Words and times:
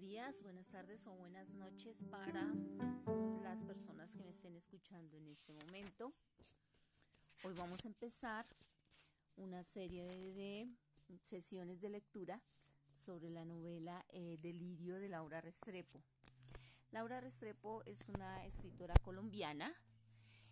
días, 0.00 0.42
buenas 0.42 0.66
tardes 0.68 1.06
o 1.06 1.12
buenas 1.12 1.52
noches 1.52 2.02
para 2.10 2.42
las 3.42 3.62
personas 3.64 4.10
que 4.16 4.24
me 4.24 4.30
estén 4.30 4.56
escuchando 4.56 5.18
en 5.18 5.26
este 5.26 5.52
momento. 5.52 6.14
Hoy 7.44 7.52
vamos 7.54 7.84
a 7.84 7.88
empezar 7.88 8.46
una 9.36 9.62
serie 9.62 10.06
de, 10.06 10.70
sesiones 11.22 11.82
de 11.82 11.90
lectura 11.90 12.40
sobre 13.04 13.28
la 13.28 13.44
novela 13.44 14.06
eh, 14.08 14.38
Delirio 14.40 14.98
de 14.98 15.10
Laura 15.10 15.42
Restrepo. 15.42 16.02
Laura 16.92 17.20
Restrepo 17.20 17.82
es 17.84 17.98
una 18.08 18.46
escritora 18.46 18.94
colombiana 19.04 19.70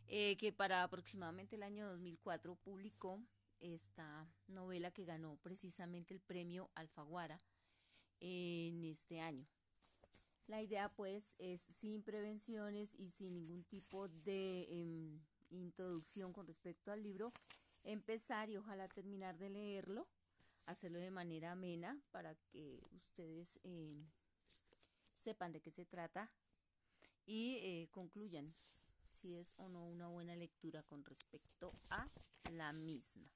eh, 0.09 0.37
que 0.37 0.53
para 0.53 0.83
aproximadamente 0.83 1.57
el 1.57 1.63
año 1.63 1.89
2004 1.89 2.55
publicó 2.57 3.23
esta 3.61 4.31
novela 4.47 4.91
que 4.91 5.07
ganó 5.07 5.37
precisamente 5.37 6.13
el 6.13 6.21
premio 6.21 6.71
Alfaguara 6.75 7.39
en 8.21 8.85
este 8.85 9.21
año. 9.21 9.47
La 10.47 10.63
idea 10.63 10.89
pues 10.89 11.35
es 11.39 11.61
sin 11.77 12.03
prevenciones 12.03 12.95
y 12.95 13.11
sin 13.11 13.35
ningún 13.35 13.65
tipo 13.65 14.09
de 14.09 14.67
em, 14.71 15.21
introducción 15.51 16.33
con 16.33 16.47
respecto 16.47 16.91
al 16.91 17.03
libro, 17.03 17.33
empezar 17.85 18.49
y 18.49 18.57
ojalá 18.57 18.89
terminar 18.89 19.37
de 19.39 19.51
leerlo, 19.51 20.09
hacerlo 20.65 20.99
de 21.01 21.11
manera 21.11 21.53
amena 21.53 22.01
para 22.13 22.35
que 22.51 22.81
ustedes 22.93 23.61
em, 23.63 24.07
sepan 25.15 25.53
de 25.53 25.61
qué 25.61 25.71
se 25.71 25.85
trata 25.85 26.31
y 27.27 27.57
eh, 27.57 27.89
concluyan 27.91 28.55
si 29.11 29.37
es 29.37 29.53
o 29.59 29.69
no 29.69 29.87
una 29.87 30.09
buena 30.09 30.35
lectura 30.35 30.83
con 30.83 31.05
respecto 31.05 31.75
a 31.91 32.07
la 32.53 32.73
misma. 32.73 33.29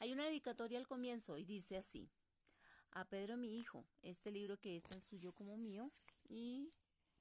Hay 0.00 0.12
una 0.12 0.24
dedicatoria 0.24 0.78
al 0.78 0.86
comienzo 0.86 1.38
y 1.38 1.44
dice 1.44 1.78
así 1.78 2.10
a 2.96 3.04
Pedro 3.04 3.36
mi 3.36 3.58
hijo, 3.58 3.84
este 4.00 4.30
libro 4.30 4.58
que 4.58 4.74
es 4.74 4.84
tan 4.84 5.02
suyo 5.02 5.34
como 5.34 5.58
mío, 5.58 5.92
y 6.30 6.72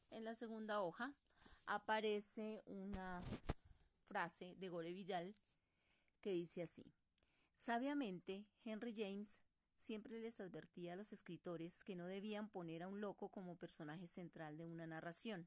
en 0.09 0.23
la 0.23 0.33
segunda 0.33 0.81
hoja 0.81 1.13
aparece 1.65 2.63
una 2.65 3.21
frase 4.05 4.55
de 4.55 4.69
Gore 4.69 4.93
Vidal 4.93 5.35
que 6.21 6.31
dice 6.31 6.61
así. 6.61 6.93
Sabiamente, 7.57 8.45
Henry 8.63 8.93
James 8.95 9.41
siempre 9.75 10.17
les 10.21 10.39
advertía 10.39 10.93
a 10.93 10.95
los 10.95 11.11
escritores 11.11 11.83
que 11.83 11.97
no 11.97 12.07
debían 12.07 12.47
poner 12.47 12.83
a 12.83 12.87
un 12.87 13.01
loco 13.01 13.27
como 13.27 13.57
personaje 13.57 14.07
central 14.07 14.57
de 14.57 14.67
una 14.67 14.87
narración, 14.87 15.45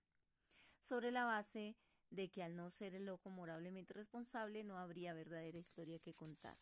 sobre 0.83 1.11
la 1.11 1.25
base 1.25 1.75
de 2.11 2.29
que 2.29 2.43
al 2.43 2.55
no 2.55 2.69
ser 2.69 2.95
el 2.95 3.06
loco 3.06 3.31
moralmente 3.31 3.95
responsable 3.95 4.62
no 4.62 4.77
habría 4.77 5.15
verdadera 5.15 5.56
historia 5.56 5.99
que 5.99 6.12
contar. 6.12 6.59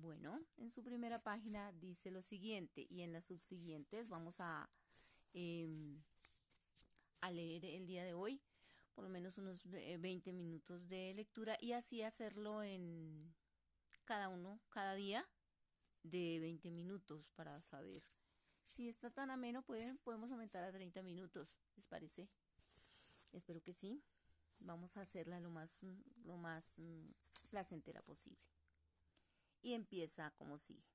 Bueno, 0.00 0.44
en 0.58 0.68
su 0.68 0.82
primera 0.82 1.18
página 1.18 1.72
dice 1.72 2.10
lo 2.10 2.20
siguiente 2.20 2.86
y 2.90 3.00
en 3.00 3.12
las 3.12 3.26
subsiguientes 3.26 4.08
vamos 4.08 4.40
a, 4.40 4.68
em, 5.32 6.02
a 7.20 7.30
leer 7.30 7.64
el 7.64 7.86
día 7.86 8.04
de 8.04 8.12
hoy 8.12 8.42
por 8.94 9.04
lo 9.04 9.10
menos 9.10 9.38
unos 9.38 9.62
20 9.70 10.32
minutos 10.32 10.86
de 10.88 11.14
lectura 11.14 11.56
y 11.60 11.72
así 11.72 12.02
hacerlo 12.02 12.62
en 12.62 13.34
cada 14.04 14.28
uno, 14.28 14.60
cada 14.68 14.94
día 14.94 15.26
de 16.02 16.40
20 16.40 16.70
minutos 16.70 17.30
para 17.34 17.60
saber 17.62 18.02
si 18.66 18.88
está 18.88 19.10
tan 19.10 19.30
ameno 19.30 19.62
pueden, 19.62 19.96
podemos 19.98 20.30
aumentar 20.30 20.62
a 20.62 20.72
30 20.72 21.02
minutos, 21.02 21.56
¿les 21.74 21.86
parece? 21.86 22.28
Espero 23.32 23.62
que 23.62 23.72
sí. 23.72 24.02
Vamos 24.58 24.96
a 24.96 25.02
hacerla 25.02 25.40
lo 25.40 25.50
más, 25.50 25.82
lo 26.24 26.36
más 26.36 26.78
mm, 26.78 27.10
placentera 27.50 28.02
posible 28.02 28.55
y 29.62 29.74
empieza 29.74 30.30
como 30.32 30.58
sigue. 30.58 30.86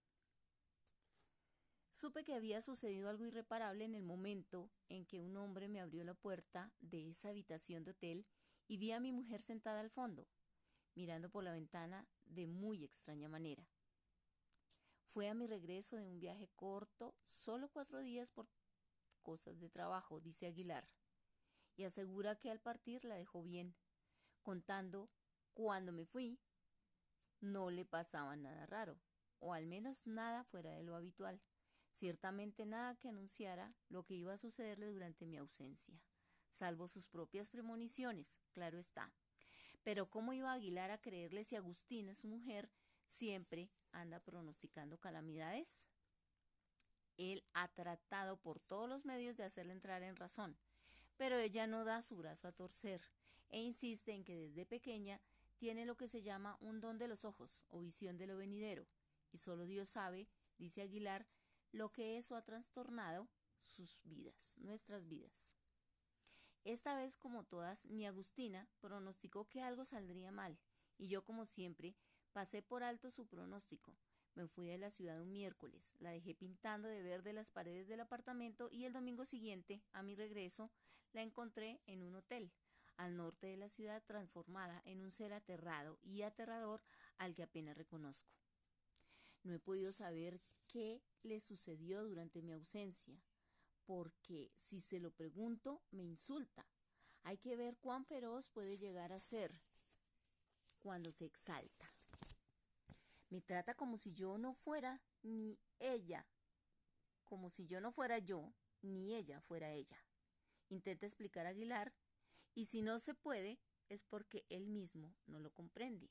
Supe 1.92 2.24
que 2.24 2.34
había 2.34 2.62
sucedido 2.62 3.10
algo 3.10 3.26
irreparable 3.26 3.86
en 3.86 3.96
el 3.96 4.04
momento 4.04 4.72
en 4.90 5.06
que 5.06 5.20
un 5.20 5.36
hombre 5.38 5.68
me 5.68 5.82
abrió 5.82 6.04
la 6.04 6.14
puerta 6.14 6.74
de 6.80 7.10
esa 7.10 7.30
habitación 7.30 7.84
de 7.84 7.92
hotel 7.92 8.26
y 8.68 8.78
vi 8.78 8.92
a 8.92 9.00
mi 9.00 9.12
mujer 9.12 9.42
sentada 9.42 9.82
al 9.82 9.90
fondo, 9.90 10.28
mirando 10.96 11.30
por 11.30 11.44
la 11.44 11.52
ventana 11.52 12.08
de 12.26 12.48
muy 12.48 12.84
extraña 12.84 13.28
manera. 13.28 13.68
Fue 15.06 15.28
a 15.28 15.34
mi 15.34 15.46
regreso 15.46 15.98
de 15.98 16.08
un 16.08 16.20
viaje 16.20 16.50
corto, 16.56 17.14
solo 17.26 17.68
cuatro 17.70 18.00
días 18.00 18.32
por 18.32 18.48
cosas 19.22 19.60
de 19.60 19.70
trabajo, 19.70 20.22
dice 20.22 20.48
Aguilar, 20.48 20.88
y 21.76 21.84
asegura 21.84 22.38
que 22.38 22.50
al 22.50 22.62
partir 22.62 23.04
la 23.04 23.16
dejó 23.16 23.44
bien, 23.44 23.76
contando 24.42 25.10
cuando 25.54 25.92
me 25.92 26.06
fui 26.06 26.40
no 27.42 27.70
le 27.70 27.86
pasaba 27.86 28.36
nada 28.36 28.66
raro, 28.66 28.98
o 29.40 29.54
al 29.54 29.66
menos 29.66 30.08
nada 30.08 30.44
fuera 30.46 30.72
de 30.72 30.84
lo 30.84 30.96
habitual. 30.96 31.42
Ciertamente 31.92 32.66
nada 32.66 32.96
que 32.96 33.10
anunciara 33.10 33.74
lo 33.90 34.04
que 34.04 34.14
iba 34.14 34.34
a 34.34 34.38
sucederle 34.38 34.92
durante 34.92 35.26
mi 35.26 35.38
ausencia, 35.38 36.00
salvo 36.50 36.88
sus 36.88 37.08
propias 37.10 37.50
premoniciones, 37.50 38.40
claro 38.54 38.80
está. 38.80 39.12
Pero 39.84 40.10
¿cómo 40.10 40.32
iba 40.32 40.54
Aguilar 40.54 40.92
a 40.92 41.02
creerle 41.02 41.44
si 41.44 41.56
Agustina, 41.56 42.16
su 42.16 42.28
mujer, 42.28 42.70
siempre 43.08 43.70
anda 43.92 44.20
pronosticando 44.20 45.00
calamidades? 45.00 45.88
Él 47.18 47.44
ha 47.54 47.68
tratado 47.68 48.38
por 48.38 48.60
todos 48.60 48.88
los 48.88 49.06
medios 49.06 49.36
de 49.36 49.44
hacerle 49.44 49.74
entrar 49.74 50.02
en 50.04 50.16
razón, 50.16 50.58
pero 51.18 51.38
ella 51.38 51.68
no 51.68 51.84
da 51.84 52.02
su 52.02 52.16
brazo 52.16 52.48
a 52.48 52.52
torcer 52.52 53.02
e 53.50 53.62
insiste 53.62 54.14
en 54.14 54.24
que 54.24 54.36
desde 54.36 54.66
pequeña 54.66 55.20
tiene 55.62 55.86
lo 55.86 55.96
que 55.96 56.08
se 56.08 56.24
llama 56.24 56.58
un 56.60 56.82
don 56.82 56.98
de 56.98 57.08
los 57.08 57.24
ojos 57.24 57.66
o 57.70 57.82
visión 57.82 58.18
de 58.18 58.26
lo 58.26 58.36
venidero, 58.36 58.88
y 59.32 59.38
solo 59.38 59.68
Dios 59.68 59.92
sabe, 59.92 60.28
dice 60.58 60.82
Aguilar, 60.82 61.28
lo 61.72 61.92
que 61.92 62.18
eso 62.18 62.36
ha 62.36 62.42
trastornado 62.42 63.30
sus 63.60 64.02
vidas, 64.04 64.58
nuestras 64.58 65.08
vidas. 65.08 65.54
Esta 66.64 66.96
vez, 66.96 67.16
como 67.16 67.44
todas, 67.44 67.86
mi 67.86 68.08
Agustina 68.08 68.68
pronosticó 68.80 69.48
que 69.50 69.62
algo 69.62 69.86
saldría 69.86 70.32
mal, 70.32 70.58
y 70.98 71.10
yo, 71.10 71.24
como 71.24 71.46
siempre, 71.46 71.96
pasé 72.32 72.64
por 72.64 72.82
alto 72.82 73.12
su 73.12 73.28
pronóstico. 73.28 73.96
Me 74.34 74.48
fui 74.48 74.66
de 74.66 74.80
la 74.80 74.90
ciudad 74.90 75.22
un 75.22 75.32
miércoles, 75.32 75.94
la 76.00 76.10
dejé 76.10 76.34
pintando 76.34 76.88
de 76.88 77.04
verde 77.04 77.34
las 77.34 77.52
paredes 77.52 77.88
del 77.88 78.00
apartamento 78.00 78.68
y 78.72 78.86
el 78.86 78.94
domingo 78.94 79.26
siguiente, 79.26 79.84
a 79.92 80.02
mi 80.02 80.16
regreso, 80.16 80.72
la 81.14 81.22
encontré 81.22 81.84
en 81.86 82.02
un 82.02 82.16
hotel, 82.16 82.52
al 83.02 83.18
norte 83.18 83.48
de 83.48 83.58
la 83.58 83.68
ciudad 83.68 84.04
transformada 84.06 84.80
en 84.86 85.02
un 85.02 85.12
ser 85.12 85.34
aterrado 85.34 85.98
y 86.04 86.22
aterrador 86.22 86.84
al 87.18 87.34
que 87.34 87.42
apenas 87.42 87.76
reconozco. 87.76 88.32
No 89.44 89.54
he 89.54 89.60
podido 89.60 89.92
saber 89.92 90.40
qué 90.68 91.02
le 91.24 91.40
sucedió 91.40 92.04
durante 92.04 92.44
mi 92.44 92.52
ausencia, 92.52 93.20
porque 93.86 94.52
si 94.56 94.80
se 94.80 95.00
lo 95.00 95.10
pregunto 95.10 95.82
me 95.90 96.04
insulta. 96.04 96.64
Hay 97.24 97.38
que 97.38 97.56
ver 97.56 97.78
cuán 97.78 98.06
feroz 98.06 98.50
puede 98.50 98.78
llegar 98.78 99.12
a 99.12 99.20
ser 99.20 99.52
cuando 100.80 101.12
se 101.12 101.26
exalta. 101.26 101.92
Me 103.30 103.42
trata 103.42 103.74
como 103.74 103.98
si 103.98 104.14
yo 104.14 104.38
no 104.38 104.54
fuera 104.54 105.02
ni 105.24 105.58
ella, 105.80 106.28
como 107.24 107.50
si 107.50 107.66
yo 107.66 107.82
no 107.82 107.92
fuera 107.92 108.20
yo, 108.20 108.54
ni 108.84 109.16
ella 109.16 109.42
fuera 109.42 109.72
ella. 109.72 109.98
Intenta 110.70 111.08
explicar 111.08 111.48
a 111.48 111.50
Aguilar 111.50 111.94
y 112.56 112.66
si 112.66 112.82
no 112.82 113.00
se 113.00 113.14
puede, 113.14 113.60
es 113.90 114.04
porque 114.04 114.46
él 114.50 114.68
mismo 114.68 115.14
no 115.28 115.40
lo 115.40 115.52
comprende. 115.52 116.10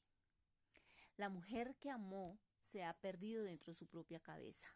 La 1.17 1.28
mujer 1.28 1.77
que 1.77 1.91
amó 1.91 2.39
se 2.61 2.84
ha 2.84 2.95
perdido 2.95 3.45
dentro 3.45 3.73
de 3.73 3.78
su 3.78 3.87
propia 3.87 4.21
cabeza. 4.21 4.69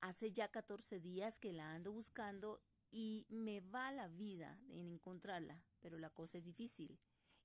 Hace 0.00 0.32
ya 0.32 0.48
14 0.48 0.98
días 1.00 1.38
que 1.38 1.52
la 1.52 1.72
ando 1.72 1.92
buscando 1.92 2.62
y 2.90 3.26
me 3.28 3.60
va 3.60 3.92
la 3.92 4.08
vida 4.08 4.58
en 4.70 4.88
encontrarla, 4.88 5.62
pero 5.80 5.98
la 5.98 6.10
cosa 6.10 6.38
es 6.38 6.44
difícil. 6.44 6.98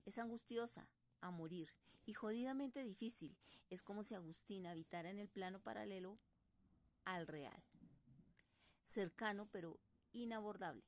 Es 0.05 0.17
angustiosa, 0.19 0.87
a 1.21 1.31
morir, 1.31 1.69
y 2.05 2.13
jodidamente 2.13 2.83
difícil. 2.83 3.35
Es 3.69 3.81
como 3.83 4.03
si 4.03 4.13
Agustina 4.13 4.71
habitara 4.71 5.09
en 5.09 5.19
el 5.19 5.27
plano 5.27 5.59
paralelo 5.59 6.19
al 7.03 7.27
real. 7.27 7.63
Cercano, 8.83 9.47
pero 9.51 9.79
inabordable. 10.13 10.83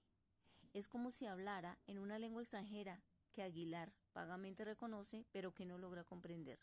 Es 0.77 0.87
como 0.87 1.09
si 1.09 1.25
hablara 1.25 1.79
en 1.87 1.97
una 1.97 2.19
lengua 2.19 2.43
extranjera 2.43 3.01
que 3.31 3.41
Aguilar 3.41 3.95
vagamente 4.13 4.63
reconoce, 4.63 5.25
pero 5.31 5.51
que 5.51 5.65
no 5.65 5.79
logra 5.79 6.03
comprender. 6.03 6.59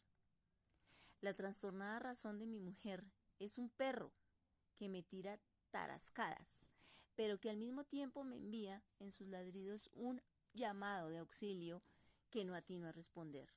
La 1.20 1.34
trastornada 1.34 1.98
razón 1.98 2.38
de 2.38 2.46
mi 2.46 2.60
mujer 2.60 3.04
es 3.40 3.58
un 3.58 3.70
perro 3.70 4.12
que 4.76 4.88
me 4.88 5.02
tira 5.02 5.40
tarascadas, 5.72 6.70
pero 7.16 7.40
que 7.40 7.50
al 7.50 7.56
mismo 7.56 7.82
tiempo 7.82 8.22
me 8.22 8.36
envía 8.36 8.84
en 9.00 9.10
sus 9.10 9.26
ladridos 9.26 9.90
un 9.94 10.22
llamado 10.52 11.08
de 11.08 11.18
auxilio 11.18 11.82
que 12.30 12.44
no 12.44 12.54
atino 12.54 12.86
a 12.86 12.92
responder. 12.92 13.52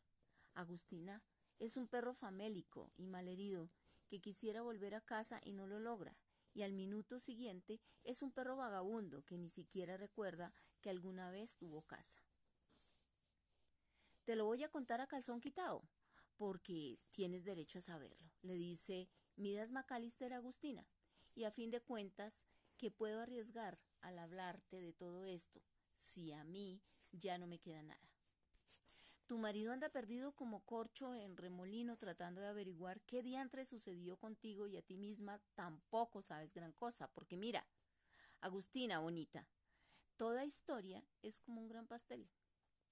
Agustina 0.55 1.21
es 1.59 1.77
un 1.77 1.87
perro 1.87 2.15
famélico 2.15 2.91
y 2.97 3.05
malherido 3.05 3.69
que 4.07 4.21
quisiera 4.21 4.63
volver 4.63 4.95
a 4.95 5.01
casa 5.01 5.39
y 5.43 5.53
no 5.53 5.67
lo 5.67 5.79
logra, 5.79 6.17
y 6.57 6.63
al 6.63 6.73
minuto 6.73 7.19
siguiente 7.19 7.79
es 8.03 8.23
un 8.23 8.31
perro 8.31 8.57
vagabundo 8.57 9.23
que 9.23 9.37
ni 9.37 9.47
siquiera 9.47 9.95
recuerda 9.95 10.51
que 10.81 10.89
alguna 10.89 11.29
vez 11.29 11.55
tuvo 11.59 11.83
casa. 11.83 12.19
Te 14.25 14.35
lo 14.35 14.45
voy 14.45 14.63
a 14.63 14.69
contar 14.69 14.99
a 14.99 15.05
calzón 15.05 15.39
quitado, 15.39 15.87
porque 16.35 16.97
tienes 17.11 17.43
derecho 17.43 17.77
a 17.77 17.83
saberlo, 17.83 18.31
le 18.41 18.55
dice 18.55 19.07
Midas 19.35 19.71
Macalister 19.71 20.33
Agustina, 20.33 20.87
Y 21.35 21.43
a 21.43 21.51
fin 21.51 21.69
de 21.69 21.79
cuentas, 21.79 22.47
¿qué 22.75 22.89
puedo 22.89 23.21
arriesgar 23.21 23.79
al 24.01 24.17
hablarte 24.17 24.81
de 24.81 24.93
todo 24.93 25.25
esto 25.25 25.61
si 25.95 26.31
a 26.31 26.43
mí 26.43 26.81
ya 27.11 27.37
no 27.37 27.45
me 27.45 27.59
queda 27.59 27.83
nada? 27.83 28.16
Tu 29.27 29.37
marido 29.37 29.73
anda 29.73 29.89
perdido 29.89 30.31
como 30.31 30.61
corcho 30.61 31.13
en 31.13 31.35
remolino 31.35 31.97
tratando 31.97 32.39
de 32.39 32.47
averiguar 32.47 33.01
qué 33.01 33.21
diantre 33.21 33.65
sucedió 33.65 34.15
contigo 34.15 34.67
y 34.67 34.77
a 34.77 34.81
ti 34.81 34.95
misma 34.95 35.41
tampoco 35.53 36.21
sabes 36.21 36.53
gran 36.53 36.71
cosa, 36.71 37.11
porque 37.11 37.35
mira, 37.35 37.67
Agustina 38.39 38.99
bonita, 38.99 39.45
toda 40.15 40.45
historia 40.45 41.03
es 41.23 41.41
como 41.41 41.59
un 41.59 41.67
gran 41.67 41.87
pastel. 41.87 42.29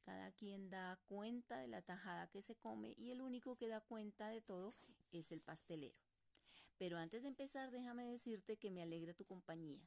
Cada 0.03 0.29
quien 0.33 0.69
da 0.69 0.99
cuenta 1.07 1.57
de 1.59 1.69
la 1.69 1.81
tajada 1.81 2.27
que 2.27 2.41
se 2.41 2.55
come 2.55 2.93
y 2.97 3.11
el 3.11 3.21
único 3.21 3.55
que 3.55 3.69
da 3.69 3.79
cuenta 3.79 4.27
de 4.27 4.41
todo 4.41 4.73
es 5.13 5.31
el 5.31 5.39
pastelero. 5.39 5.95
Pero 6.77 6.97
antes 6.97 7.21
de 7.21 7.29
empezar, 7.29 7.71
déjame 7.71 8.03
decirte 8.11 8.57
que 8.57 8.71
me 8.71 8.83
alegra 8.83 9.13
tu 9.13 9.23
compañía. 9.23 9.79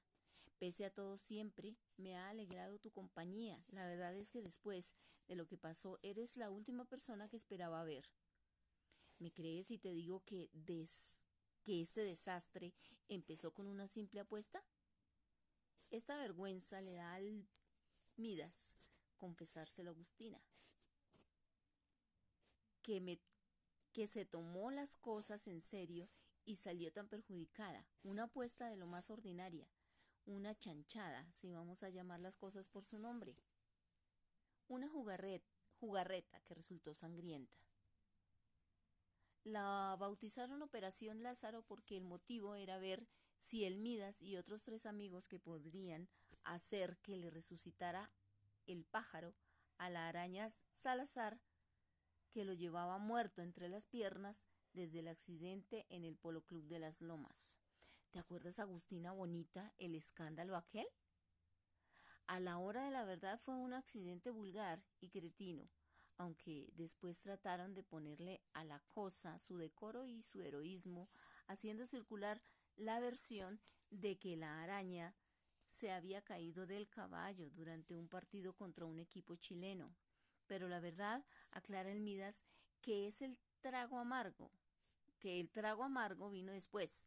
Pese 0.58 0.86
a 0.86 0.90
todo, 0.90 1.18
siempre 1.18 1.76
me 1.98 2.16
ha 2.16 2.30
alegrado 2.30 2.78
tu 2.78 2.90
compañía. 2.90 3.62
La 3.68 3.86
verdad 3.86 4.16
es 4.16 4.30
que 4.30 4.42
después 4.42 4.94
de 5.28 5.36
lo 5.36 5.46
que 5.46 5.58
pasó, 5.58 5.98
eres 6.02 6.36
la 6.36 6.50
última 6.50 6.86
persona 6.86 7.28
que 7.28 7.36
esperaba 7.36 7.84
ver. 7.84 8.04
¿Me 9.18 9.30
crees 9.30 9.66
si 9.66 9.78
te 9.78 9.92
digo 9.92 10.24
que, 10.24 10.50
que 11.64 11.82
este 11.82 12.00
desastre 12.00 12.72
empezó 13.08 13.52
con 13.52 13.66
una 13.66 13.86
simple 13.86 14.20
apuesta? 14.20 14.64
Esta 15.90 16.16
vergüenza 16.16 16.80
le 16.80 16.94
da 16.94 17.14
al 17.14 17.46
Midas 18.16 18.74
confesárselo 19.16 19.90
a 19.90 19.92
Agustina, 19.92 20.40
que, 22.82 23.00
me, 23.00 23.20
que 23.92 24.06
se 24.06 24.24
tomó 24.24 24.70
las 24.70 24.96
cosas 24.96 25.46
en 25.46 25.60
serio 25.60 26.08
y 26.44 26.56
salió 26.56 26.92
tan 26.92 27.08
perjudicada. 27.08 27.86
Una 28.02 28.24
apuesta 28.24 28.68
de 28.68 28.76
lo 28.76 28.86
más 28.86 29.10
ordinaria, 29.10 29.68
una 30.24 30.54
chanchada, 30.58 31.30
si 31.32 31.50
vamos 31.50 31.82
a 31.82 31.90
llamar 31.90 32.20
las 32.20 32.36
cosas 32.36 32.68
por 32.68 32.84
su 32.84 32.98
nombre 32.98 33.36
una 34.68 34.88
jugarreta 34.88 36.40
que 36.40 36.54
resultó 36.54 36.94
sangrienta. 36.94 37.58
La 39.44 39.96
bautizaron 39.98 40.62
Operación 40.62 41.22
Lázaro 41.22 41.62
porque 41.62 41.96
el 41.96 42.04
motivo 42.04 42.54
era 42.54 42.78
ver 42.78 43.06
si 43.38 43.64
el 43.64 43.78
Midas 43.78 44.20
y 44.20 44.36
otros 44.36 44.62
tres 44.62 44.84
amigos 44.84 45.26
que 45.26 45.38
podrían 45.38 46.08
hacer 46.44 46.98
que 46.98 47.16
le 47.16 47.30
resucitara 47.30 48.10
el 48.66 48.84
pájaro 48.84 49.34
a 49.78 49.90
la 49.90 50.08
araña 50.08 50.48
Salazar 50.70 51.40
que 52.30 52.44
lo 52.44 52.52
llevaba 52.52 52.98
muerto 52.98 53.42
entre 53.42 53.68
las 53.68 53.86
piernas 53.86 54.46
desde 54.72 55.00
el 55.00 55.08
accidente 55.08 55.86
en 55.88 56.04
el 56.04 56.16
Polo 56.16 56.42
Club 56.42 56.66
de 56.66 56.78
las 56.78 57.00
Lomas. 57.00 57.58
¿Te 58.10 58.18
acuerdas, 58.18 58.58
Agustina 58.58 59.12
Bonita, 59.12 59.72
el 59.78 59.94
escándalo 59.94 60.56
aquel? 60.56 60.86
A 62.28 62.40
la 62.40 62.58
hora 62.58 62.84
de 62.84 62.90
la 62.90 63.04
verdad 63.04 63.40
fue 63.40 63.54
un 63.54 63.72
accidente 63.72 64.28
vulgar 64.28 64.84
y 65.00 65.08
cretino, 65.08 65.66
aunque 66.18 66.70
después 66.74 67.22
trataron 67.22 67.72
de 67.72 67.82
ponerle 67.82 68.42
a 68.52 68.64
la 68.64 68.80
cosa 68.80 69.38
su 69.38 69.56
decoro 69.56 70.06
y 70.06 70.20
su 70.20 70.42
heroísmo, 70.42 71.08
haciendo 71.46 71.86
circular 71.86 72.42
la 72.76 73.00
versión 73.00 73.62
de 73.88 74.18
que 74.18 74.36
la 74.36 74.62
araña 74.62 75.16
se 75.66 75.90
había 75.90 76.20
caído 76.20 76.66
del 76.66 76.90
caballo 76.90 77.48
durante 77.48 77.96
un 77.96 78.08
partido 78.08 78.52
contra 78.52 78.84
un 78.84 78.98
equipo 78.98 79.36
chileno. 79.36 79.96
Pero 80.46 80.68
la 80.68 80.80
verdad, 80.80 81.24
aclara 81.50 81.90
el 81.90 82.00
Midas, 82.00 82.44
que 82.82 83.06
es 83.06 83.22
el 83.22 83.38
trago 83.62 83.98
amargo, 83.98 84.52
que 85.18 85.40
el 85.40 85.48
trago 85.50 85.82
amargo 85.82 86.28
vino 86.28 86.52
después. 86.52 87.06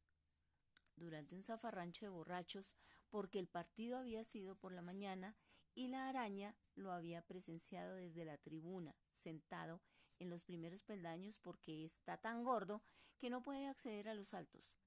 Durante 0.95 1.35
un 1.35 1.43
zafarrancho 1.43 2.05
de 2.05 2.09
borrachos, 2.09 2.75
porque 3.11 3.39
el 3.39 3.47
partido 3.47 3.97
había 3.97 4.23
sido 4.23 4.55
por 4.55 4.71
la 4.71 4.81
mañana 4.81 5.35
y 5.75 5.89
la 5.89 6.09
araña 6.09 6.55
lo 6.75 6.91
había 6.91 7.21
presenciado 7.21 7.95
desde 7.95 8.25
la 8.25 8.37
tribuna, 8.37 8.95
sentado 9.13 9.81
en 10.19 10.29
los 10.29 10.43
primeros 10.43 10.83
peldaños 10.83 11.37
porque 11.39 11.85
está 11.85 12.17
tan 12.17 12.43
gordo 12.43 12.81
que 13.19 13.29
no 13.29 13.43
puede 13.43 13.67
acceder 13.67 14.09
a 14.09 14.15
los 14.15 14.33
altos. 14.33 14.77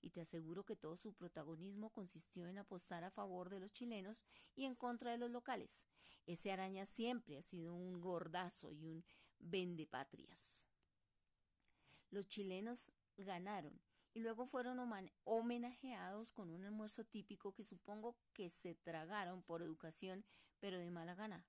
Y 0.00 0.10
te 0.10 0.22
aseguro 0.22 0.64
que 0.64 0.76
todo 0.76 0.96
su 0.96 1.14
protagonismo 1.14 1.90
consistió 1.90 2.46
en 2.46 2.58
apostar 2.58 3.04
a 3.04 3.10
favor 3.10 3.48
de 3.48 3.60
los 3.60 3.72
chilenos 3.72 4.24
y 4.54 4.64
en 4.64 4.74
contra 4.74 5.12
de 5.12 5.18
los 5.18 5.30
locales. 5.30 5.86
Ese 6.26 6.52
araña 6.52 6.86
siempre 6.86 7.38
ha 7.38 7.42
sido 7.42 7.74
un 7.74 8.00
gordazo 8.00 8.72
y 8.72 8.84
un 8.86 9.04
vendepatrias. 9.38 10.66
Los 12.10 12.28
chilenos 12.28 12.92
ganaron 13.16 13.80
y 14.14 14.20
luego 14.20 14.46
fueron 14.46 14.78
homenajeados 15.24 16.32
con 16.32 16.48
un 16.50 16.64
almuerzo 16.64 17.04
típico 17.04 17.52
que 17.52 17.64
supongo 17.64 18.16
que 18.32 18.48
se 18.48 18.76
tragaron 18.76 19.42
por 19.42 19.60
educación, 19.60 20.24
pero 20.60 20.78
de 20.78 20.92
mala 20.92 21.16
gana. 21.16 21.44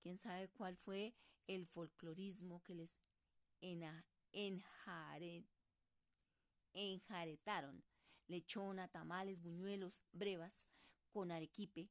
Quién 0.00 0.16
sabe 0.16 0.48
cuál 0.48 0.78
fue 0.78 1.14
el 1.46 1.66
folclorismo 1.66 2.62
que 2.62 2.74
les 2.74 2.98
enjaretaron. 6.72 7.84
Lechona, 8.26 8.88
tamales, 8.88 9.42
buñuelos, 9.42 10.02
brevas, 10.12 10.66
con 11.10 11.30
arequipe, 11.30 11.90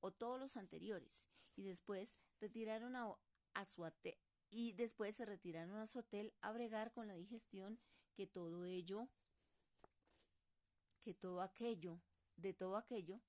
o 0.00 0.12
todos 0.12 0.38
los 0.38 0.56
anteriores, 0.56 1.26
y 1.56 1.62
después 1.64 2.16
retiraron 2.40 2.94
a, 2.96 3.16
a 3.54 3.64
su 3.64 3.84
y 4.50 4.72
después 4.72 5.16
se 5.16 5.24
retiraron 5.24 5.76
a 5.76 5.86
su 5.86 6.00
hotel 6.00 6.32
a 6.40 6.52
bregar 6.52 6.92
con 6.92 7.06
la 7.06 7.14
digestión 7.14 7.78
que 8.14 8.26
todo 8.26 8.64
ello 8.64 9.08
todo 11.14 11.40
aquello, 11.40 12.00
de 12.36 12.52
todo 12.52 12.76
aquello, 12.76 13.20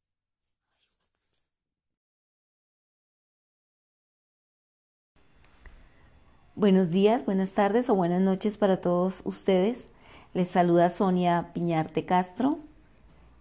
Buenos 6.60 6.90
días, 6.90 7.24
buenas 7.24 7.52
tardes 7.52 7.90
o 7.90 7.96
buenas 7.96 8.20
noches 8.20 8.58
para 8.58 8.82
todos 8.82 9.22
ustedes. 9.24 9.88
Les 10.34 10.50
saluda 10.50 10.90
Sonia 10.90 11.52
Piñarte 11.54 12.04
Castro 12.04 12.60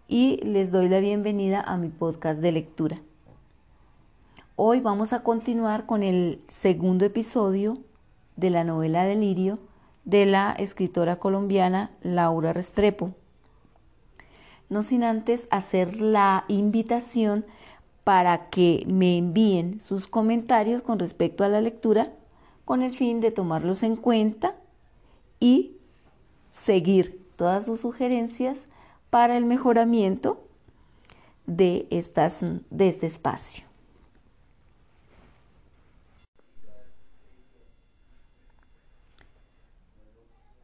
y 0.06 0.36
les 0.44 0.70
doy 0.70 0.88
la 0.88 1.00
bienvenida 1.00 1.60
a 1.60 1.76
mi 1.78 1.88
podcast 1.88 2.40
de 2.40 2.52
lectura. 2.52 3.00
Hoy 4.54 4.78
vamos 4.78 5.12
a 5.12 5.24
continuar 5.24 5.84
con 5.84 6.04
el 6.04 6.40
segundo 6.46 7.04
episodio 7.04 7.78
de 8.36 8.50
la 8.50 8.62
novela 8.62 9.02
Delirio 9.02 9.58
de 10.04 10.24
la 10.24 10.52
escritora 10.52 11.16
colombiana 11.18 11.90
Laura 12.02 12.52
Restrepo 12.52 13.16
no 14.68 14.82
sin 14.82 15.02
antes 15.04 15.46
hacer 15.50 16.00
la 16.00 16.44
invitación 16.48 17.44
para 18.04 18.48
que 18.50 18.84
me 18.86 19.18
envíen 19.18 19.80
sus 19.80 20.06
comentarios 20.06 20.82
con 20.82 20.98
respecto 20.98 21.44
a 21.44 21.48
la 21.48 21.60
lectura 21.60 22.12
con 22.64 22.82
el 22.82 22.96
fin 22.96 23.20
de 23.20 23.30
tomarlos 23.30 23.82
en 23.82 23.96
cuenta 23.96 24.54
y 25.40 25.76
seguir 26.64 27.26
todas 27.36 27.64
sus 27.64 27.80
sugerencias 27.80 28.66
para 29.10 29.36
el 29.36 29.46
mejoramiento 29.46 30.44
de, 31.46 31.86
estas, 31.90 32.44
de 32.70 32.88
este 32.88 33.06
espacio. 33.06 33.64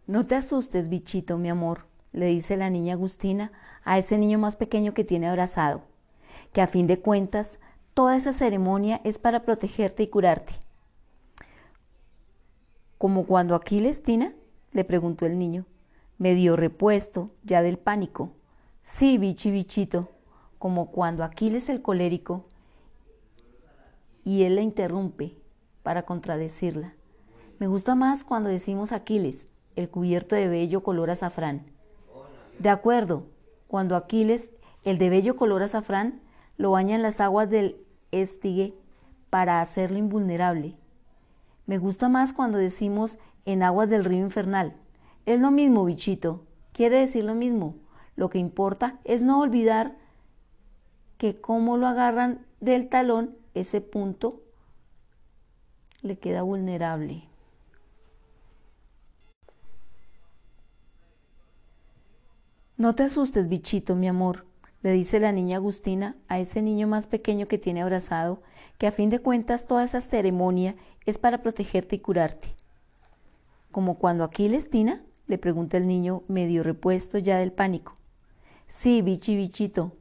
No 0.07 0.27
te 0.27 0.35
asustes, 0.35 0.91
bichito, 0.91 1.39
mi 1.39 1.49
amor, 1.49 1.87
le 2.13 2.27
dice 2.27 2.59
la 2.59 2.69
niña 2.69 2.93
Agustina 2.93 3.51
a 3.85 3.99
ese 3.99 4.19
niño 4.19 4.39
más 4.39 4.57
pequeño 4.57 4.95
que 4.95 5.05
tiene 5.05 5.29
abrazado, 5.29 5.83
que 6.53 6.61
a 6.63 6.67
fin 6.67 6.87
de 6.87 7.01
cuentas 7.01 7.59
toda 7.95 8.17
esa 8.17 8.33
ceremonia 8.33 9.01
es 9.05 9.19
para 9.19 9.43
protegerte 9.43 10.03
y 10.03 10.09
curarte. 10.09 10.55
¿Como 12.99 13.27
cuando 13.27 13.55
Aquiles, 13.55 14.03
Tina? 14.03 14.33
le 14.73 14.85
preguntó 14.85 15.27
el 15.27 15.39
niño, 15.39 15.67
medio 16.19 16.57
repuesto 16.57 17.31
ya 17.45 17.63
del 17.63 17.79
pánico. 17.79 18.33
Sí, 18.83 19.19
bichi 19.19 19.51
bichito, 19.51 20.11
como 20.59 20.91
cuando 20.91 21.23
Aquiles 21.23 21.69
el 21.69 21.83
colérico. 21.83 22.47
Y 24.25 24.45
él 24.45 24.57
la 24.57 24.63
interrumpe 24.63 25.37
para 25.83 26.03
contradecirla. 26.03 26.95
Me 27.59 27.67
gusta 27.67 27.95
más 27.95 28.25
cuando 28.25 28.49
decimos 28.49 28.91
Aquiles, 28.91 29.47
el 29.77 29.91
cubierto 29.91 30.35
de 30.35 30.49
vello 30.49 30.83
color 30.83 31.11
azafrán. 31.11 31.67
De 32.59 32.69
acuerdo, 32.69 33.27
cuando 33.69 33.97
Aquiles, 33.97 34.51
el 34.85 34.99
de 34.99 35.11
bello 35.11 35.37
color 35.37 35.63
azafrán, 35.63 36.21
lo 36.57 36.73
baña 36.73 36.95
en 36.95 37.03
las 37.03 37.21
aguas 37.21 37.51
del 37.51 37.77
Estigue 38.13 38.75
para 39.31 39.61
hacerlo 39.61 39.99
invulnerable. 39.99 40.77
Me 41.67 41.79
gusta 41.79 42.09
más 42.09 42.33
cuando 42.33 42.59
decimos 42.59 43.19
en 43.45 43.63
aguas 43.63 43.89
del 43.89 44.05
río 44.05 44.21
infernal. 44.21 44.75
Es 45.27 45.41
lo 45.41 45.51
mismo, 45.51 45.85
bichito. 45.85 46.45
Quiere 46.73 47.01
decir 47.01 47.25
lo 47.25 47.35
mismo. 47.35 47.77
Lo 48.17 48.31
que 48.31 48.39
importa 48.39 48.99
es 49.05 49.23
no 49.23 49.41
olvidar 49.41 49.97
que 51.19 51.41
como 51.41 51.77
lo 51.77 51.87
agarran 51.87 52.45
del 52.61 52.89
talón, 52.89 53.37
ese 53.55 53.81
punto 53.81 54.43
le 56.03 56.19
queda 56.19 56.43
vulnerable. 56.43 57.25
No 62.77 62.97
te 62.97 63.05
asustes, 63.05 63.49
bichito, 63.49 63.95
mi 63.95 64.09
amor, 64.09 64.47
le 64.83 64.91
dice 64.91 65.21
la 65.21 65.31
niña 65.31 65.59
Agustina 65.59 66.17
a 66.27 66.41
ese 66.41 66.61
niño 66.61 66.89
más 66.89 67.07
pequeño 67.07 67.47
que 67.47 67.57
tiene 67.57 67.83
abrazado, 67.83 68.43
que 68.79 68.89
a 68.89 68.93
fin 68.93 69.11
de 69.11 69.21
cuentas 69.21 69.69
toda 69.69 69.85
esa 69.85 70.01
ceremonia 70.01 70.75
es 71.07 71.17
para 71.17 71.41
protegerte 71.41 71.95
y 71.95 71.99
curarte. 72.01 72.49
¿Como 73.71 73.99
cuando 73.99 74.25
Aquiles, 74.25 74.71
Tina? 74.71 75.05
le 75.29 75.39
pregunta 75.39 75.77
el 75.77 75.87
niño 75.87 76.25
medio 76.27 76.65
repuesto 76.65 77.19
ya 77.19 77.39
del 77.39 77.53
pánico. 77.53 77.95
Sí, 78.69 79.03
bichi, 79.03 79.37
bichito, 79.37 79.93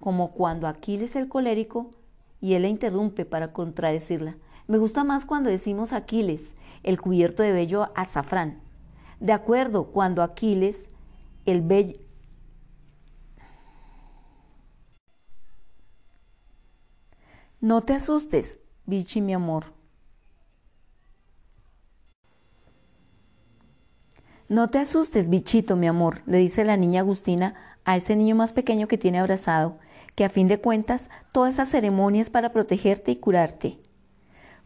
como 0.00 0.32
cuando 0.32 0.66
Aquiles 0.66 1.14
el 1.14 1.28
colérico 1.28 1.92
y 2.40 2.54
él 2.54 2.62
la 2.62 2.68
interrumpe 2.68 3.24
para 3.24 3.52
contradecirla. 3.52 4.36
Me 4.66 4.78
gusta 4.78 5.04
más 5.04 5.26
cuando 5.26 5.48
decimos 5.48 5.92
Aquiles, 5.92 6.56
el 6.82 7.00
cubierto 7.00 7.44
de 7.44 7.52
vello 7.52 7.88
azafrán. 7.94 8.58
De 9.20 9.32
acuerdo, 9.32 9.92
cuando 9.92 10.24
Aquiles, 10.24 10.88
el 11.44 11.62
bello... 11.62 12.04
No 17.66 17.82
te 17.82 17.94
asustes, 17.94 18.60
bichi 18.84 19.20
mi 19.20 19.34
amor. 19.34 19.64
No 24.48 24.70
te 24.70 24.78
asustes, 24.78 25.28
bichito, 25.28 25.74
mi 25.74 25.88
amor, 25.88 26.22
le 26.26 26.38
dice 26.38 26.64
la 26.64 26.76
niña 26.76 27.00
Agustina 27.00 27.56
a 27.84 27.96
ese 27.96 28.14
niño 28.14 28.36
más 28.36 28.52
pequeño 28.52 28.86
que 28.86 28.98
tiene 28.98 29.18
abrazado, 29.18 29.78
que 30.14 30.24
a 30.24 30.28
fin 30.28 30.46
de 30.46 30.60
cuentas 30.60 31.10
toda 31.32 31.50
esa 31.50 31.66
ceremonia 31.66 32.22
es 32.22 32.30
para 32.30 32.52
protegerte 32.52 33.10
y 33.10 33.16
curarte. 33.16 33.78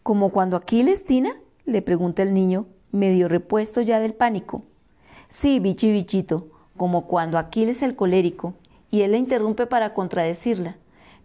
¿Como 0.03 0.29
cuando 0.29 0.59
Aquiles, 0.59 1.07
Tina? 1.07 1.31
le 1.65 1.81
pregunta 1.81 2.23
el 2.23 2.35
niño, 2.35 2.67
medio 2.93 3.29
repuesto 3.29 3.81
ya 3.81 3.99
del 3.99 4.13
pánico. 4.13 4.65
Sí, 5.31 5.59
bichi 5.59 5.91
bichito, 5.91 6.51
como 6.77 7.07
cuando 7.07 7.39
Aquiles 7.39 7.81
el 7.83 7.97
colérico, 7.97 8.53
y 8.91 9.01
él 9.01 9.13
la 9.13 9.17
interrumpe 9.17 9.67
para 9.67 9.95
contradecirla. 9.95 10.77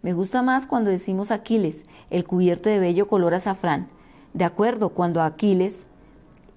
Me 0.06 0.12
gusta 0.12 0.40
más 0.40 0.68
cuando 0.68 0.92
decimos 0.92 1.32
Aquiles, 1.32 1.82
el 2.10 2.24
cubierto 2.24 2.68
de 2.68 2.78
bello 2.78 3.08
color 3.08 3.34
azafrán. 3.34 3.88
De 4.34 4.44
acuerdo, 4.44 4.90
cuando 4.90 5.20
Aquiles, 5.20 5.84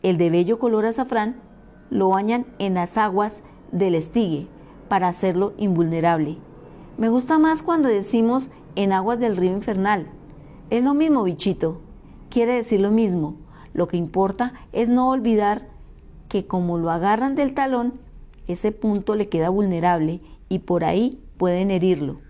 el 0.03 0.19
de 0.19 0.29
bello 0.29 0.59
color 0.59 0.85
azafrán, 0.85 1.37
lo 1.89 2.09
bañan 2.09 2.45
en 2.59 2.75
las 2.75 2.95
aguas 2.95 3.41
del 3.71 3.95
estigue 3.95 4.45
para 4.87 5.07
hacerlo 5.07 5.53
invulnerable. 5.57 6.37
Me 6.99 7.09
gusta 7.09 7.39
más 7.39 7.63
cuando 7.63 7.89
decimos 7.89 8.51
en 8.75 8.93
aguas 8.93 9.19
del 9.19 9.35
río 9.35 9.53
infernal. 9.53 10.05
Es 10.69 10.83
lo 10.83 10.93
mismo, 10.93 11.23
bichito. 11.23 11.81
Quiere 12.29 12.53
decir 12.53 12.81
lo 12.81 12.91
mismo. 12.91 13.33
Lo 13.73 13.87
que 13.87 13.97
importa 13.97 14.53
es 14.73 14.89
no 14.89 15.09
olvidar 15.09 15.69
que 16.27 16.45
como 16.45 16.77
lo 16.77 16.91
agarran 16.91 17.33
del 17.33 17.55
talón, 17.55 17.93
ese 18.45 18.71
punto 18.71 19.15
le 19.15 19.27
queda 19.27 19.49
vulnerable 19.49 20.21
y 20.49 20.59
por 20.59 20.83
ahí 20.83 21.19
pueden 21.39 21.71
herirlo. 21.71 22.28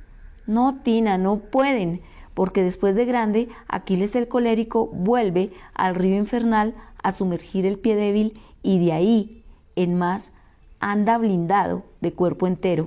No, 0.49 0.79
Tina, 0.81 1.19
no 1.19 1.37
pueden, 1.37 2.01
porque 2.33 2.63
después 2.63 2.95
de 2.95 3.05
grande, 3.05 3.49
Aquiles 3.67 4.15
el 4.15 4.27
colérico 4.27 4.87
vuelve 4.87 5.51
al 5.75 5.93
río 5.93 6.15
infernal 6.15 6.73
a 7.03 7.11
sumergir 7.11 7.67
el 7.67 7.77
pie 7.77 7.95
débil 7.95 8.41
y 8.63 8.83
de 8.83 8.91
ahí 8.91 9.43
en 9.75 9.95
más 9.95 10.31
anda 10.79 11.19
blindado 11.19 11.83
de 12.01 12.13
cuerpo 12.13 12.47
entero. 12.47 12.85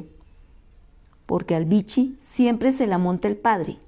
Porque 1.25 1.55
al 1.55 1.65
bichi 1.65 2.19
siempre 2.25 2.73
se 2.73 2.89
la 2.89 2.99
monta 2.99 3.29
el 3.29 3.37
padre, 3.37 3.79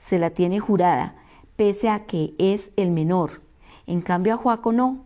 se 0.00 0.18
la 0.18 0.30
tiene 0.30 0.58
jurada, 0.58 1.14
pese 1.56 1.90
a 1.90 2.06
que 2.06 2.32
es 2.38 2.70
el 2.76 2.90
menor. 2.90 3.42
En 3.86 4.00
cambio 4.00 4.32
a 4.32 4.38
Juaco 4.38 4.72
no. 4.72 5.04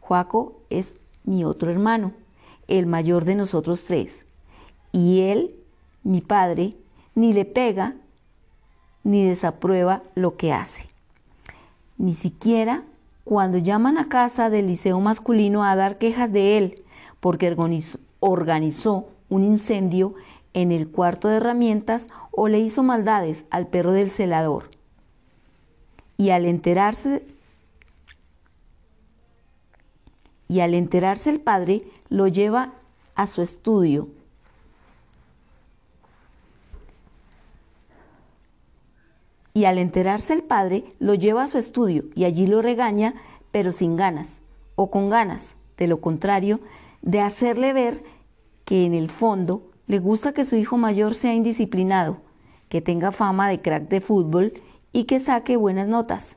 Juaco 0.00 0.60
es 0.70 0.92
mi 1.22 1.44
otro 1.44 1.70
hermano, 1.70 2.14
el 2.66 2.86
mayor 2.86 3.24
de 3.24 3.36
nosotros 3.36 3.84
tres. 3.84 4.26
Y 4.90 5.20
él, 5.20 5.54
mi 6.02 6.20
padre, 6.20 6.74
ni 7.14 7.32
le 7.32 7.44
pega 7.44 7.94
ni 9.02 9.24
desaprueba 9.24 10.02
lo 10.14 10.36
que 10.36 10.52
hace. 10.52 10.88
Ni 11.98 12.14
siquiera 12.14 12.82
cuando 13.24 13.58
llaman 13.58 13.98
a 13.98 14.08
casa 14.08 14.50
del 14.50 14.66
liceo 14.66 15.00
masculino 15.00 15.64
a 15.64 15.76
dar 15.76 15.98
quejas 15.98 16.32
de 16.32 16.58
él, 16.58 16.82
porque 17.20 17.54
organizó 18.20 19.08
un 19.28 19.44
incendio 19.44 20.14
en 20.52 20.72
el 20.72 20.88
cuarto 20.88 21.28
de 21.28 21.36
herramientas 21.36 22.06
o 22.30 22.48
le 22.48 22.60
hizo 22.60 22.82
maldades 22.82 23.44
al 23.50 23.66
perro 23.66 23.92
del 23.92 24.10
celador. 24.10 24.70
Y 26.16 26.30
al 26.30 26.44
enterarse 26.44 27.26
y 30.46 30.60
al 30.60 30.74
enterarse 30.74 31.30
el 31.30 31.40
padre 31.40 31.82
lo 32.08 32.28
lleva 32.28 32.74
a 33.14 33.26
su 33.26 33.42
estudio 33.42 34.08
y 39.54 39.66
al 39.66 39.78
enterarse 39.78 40.32
el 40.32 40.42
padre 40.42 40.84
lo 40.98 41.14
lleva 41.14 41.44
a 41.44 41.48
su 41.48 41.58
estudio 41.58 42.04
y 42.14 42.24
allí 42.24 42.48
lo 42.48 42.60
regaña, 42.60 43.14
pero 43.52 43.70
sin 43.70 43.96
ganas, 43.96 44.42
o 44.74 44.90
con 44.90 45.08
ganas, 45.08 45.54
de 45.76 45.86
lo 45.86 46.00
contrario, 46.00 46.58
de 47.02 47.20
hacerle 47.20 47.72
ver 47.72 48.02
que 48.64 48.84
en 48.84 48.94
el 48.94 49.08
fondo 49.08 49.70
le 49.86 50.00
gusta 50.00 50.32
que 50.32 50.44
su 50.44 50.56
hijo 50.56 50.76
mayor 50.76 51.14
sea 51.14 51.34
indisciplinado, 51.34 52.18
que 52.68 52.80
tenga 52.80 53.12
fama 53.12 53.48
de 53.48 53.60
crack 53.60 53.88
de 53.88 54.00
fútbol 54.00 54.54
y 54.92 55.04
que 55.04 55.20
saque 55.20 55.56
buenas 55.56 55.86
notas. 55.86 56.36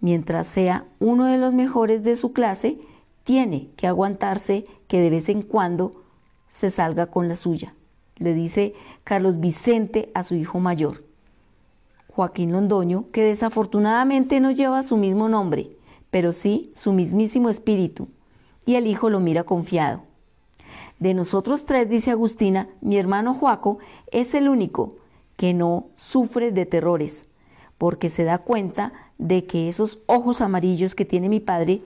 Mientras 0.00 0.46
sea 0.46 0.84
uno 0.98 1.26
de 1.26 1.38
los 1.38 1.54
mejores 1.54 2.02
de 2.02 2.16
su 2.16 2.32
clase, 2.32 2.78
tiene 3.24 3.70
que 3.76 3.86
aguantarse 3.86 4.64
que 4.88 5.00
de 5.00 5.08
vez 5.08 5.28
en 5.30 5.42
cuando 5.42 6.02
se 6.52 6.70
salga 6.70 7.06
con 7.06 7.28
la 7.28 7.36
suya, 7.36 7.74
le 8.16 8.34
dice 8.34 8.74
Carlos 9.04 9.40
Vicente 9.40 10.10
a 10.14 10.22
su 10.22 10.34
hijo 10.34 10.60
mayor. 10.60 11.11
Joaquín 12.14 12.52
Londoño, 12.52 13.06
que 13.12 13.22
desafortunadamente 13.22 14.40
no 14.40 14.50
lleva 14.50 14.82
su 14.82 14.96
mismo 14.96 15.28
nombre, 15.28 15.70
pero 16.10 16.32
sí 16.32 16.70
su 16.74 16.92
mismísimo 16.92 17.48
espíritu, 17.48 18.08
y 18.66 18.74
el 18.74 18.86
hijo 18.86 19.10
lo 19.10 19.20
mira 19.20 19.44
confiado. 19.44 20.02
De 20.98 21.14
nosotros 21.14 21.64
tres, 21.64 21.88
dice 21.88 22.10
Agustina, 22.10 22.68
mi 22.80 22.96
hermano 22.96 23.34
Joaco 23.34 23.78
es 24.12 24.34
el 24.34 24.48
único 24.48 24.96
que 25.36 25.54
no 25.54 25.86
sufre 25.96 26.52
de 26.52 26.66
terrores, 26.66 27.24
porque 27.78 28.10
se 28.10 28.24
da 28.24 28.38
cuenta 28.38 28.92
de 29.18 29.44
que 29.46 29.68
esos 29.68 29.98
ojos 30.06 30.40
amarillos 30.40 30.94
que 30.94 31.04
tiene 31.04 31.28
mi 31.28 31.40
padre, 31.40 31.80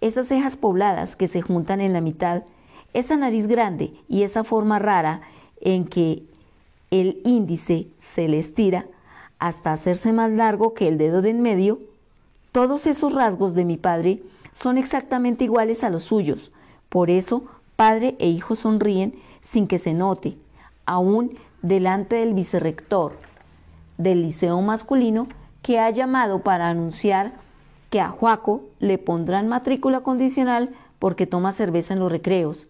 esas 0.00 0.28
cejas 0.28 0.56
pobladas 0.56 1.16
que 1.16 1.28
se 1.28 1.42
juntan 1.42 1.80
en 1.80 1.92
la 1.92 2.00
mitad, 2.00 2.44
esa 2.94 3.16
nariz 3.16 3.46
grande 3.46 3.92
y 4.08 4.22
esa 4.22 4.44
forma 4.44 4.78
rara 4.78 5.22
en 5.60 5.84
que 5.84 6.22
el 6.90 7.20
índice 7.24 7.88
se 8.00 8.28
le 8.28 8.38
estira, 8.38 8.86
hasta 9.42 9.72
hacerse 9.72 10.12
más 10.12 10.30
largo 10.30 10.72
que 10.72 10.86
el 10.86 10.98
dedo 10.98 11.20
de 11.20 11.30
en 11.30 11.42
medio, 11.42 11.80
todos 12.52 12.86
esos 12.86 13.12
rasgos 13.12 13.54
de 13.54 13.64
mi 13.64 13.76
padre 13.76 14.22
son 14.52 14.78
exactamente 14.78 15.42
iguales 15.42 15.82
a 15.82 15.90
los 15.90 16.04
suyos. 16.04 16.52
Por 16.88 17.10
eso, 17.10 17.42
padre 17.74 18.14
e 18.20 18.28
hijo 18.28 18.54
sonríen 18.54 19.16
sin 19.50 19.66
que 19.66 19.80
se 19.80 19.94
note, 19.94 20.36
aún 20.86 21.32
delante 21.60 22.14
del 22.16 22.34
vicerrector 22.34 23.18
del 23.98 24.22
liceo 24.22 24.60
masculino 24.60 25.26
que 25.60 25.80
ha 25.80 25.90
llamado 25.90 26.42
para 26.42 26.68
anunciar 26.68 27.32
que 27.90 28.00
a 28.00 28.10
Juaco 28.10 28.62
le 28.78 28.96
pondrán 28.98 29.48
matrícula 29.48 30.02
condicional 30.02 30.70
porque 31.00 31.26
toma 31.26 31.50
cerveza 31.50 31.94
en 31.94 31.98
los 31.98 32.12
recreos. 32.12 32.68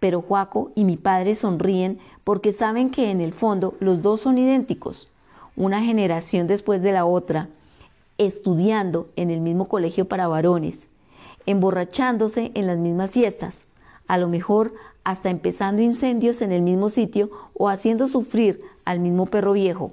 Pero 0.00 0.22
Juaco 0.22 0.72
y 0.74 0.84
mi 0.84 0.96
padre 0.96 1.34
sonríen 1.34 1.98
porque 2.24 2.54
saben 2.54 2.88
que 2.88 3.10
en 3.10 3.20
el 3.20 3.34
fondo 3.34 3.74
los 3.78 4.00
dos 4.00 4.22
son 4.22 4.38
idénticos 4.38 5.10
una 5.56 5.82
generación 5.82 6.46
después 6.46 6.82
de 6.82 6.92
la 6.92 7.04
otra, 7.04 7.48
estudiando 8.18 9.08
en 9.16 9.30
el 9.30 9.40
mismo 9.40 9.68
colegio 9.68 10.06
para 10.06 10.28
varones, 10.28 10.88
emborrachándose 11.46 12.50
en 12.54 12.66
las 12.66 12.78
mismas 12.78 13.10
fiestas, 13.10 13.54
a 14.06 14.18
lo 14.18 14.28
mejor 14.28 14.74
hasta 15.04 15.30
empezando 15.30 15.82
incendios 15.82 16.40
en 16.42 16.52
el 16.52 16.62
mismo 16.62 16.88
sitio 16.88 17.30
o 17.54 17.68
haciendo 17.68 18.08
sufrir 18.08 18.60
al 18.84 19.00
mismo 19.00 19.26
perro 19.26 19.52
viejo, 19.52 19.92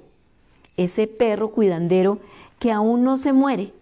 ese 0.76 1.06
perro 1.06 1.50
cuidandero 1.50 2.18
que 2.58 2.72
aún 2.72 3.04
no 3.04 3.16
se 3.16 3.32
muere 3.32 3.72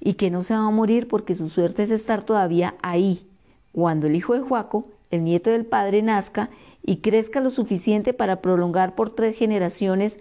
y 0.00 0.14
que 0.14 0.30
no 0.30 0.42
se 0.42 0.54
va 0.54 0.66
a 0.66 0.70
morir 0.70 1.08
porque 1.08 1.34
su 1.34 1.48
suerte 1.48 1.82
es 1.82 1.90
estar 1.90 2.22
todavía 2.22 2.74
ahí, 2.82 3.26
cuando 3.72 4.06
el 4.06 4.16
hijo 4.16 4.34
de 4.34 4.40
Juaco, 4.40 4.86
el 5.10 5.24
nieto 5.24 5.50
del 5.50 5.66
padre, 5.66 6.02
nazca 6.02 6.50
y 6.82 6.96
crezca 6.96 7.40
lo 7.40 7.50
suficiente 7.50 8.12
para 8.12 8.40
prolongar 8.40 8.94
por 8.94 9.10
tres 9.10 9.36
generaciones 9.36 10.18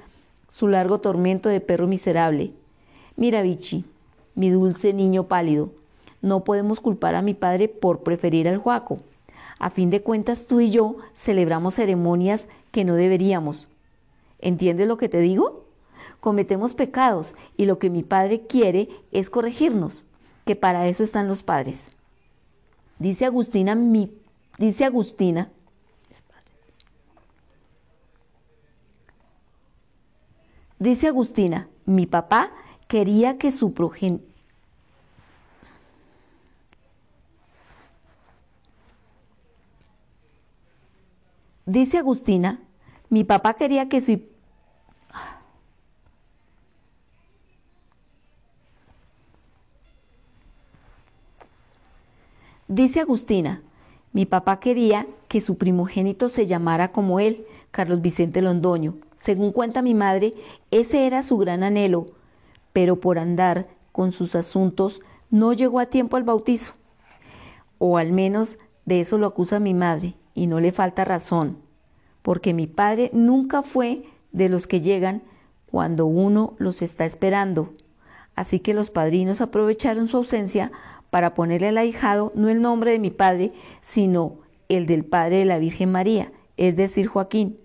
su 0.57 0.69
largo 0.69 0.99
tormento 0.99 1.49
de 1.49 1.59
perro 1.59 1.85
miserable. 1.85 2.53
Mira, 3.17 3.41
Vichy, 3.41 3.83
mi 4.35 4.49
dulce 4.49 4.93
niño 4.93 5.25
pálido, 5.27 5.71
no 6.21 6.45
podemos 6.45 6.79
culpar 6.79 7.15
a 7.15 7.21
mi 7.21 7.33
padre 7.33 7.67
por 7.67 8.03
preferir 8.03 8.47
al 8.47 8.57
Juaco. 8.57 8.99
A 9.59 9.69
fin 9.69 9.89
de 9.89 10.01
cuentas, 10.01 10.47
tú 10.47 10.61
y 10.61 10.71
yo 10.71 10.95
celebramos 11.17 11.75
ceremonias 11.75 12.47
que 12.71 12.85
no 12.85 12.95
deberíamos. 12.95 13.67
¿Entiendes 14.39 14.87
lo 14.87 14.97
que 14.97 15.09
te 15.09 15.19
digo? 15.19 15.65
Cometemos 16.21 16.73
pecados 16.73 17.35
y 17.57 17.65
lo 17.65 17.77
que 17.77 17.89
mi 17.89 18.03
padre 18.03 18.47
quiere 18.47 18.87
es 19.11 19.29
corregirnos, 19.29 20.05
que 20.45 20.55
para 20.55 20.87
eso 20.87 21.03
están 21.03 21.27
los 21.27 21.43
padres. 21.43 21.91
Dice 22.97 23.25
Agustina, 23.25 23.75
mi, 23.75 24.13
dice 24.57 24.85
Agustina, 24.85 25.49
Dice 30.79 31.07
Agustina, 31.07 31.69
mi 31.85 32.05
papá 32.05 32.51
quería 32.87 33.37
que 33.37 33.51
su 33.51 33.73
progen... 33.73 34.21
Dice 41.65 41.97
Agustina, 41.97 42.59
mi 43.09 43.23
papá 43.23 43.55
quería 43.55 43.89
que 43.89 44.01
su... 44.01 44.21
Dice 52.67 52.99
Agustina, 52.99 53.61
mi 54.11 54.25
papá 54.25 54.59
quería 54.59 55.07
que 55.29 55.39
su 55.39 55.57
primogénito 55.57 56.29
se 56.29 56.45
llamara 56.45 56.91
como 56.91 57.19
él, 57.19 57.45
Carlos 57.71 58.01
Vicente 58.01 58.41
Londoño. 58.41 59.04
Según 59.25 59.53
cuenta 59.53 59.81
mi 59.81 59.95
madre, 59.95 60.35
ese 60.69 61.07
era 61.07 61.23
su 61.23 61.39
gran 61.39 61.63
anhelo, 61.63 62.05
pero 62.73 62.99
por 62.99 63.17
andar 63.17 63.65
con 63.91 64.11
sus 64.11 64.35
asuntos 64.35 65.01
no 65.31 65.51
llegó 65.51 65.79
a 65.79 65.87
tiempo 65.87 66.15
al 66.15 66.23
bautizo. 66.23 66.73
O 67.79 67.97
al 67.97 68.11
menos 68.11 68.59
de 68.85 69.01
eso 69.01 69.17
lo 69.17 69.25
acusa 69.25 69.59
mi 69.59 69.73
madre, 69.73 70.13
y 70.35 70.45
no 70.45 70.59
le 70.59 70.71
falta 70.71 71.05
razón, 71.05 71.57
porque 72.21 72.53
mi 72.53 72.67
padre 72.67 73.09
nunca 73.13 73.63
fue 73.63 74.03
de 74.31 74.47
los 74.47 74.67
que 74.67 74.81
llegan 74.81 75.23
cuando 75.71 76.05
uno 76.05 76.53
los 76.59 76.83
está 76.83 77.07
esperando. 77.07 77.73
Así 78.35 78.59
que 78.59 78.75
los 78.75 78.91
padrinos 78.91 79.41
aprovecharon 79.41 80.07
su 80.07 80.17
ausencia 80.17 80.71
para 81.09 81.33
ponerle 81.33 81.69
al 81.69 81.79
ahijado 81.79 82.31
no 82.35 82.47
el 82.47 82.61
nombre 82.61 82.91
de 82.91 82.99
mi 82.99 83.09
padre, 83.09 83.53
sino 83.81 84.35
el 84.69 84.85
del 84.85 85.03
padre 85.03 85.37
de 85.37 85.45
la 85.45 85.57
Virgen 85.57 85.91
María, 85.91 86.31
es 86.57 86.75
decir, 86.75 87.07
Joaquín. 87.07 87.57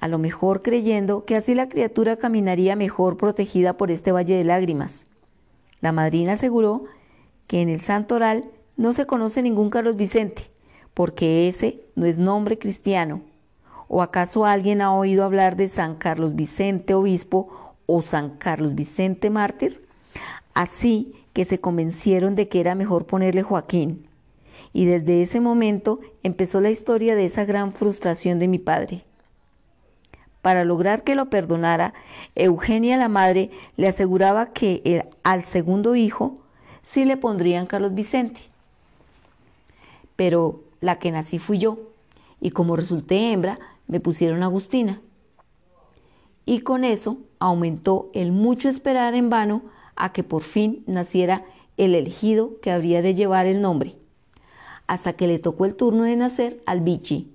A 0.00 0.08
lo 0.08 0.18
mejor 0.18 0.62
creyendo 0.62 1.26
que 1.26 1.36
así 1.36 1.54
la 1.54 1.68
criatura 1.68 2.16
caminaría 2.16 2.74
mejor 2.74 3.18
protegida 3.18 3.74
por 3.76 3.90
este 3.90 4.12
valle 4.12 4.34
de 4.34 4.44
lágrimas. 4.44 5.06
La 5.82 5.92
madrina 5.92 6.32
aseguró 6.32 6.84
que 7.46 7.60
en 7.60 7.68
el 7.68 7.80
santo 7.80 8.14
oral 8.14 8.48
no 8.76 8.94
se 8.94 9.06
conoce 9.06 9.42
ningún 9.42 9.68
Carlos 9.68 9.96
Vicente, 9.96 10.44
porque 10.94 11.48
ese 11.48 11.82
no 11.96 12.06
es 12.06 12.16
nombre 12.16 12.58
cristiano. 12.58 13.20
¿O 13.88 14.00
acaso 14.00 14.46
alguien 14.46 14.80
ha 14.80 14.94
oído 14.94 15.24
hablar 15.24 15.56
de 15.56 15.68
San 15.68 15.96
Carlos 15.96 16.34
Vicente 16.34 16.94
Obispo 16.94 17.74
o 17.86 18.00
San 18.00 18.38
Carlos 18.38 18.74
Vicente 18.74 19.28
Mártir? 19.28 19.84
Así 20.54 21.12
que 21.34 21.44
se 21.44 21.60
convencieron 21.60 22.36
de 22.36 22.48
que 22.48 22.60
era 22.60 22.74
mejor 22.74 23.04
ponerle 23.06 23.42
Joaquín. 23.42 24.06
Y 24.72 24.86
desde 24.86 25.22
ese 25.22 25.40
momento 25.40 26.00
empezó 26.22 26.60
la 26.60 26.70
historia 26.70 27.14
de 27.14 27.26
esa 27.26 27.44
gran 27.44 27.72
frustración 27.72 28.38
de 28.38 28.48
mi 28.48 28.58
padre. 28.58 29.04
Para 30.42 30.64
lograr 30.64 31.04
que 31.04 31.14
lo 31.14 31.28
perdonara, 31.28 31.92
Eugenia 32.34 32.96
la 32.96 33.08
madre 33.08 33.50
le 33.76 33.88
aseguraba 33.88 34.52
que 34.52 35.06
al 35.22 35.44
segundo 35.44 35.96
hijo 35.96 36.38
sí 36.82 37.04
le 37.04 37.16
pondrían 37.16 37.66
Carlos 37.66 37.94
Vicente. 37.94 38.40
Pero 40.16 40.62
la 40.80 40.98
que 40.98 41.10
nací 41.10 41.38
fui 41.38 41.58
yo, 41.58 41.78
y 42.40 42.50
como 42.50 42.76
resulté 42.76 43.32
hembra, 43.32 43.58
me 43.86 44.00
pusieron 44.00 44.42
Agustina. 44.42 45.00
Y 46.46 46.60
con 46.60 46.84
eso 46.84 47.18
aumentó 47.38 48.10
el 48.14 48.32
mucho 48.32 48.68
esperar 48.68 49.14
en 49.14 49.28
vano 49.30 49.62
a 49.94 50.12
que 50.12 50.24
por 50.24 50.42
fin 50.42 50.82
naciera 50.86 51.44
el 51.76 51.94
elegido 51.94 52.60
que 52.60 52.70
habría 52.70 53.02
de 53.02 53.14
llevar 53.14 53.46
el 53.46 53.60
nombre, 53.60 53.96
hasta 54.86 55.12
que 55.12 55.26
le 55.26 55.38
tocó 55.38 55.66
el 55.66 55.74
turno 55.74 56.04
de 56.04 56.16
nacer 56.16 56.62
al 56.66 56.80
Bichi, 56.80 57.30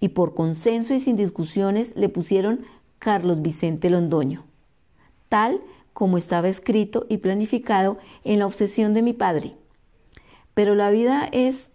y 0.00 0.08
por 0.08 0.34
consenso 0.34 0.94
y 0.94 1.00
sin 1.00 1.16
discusiones 1.16 1.94
le 1.96 2.08
pusieron 2.08 2.64
Carlos 2.98 3.42
Vicente 3.42 3.90
Londoño, 3.90 4.44
tal 5.28 5.60
como 5.92 6.16
estaba 6.16 6.48
escrito 6.48 7.06
y 7.08 7.18
planificado 7.18 7.98
en 8.24 8.38
la 8.38 8.46
obsesión 8.46 8.94
de 8.94 9.02
mi 9.02 9.12
padre. 9.12 9.54
Pero 10.54 10.74
la 10.74 10.90
vida 10.90 11.28
es 11.32 11.70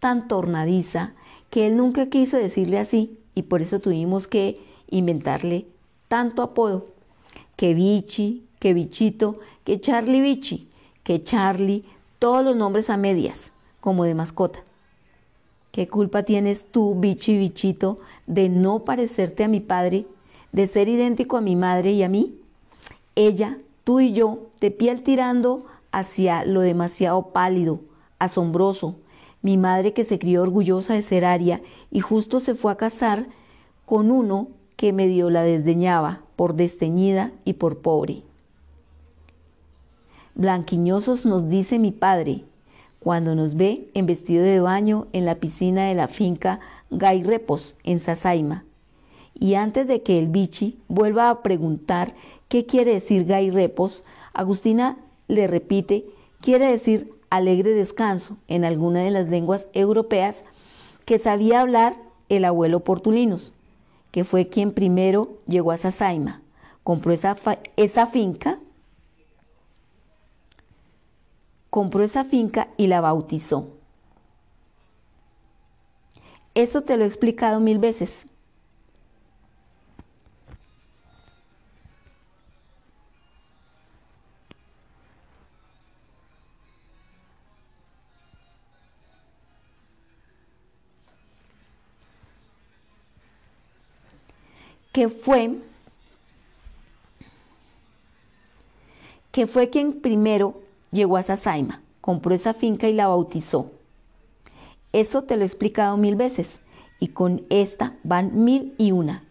tan 0.00 0.28
tornadiza 0.28 1.14
que 1.50 1.66
él 1.66 1.76
nunca 1.76 2.08
quiso 2.08 2.36
decirle 2.36 2.78
así 2.78 3.18
y 3.34 3.42
por 3.42 3.62
eso 3.62 3.80
tuvimos 3.80 4.26
que 4.28 4.60
inventarle 4.88 5.66
tanto 6.08 6.42
apodo, 6.42 6.86
que 7.56 7.74
Bichi, 7.74 8.46
que 8.58 8.74
Bichito, 8.74 9.40
que 9.64 9.80
Charlie 9.80 10.20
Bichi, 10.20 10.68
que 11.02 11.22
Charlie, 11.22 11.84
todos 12.18 12.44
los 12.44 12.56
nombres 12.56 12.90
a 12.90 12.96
medias, 12.96 13.52
como 13.80 14.04
de 14.04 14.14
mascota. 14.14 14.65
¿Qué 15.76 15.88
culpa 15.88 16.22
tienes 16.22 16.64
tú, 16.64 16.94
Bichi 16.94 17.36
Bichito, 17.36 17.98
de 18.26 18.48
no 18.48 18.86
parecerte 18.86 19.44
a 19.44 19.48
mi 19.48 19.60
padre, 19.60 20.06
de 20.50 20.68
ser 20.68 20.88
idéntico 20.88 21.36
a 21.36 21.42
mi 21.42 21.54
madre 21.54 21.92
y 21.92 22.02
a 22.02 22.08
mí? 22.08 22.34
Ella, 23.14 23.58
tú 23.84 24.00
y 24.00 24.14
yo, 24.14 24.46
de 24.58 24.70
piel 24.70 25.02
tirando 25.02 25.66
hacia 25.92 26.46
lo 26.46 26.62
demasiado 26.62 27.26
pálido, 27.26 27.80
asombroso. 28.18 28.96
Mi 29.42 29.58
madre 29.58 29.92
que 29.92 30.04
se 30.04 30.18
crió 30.18 30.40
orgullosa 30.40 30.94
de 30.94 31.02
ser 31.02 31.26
aria 31.26 31.60
y 31.90 32.00
justo 32.00 32.40
se 32.40 32.54
fue 32.54 32.72
a 32.72 32.76
casar 32.76 33.26
con 33.84 34.10
uno 34.10 34.48
que 34.76 34.94
medio 34.94 35.28
la 35.28 35.42
desdeñaba 35.42 36.22
por 36.36 36.54
desteñida 36.54 37.32
y 37.44 37.52
por 37.52 37.80
pobre. 37.80 38.22
Blanquiñosos 40.36 41.26
nos 41.26 41.50
dice 41.50 41.78
mi 41.78 41.92
padre, 41.92 42.44
cuando 43.06 43.36
nos 43.36 43.54
ve 43.54 43.88
en 43.94 44.04
vestido 44.04 44.42
de 44.42 44.58
baño 44.58 45.06
en 45.12 45.26
la 45.26 45.36
piscina 45.36 45.86
de 45.86 45.94
la 45.94 46.08
finca 46.08 46.58
Gairrepos 46.90 47.76
en 47.84 48.00
Sasaima. 48.00 48.64
Y 49.32 49.54
antes 49.54 49.86
de 49.86 50.02
que 50.02 50.18
el 50.18 50.26
bichi 50.26 50.80
vuelva 50.88 51.30
a 51.30 51.40
preguntar 51.44 52.14
qué 52.48 52.66
quiere 52.66 52.94
decir 52.94 53.24
Gairrepos, 53.24 54.02
Agustina 54.34 54.96
le 55.28 55.46
repite, 55.46 56.04
quiere 56.40 56.66
decir 56.66 57.12
alegre 57.30 57.70
descanso 57.70 58.38
en 58.48 58.64
alguna 58.64 59.04
de 59.04 59.12
las 59.12 59.28
lenguas 59.28 59.68
europeas 59.72 60.42
que 61.04 61.20
sabía 61.20 61.60
hablar 61.60 61.94
el 62.28 62.44
abuelo 62.44 62.80
Portulinus, 62.80 63.52
que 64.10 64.24
fue 64.24 64.48
quien 64.48 64.72
primero 64.72 65.28
llegó 65.46 65.70
a 65.70 65.76
Sasaima. 65.76 66.40
Compró 66.82 67.14
esa 67.76 68.06
finca 68.08 68.58
compró 71.76 72.02
esa 72.02 72.24
finca 72.24 72.68
y 72.78 72.86
la 72.86 73.02
bautizó. 73.02 73.68
Eso 76.54 76.80
te 76.80 76.96
lo 76.96 77.04
he 77.04 77.06
explicado 77.06 77.60
mil 77.60 77.78
veces. 77.78 78.24
que 94.94 95.10
fue 95.10 95.58
que 99.30 99.46
fue 99.46 99.68
quien 99.68 100.00
primero 100.00 100.65
llegó 100.96 101.16
a 101.16 101.22
Sasaima, 101.22 101.82
compró 102.00 102.34
esa 102.34 102.54
finca 102.54 102.88
y 102.88 102.94
la 102.94 103.06
bautizó. 103.06 103.70
Eso 104.92 105.22
te 105.22 105.36
lo 105.36 105.42
he 105.42 105.46
explicado 105.46 105.96
mil 105.96 106.16
veces 106.16 106.58
y 106.98 107.08
con 107.08 107.44
esta 107.50 107.94
van 108.02 108.44
mil 108.44 108.74
y 108.78 108.90
una. 108.90 109.22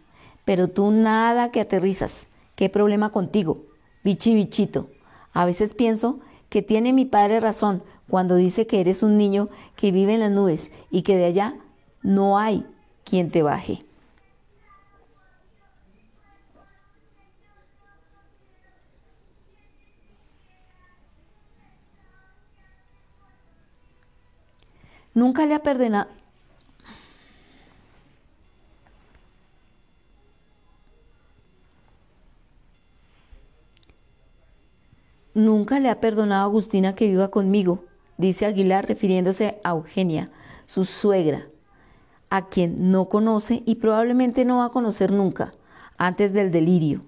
Pero 0.45 0.69
tú 0.69 0.91
nada 0.91 1.51
que 1.51 1.59
aterrizas. 1.59 2.27
¿Qué 2.55 2.69
problema 2.69 3.09
contigo? 3.09 3.65
Bichi 4.03 4.35
bichito. 4.35 4.89
A 5.33 5.45
veces 5.45 5.73
pienso 5.73 6.19
que 6.49 6.61
tiene 6.61 6.93
mi 6.93 7.05
padre 7.05 7.39
razón 7.39 7.83
cuando 8.07 8.35
dice 8.35 8.67
que 8.67 8.79
eres 8.79 9.01
un 9.03 9.17
niño 9.17 9.49
que 9.75 9.91
vive 9.91 10.13
en 10.13 10.19
las 10.19 10.31
nubes 10.31 10.71
y 10.91 11.01
que 11.01 11.17
de 11.17 11.25
allá 11.25 11.55
no 12.03 12.37
hay 12.37 12.65
quien 13.03 13.31
te 13.31 13.41
baje. 13.41 13.83
Nunca 25.15 25.45
le 25.45 25.55
ha 25.55 25.59
perdonado. 25.59 26.09
Nunca 35.33 35.79
le 35.79 35.89
ha 35.89 35.99
perdonado 35.99 36.43
a 36.43 36.45
Agustina 36.45 36.95
que 36.95 37.07
viva 37.07 37.29
conmigo, 37.29 37.83
dice 38.17 38.45
Aguilar 38.45 38.87
refiriéndose 38.87 39.59
a 39.63 39.71
Eugenia, 39.71 40.29
su 40.65 40.85
suegra, 40.85 41.47
a 42.29 42.47
quien 42.47 42.91
no 42.91 43.05
conoce 43.05 43.63
y 43.65 43.75
probablemente 43.75 44.45
no 44.45 44.57
va 44.57 44.65
a 44.65 44.69
conocer 44.69 45.11
nunca, 45.11 45.53
antes 45.97 46.33
del 46.33 46.51
delirio, 46.51 47.01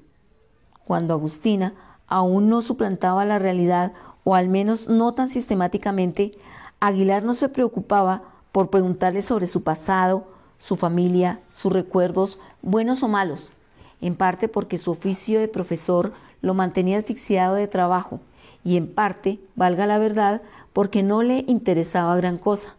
cuando 0.86 1.14
Agustina 1.14 1.74
aún 2.08 2.50
no 2.50 2.62
suplantaba 2.62 3.26
la 3.26 3.40
realidad 3.40 3.94
o 4.24 4.36
al 4.36 4.50
menos 4.50 4.90
no 4.90 5.14
tan 5.14 5.30
sistemáticamente 5.30 6.34
Aguilar 6.80 7.24
no 7.24 7.34
se 7.34 7.50
preocupaba 7.50 8.24
por 8.52 8.70
preguntarle 8.70 9.22
sobre 9.22 9.48
su 9.48 9.64
pasado, 9.64 10.26
su 10.60 10.76
familia, 10.76 11.40
sus 11.52 11.72
recuerdos, 11.72 12.40
buenos 12.62 13.04
o 13.04 13.08
malos. 13.08 13.52
en 14.00 14.16
parte 14.16 14.48
porque 14.48 14.78
su 14.78 14.92
oficio 14.92 15.40
de 15.40 15.48
profesor 15.48 16.14
lo 16.42 16.54
mantenía 16.54 17.00
asfixiado 17.00 17.56
de 17.56 17.68
trabajo 17.68 18.20
y 18.64 18.78
en 18.78 18.94
parte, 18.94 19.40
valga 19.56 19.88
la 19.88 19.98
verdad, 19.98 20.42
porque 20.74 21.02
no 21.02 21.24
le 21.24 21.46
interesaba 21.48 22.16
gran 22.16 22.38
cosa. 22.38 22.76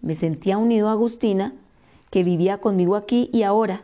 Me 0.00 0.14
sentía 0.14 0.56
unido 0.56 0.88
a 0.88 0.92
Agustina, 0.92 1.52
que 2.10 2.22
vivía 2.22 2.58
conmigo 2.58 2.96
aquí 2.96 3.28
y 3.32 3.42
ahora, 3.42 3.82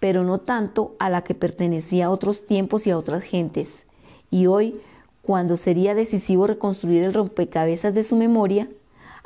pero 0.00 0.24
no 0.24 0.38
tanto 0.38 0.94
a 0.98 1.08
la 1.08 1.22
que 1.22 1.34
pertenecía 1.34 2.06
a 2.06 2.10
otros 2.10 2.46
tiempos 2.46 2.86
y 2.86 2.90
a 2.90 2.98
otras 2.98 3.22
gentes. 3.22 3.84
Y 4.30 4.46
hoy, 4.46 4.80
cuando 5.24 5.56
sería 5.56 5.94
decisivo 5.94 6.46
reconstruir 6.46 7.02
el 7.02 7.14
rompecabezas 7.14 7.94
de 7.94 8.04
su 8.04 8.16
memoria, 8.16 8.68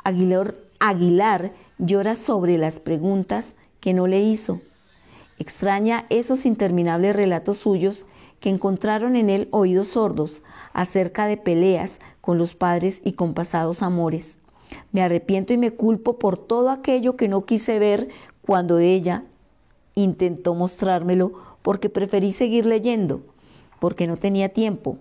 Aguilar, 0.03 0.55
Aguilar 0.79 1.51
llora 1.77 2.15
sobre 2.15 2.57
las 2.57 2.79
preguntas 2.79 3.53
que 3.81 3.93
no 3.93 4.07
le 4.07 4.21
hizo. 4.21 4.61
Extraña 5.39 6.05
esos 6.09 6.45
interminables 6.45 7.15
relatos 7.15 7.57
suyos 7.57 8.05
que 8.39 8.49
encontraron 8.49 9.15
en 9.15 9.29
él 9.29 9.49
oídos 9.51 9.89
sordos 9.89 10.41
acerca 10.73 11.25
de 11.27 11.37
peleas 11.37 11.99
con 12.21 12.37
los 12.37 12.55
padres 12.55 13.01
y 13.03 13.13
con 13.13 13.33
pasados 13.33 13.81
amores. 13.81 14.37
Me 14.91 15.01
arrepiento 15.01 15.53
y 15.53 15.57
me 15.57 15.71
culpo 15.71 16.17
por 16.17 16.37
todo 16.37 16.69
aquello 16.69 17.17
que 17.17 17.27
no 17.27 17.45
quise 17.45 17.79
ver 17.79 18.09
cuando 18.41 18.79
ella 18.79 19.23
intentó 19.95 20.55
mostrármelo 20.55 21.33
porque 21.61 21.89
preferí 21.89 22.31
seguir 22.31 22.65
leyendo, 22.65 23.21
porque 23.79 24.07
no 24.07 24.15
tenía 24.15 24.49
tiempo, 24.49 24.97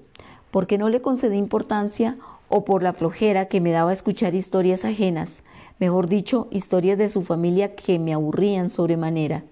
porque 0.50 0.78
no 0.78 0.88
le 0.88 1.02
concedí 1.02 1.36
importancia 1.36 2.16
o 2.48 2.64
por 2.64 2.82
la 2.82 2.92
flojera 2.92 3.46
que 3.46 3.60
me 3.60 3.70
daba 3.70 3.92
escuchar 3.92 4.34
historias 4.34 4.84
ajenas, 4.84 5.42
mejor 5.78 6.08
dicho, 6.08 6.48
historias 6.50 6.98
de 6.98 7.08
su 7.08 7.22
familia 7.22 7.74
que 7.74 7.98
me 7.98 8.14
aburrían 8.14 8.70
sobremanera. 8.70 9.44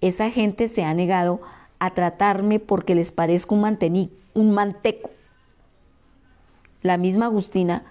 Esa 0.00 0.30
gente 0.30 0.68
se 0.68 0.84
ha 0.84 0.94
negado 0.94 1.40
a 1.78 1.90
tratarme 1.90 2.58
porque 2.58 2.94
les 2.94 3.12
parezco 3.12 3.54
un, 3.54 4.10
un 4.34 4.50
manteco. 4.52 5.10
La 6.82 6.96
misma 6.96 7.26
Agustina 7.26 7.82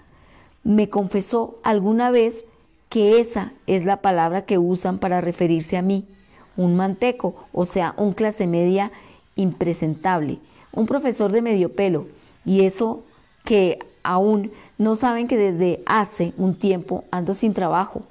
me 0.64 0.88
confesó 0.88 1.58
alguna 1.62 2.10
vez 2.10 2.44
que 2.88 3.20
esa 3.20 3.52
es 3.66 3.84
la 3.84 3.98
palabra 3.98 4.44
que 4.46 4.58
usan 4.58 4.98
para 4.98 5.20
referirse 5.20 5.76
a 5.76 5.82
mí, 5.82 6.06
un 6.56 6.76
manteco, 6.76 7.34
o 7.52 7.66
sea, 7.66 7.94
un 7.96 8.12
clase 8.12 8.46
media 8.46 8.90
impresentable, 9.34 10.38
un 10.76 10.86
profesor 10.86 11.32
de 11.32 11.42
medio 11.42 11.72
pelo, 11.72 12.06
y 12.44 12.64
eso 12.64 13.02
que 13.44 13.80
aún 14.04 14.52
no 14.78 14.94
saben 14.94 15.26
que 15.26 15.36
desde 15.36 15.82
hace 15.86 16.32
un 16.36 16.54
tiempo 16.54 17.04
ando 17.10 17.34
sin 17.34 17.54
trabajo. 17.54 18.02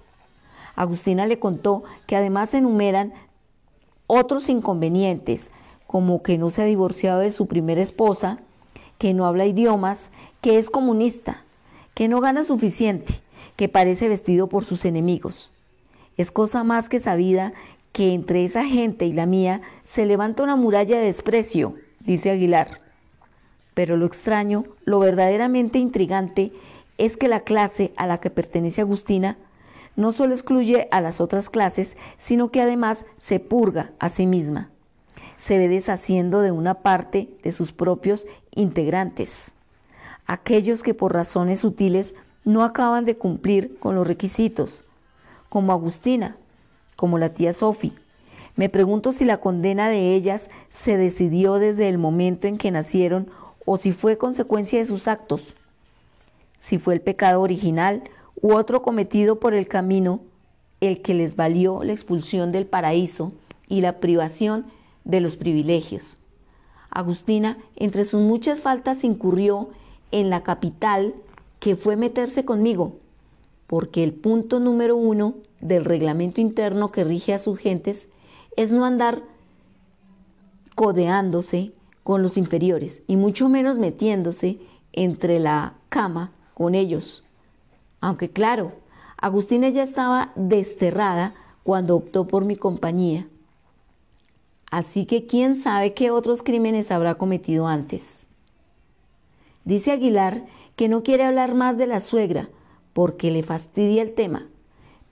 Agustina 0.75 1.25
le 1.25 1.39
contó 1.39 1.83
que 2.07 2.17
además 2.17 2.53
enumeran 2.53 3.13
otros 4.07 4.49
inconvenientes, 4.49 5.51
como 5.87 6.21
que 6.21 6.37
no 6.37 6.49
se 6.49 6.63
ha 6.63 6.65
divorciado 6.65 7.19
de 7.19 7.31
su 7.31 7.47
primera 7.47 7.81
esposa, 7.81 8.39
que 8.97 9.13
no 9.13 9.25
habla 9.25 9.45
idiomas, 9.45 10.09
que 10.41 10.57
es 10.57 10.69
comunista, 10.69 11.43
que 11.93 12.07
no 12.07 12.19
gana 12.19 12.43
suficiente, 12.43 13.21
que 13.55 13.69
parece 13.69 14.09
vestido 14.09 14.47
por 14.47 14.65
sus 14.65 14.85
enemigos. 14.85 15.51
Es 16.17 16.31
cosa 16.31 16.63
más 16.63 16.89
que 16.89 16.99
sabida 16.99 17.53
que 17.93 18.13
entre 18.13 18.43
esa 18.43 18.65
gente 18.65 19.05
y 19.05 19.13
la 19.13 19.25
mía 19.25 19.61
se 19.85 20.05
levanta 20.05 20.43
una 20.43 20.55
muralla 20.55 20.97
de 20.97 21.05
desprecio, 21.05 21.75
dice 22.05 22.31
Aguilar. 22.31 22.81
Pero 23.73 23.97
lo 23.97 24.05
extraño, 24.05 24.65
lo 24.85 24.99
verdaderamente 24.99 25.79
intrigante, 25.79 26.51
es 26.97 27.17
que 27.17 27.27
la 27.27 27.41
clase 27.41 27.93
a 27.97 28.07
la 28.07 28.19
que 28.19 28.29
pertenece 28.29 28.81
Agustina 28.81 29.37
no 29.95 30.11
solo 30.11 30.33
excluye 30.33 30.87
a 30.91 31.01
las 31.01 31.21
otras 31.21 31.49
clases, 31.49 31.95
sino 32.17 32.51
que 32.51 32.61
además 32.61 33.05
se 33.21 33.39
purga 33.39 33.91
a 33.99 34.09
sí 34.09 34.27
misma. 34.27 34.69
Se 35.37 35.57
ve 35.57 35.67
deshaciendo 35.67 36.41
de 36.41 36.51
una 36.51 36.75
parte 36.75 37.29
de 37.43 37.51
sus 37.51 37.71
propios 37.71 38.25
integrantes, 38.51 39.53
aquellos 40.25 40.83
que 40.83 40.93
por 40.93 41.13
razones 41.13 41.59
sutiles 41.59 42.15
no 42.43 42.63
acaban 42.63 43.05
de 43.05 43.17
cumplir 43.17 43.77
con 43.79 43.95
los 43.95 44.07
requisitos, 44.07 44.83
como 45.49 45.71
Agustina, 45.71 46.37
como 46.95 47.17
la 47.17 47.33
tía 47.33 47.53
Sophie. 47.53 47.93
Me 48.55 48.69
pregunto 48.69 49.11
si 49.11 49.25
la 49.25 49.37
condena 49.37 49.89
de 49.89 50.15
ellas 50.15 50.49
se 50.75 50.97
decidió 50.97 51.55
desde 51.55 51.87
el 51.89 51.97
momento 51.97 52.47
en 52.47 52.57
que 52.57 52.69
nacieron 52.69 53.29
o 53.65 53.77
si 53.77 53.91
fue 53.91 54.17
consecuencia 54.17 54.77
de 54.77 54.85
sus 54.85 55.07
actos, 55.07 55.55
si 56.59 56.77
fue 56.77 56.93
el 56.93 57.01
pecado 57.01 57.41
original 57.41 58.03
u 58.41 58.53
otro 58.53 58.81
cometido 58.81 59.39
por 59.39 59.53
el 59.53 59.67
camino 59.67 60.19
el 60.81 61.01
que 61.01 61.13
les 61.13 61.35
valió 61.35 61.83
la 61.83 61.93
expulsión 61.93 62.51
del 62.51 62.67
paraíso 62.67 63.31
y 63.67 63.81
la 63.81 63.99
privación 63.99 64.65
de 65.05 65.21
los 65.21 65.37
privilegios. 65.37 66.17
Agustina, 66.89 67.57
entre 67.75 68.05
sus 68.05 68.21
muchas 68.21 68.59
faltas, 68.59 69.03
incurrió 69.03 69.69
en 70.11 70.29
la 70.29 70.43
capital 70.43 71.15
que 71.59 71.75
fue 71.75 71.95
meterse 71.95 72.45
conmigo, 72.45 72.97
porque 73.67 74.03
el 74.03 74.13
punto 74.13 74.59
número 74.59 74.95
uno 74.95 75.35
del 75.61 75.85
reglamento 75.85 76.41
interno 76.41 76.91
que 76.91 77.03
rige 77.03 77.33
a 77.33 77.39
sus 77.39 77.57
gentes 77.57 78.07
es 78.55 78.71
no 78.71 78.85
andar 78.85 79.23
codeándose 80.75 81.71
con 82.03 82.21
los 82.21 82.37
inferiores 82.37 83.01
y 83.07 83.15
mucho 83.15 83.49
menos 83.49 83.77
metiéndose 83.77 84.59
entre 84.93 85.39
la 85.39 85.73
cama 85.89 86.31
con 86.53 86.75
ellos. 86.75 87.23
Aunque 88.01 88.29
claro, 88.29 88.73
Agustina 89.17 89.69
ya 89.69 89.83
estaba 89.83 90.31
desterrada 90.35 91.33
cuando 91.63 91.95
optó 91.95 92.27
por 92.27 92.45
mi 92.45 92.55
compañía. 92.55 93.27
Así 94.69 95.05
que 95.05 95.25
quién 95.25 95.55
sabe 95.55 95.93
qué 95.93 96.11
otros 96.11 96.43
crímenes 96.43 96.91
habrá 96.91 97.15
cometido 97.15 97.65
antes. 97.65 98.27
Dice 99.63 99.91
Aguilar 99.91 100.45
que 100.75 100.89
no 100.89 101.01
quiere 101.01 101.23
hablar 101.23 101.55
más 101.55 101.77
de 101.77 101.87
la 101.87 102.01
suegra 102.01 102.49
porque 102.93 103.31
le 103.31 103.41
fastidia 103.41 104.01
el 104.01 104.13
tema, 104.13 104.47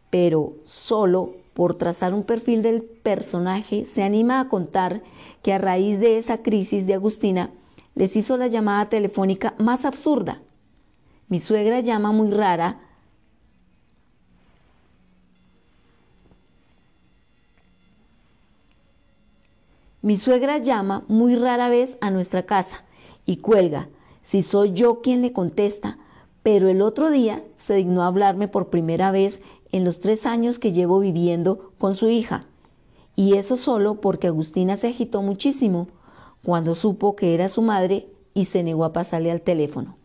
pero 0.10 0.54
solo 0.64 1.36
por 1.54 1.76
trazar 1.76 2.14
un 2.14 2.24
perfil 2.24 2.62
del 2.62 2.82
personaje 2.82 3.86
se 3.86 4.04
anima 4.04 4.40
a 4.40 4.50
contar 4.50 5.02
que 5.42 5.54
a 5.54 5.58
raíz 5.58 6.00
de 6.00 6.18
esa 6.18 6.42
crisis 6.42 6.88
de 6.88 6.96
Agustina 6.96 7.52
les 7.96 8.16
hizo 8.16 8.38
la 8.38 8.48
llamada 8.48 8.90
telefónica 8.90 9.54
más 9.58 9.86
absurda. 9.86 10.42
Mi 11.28 11.40
suegra 11.40 11.80
llama 11.80 12.12
muy 12.12 12.32
rara 12.32 12.80
Mi 20.04 20.18
suegra 20.18 20.58
llama 20.58 21.06
muy 21.08 21.36
rara 21.36 21.70
vez 21.70 21.98
a 22.02 22.12
nuestra 22.12 22.44
casa 22.44 22.84
y 23.26 23.38
cuelga, 23.38 23.88
si 24.22 24.42
soy 24.42 24.74
yo 24.74 25.00
quien 25.00 25.22
le 25.22 25.32
contesta, 25.32 25.98
pero 26.44 26.68
el 26.68 26.82
otro 26.82 27.10
día 27.10 27.42
se 27.56 27.76
dignó 27.76 28.04
hablarme 28.04 28.50
por 28.50 28.70
primera 28.70 29.12
vez 29.12 29.40
en 29.74 29.84
los 29.84 30.00
tres 30.00 30.26
años 30.26 30.60
que 30.60 30.72
llevo 30.72 31.00
viviendo 31.00 31.72
con 31.80 31.96
su 31.96 32.08
hija. 32.08 32.46
Y 33.16 33.34
eso 33.34 33.58
solo 33.58 33.96
porque 33.96 34.28
Agustina 34.28 34.78
se 34.78 34.88
agitó 34.88 35.22
muchísimo 35.22 35.88
cuando 36.46 36.76
supo 36.76 37.16
que 37.16 37.34
era 37.34 37.50
su 37.50 37.62
madre 37.62 38.08
y 38.34 38.46
se 38.46 38.64
negó 38.64 38.86
a 38.86 38.94
pasarle 38.94 39.32
al 39.32 39.42
teléfono. 39.42 39.98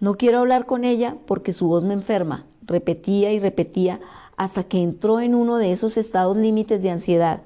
No 0.00 0.16
quiero 0.16 0.38
hablar 0.38 0.64
con 0.64 0.84
ella 0.84 1.16
porque 1.26 1.52
su 1.52 1.68
voz 1.68 1.84
me 1.84 1.92
enferma, 1.92 2.46
repetía 2.62 3.32
y 3.32 3.38
repetía 3.38 4.00
hasta 4.36 4.64
que 4.64 4.82
entró 4.82 5.20
en 5.20 5.34
uno 5.34 5.58
de 5.58 5.72
esos 5.72 5.98
estados 5.98 6.38
límites 6.38 6.80
de 6.80 6.90
ansiedad. 6.90 7.42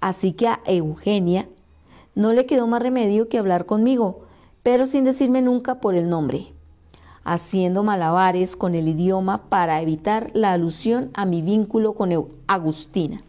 Así 0.00 0.32
que 0.32 0.46
a 0.46 0.60
Eugenia 0.66 1.48
no 2.14 2.32
le 2.32 2.46
quedó 2.46 2.68
más 2.68 2.82
remedio 2.82 3.28
que 3.28 3.38
hablar 3.38 3.66
conmigo, 3.66 4.20
pero 4.62 4.86
sin 4.86 5.02
decirme 5.02 5.42
nunca 5.42 5.80
por 5.80 5.96
el 5.96 6.08
nombre, 6.08 6.52
haciendo 7.30 7.82
malabares 7.82 8.56
con 8.56 8.74
el 8.74 8.88
idioma 8.88 9.42
para 9.50 9.82
evitar 9.82 10.30
la 10.32 10.52
alusión 10.52 11.10
a 11.12 11.26
mi 11.26 11.42
vínculo 11.42 11.92
con 11.92 12.10
Agustina, 12.46 13.22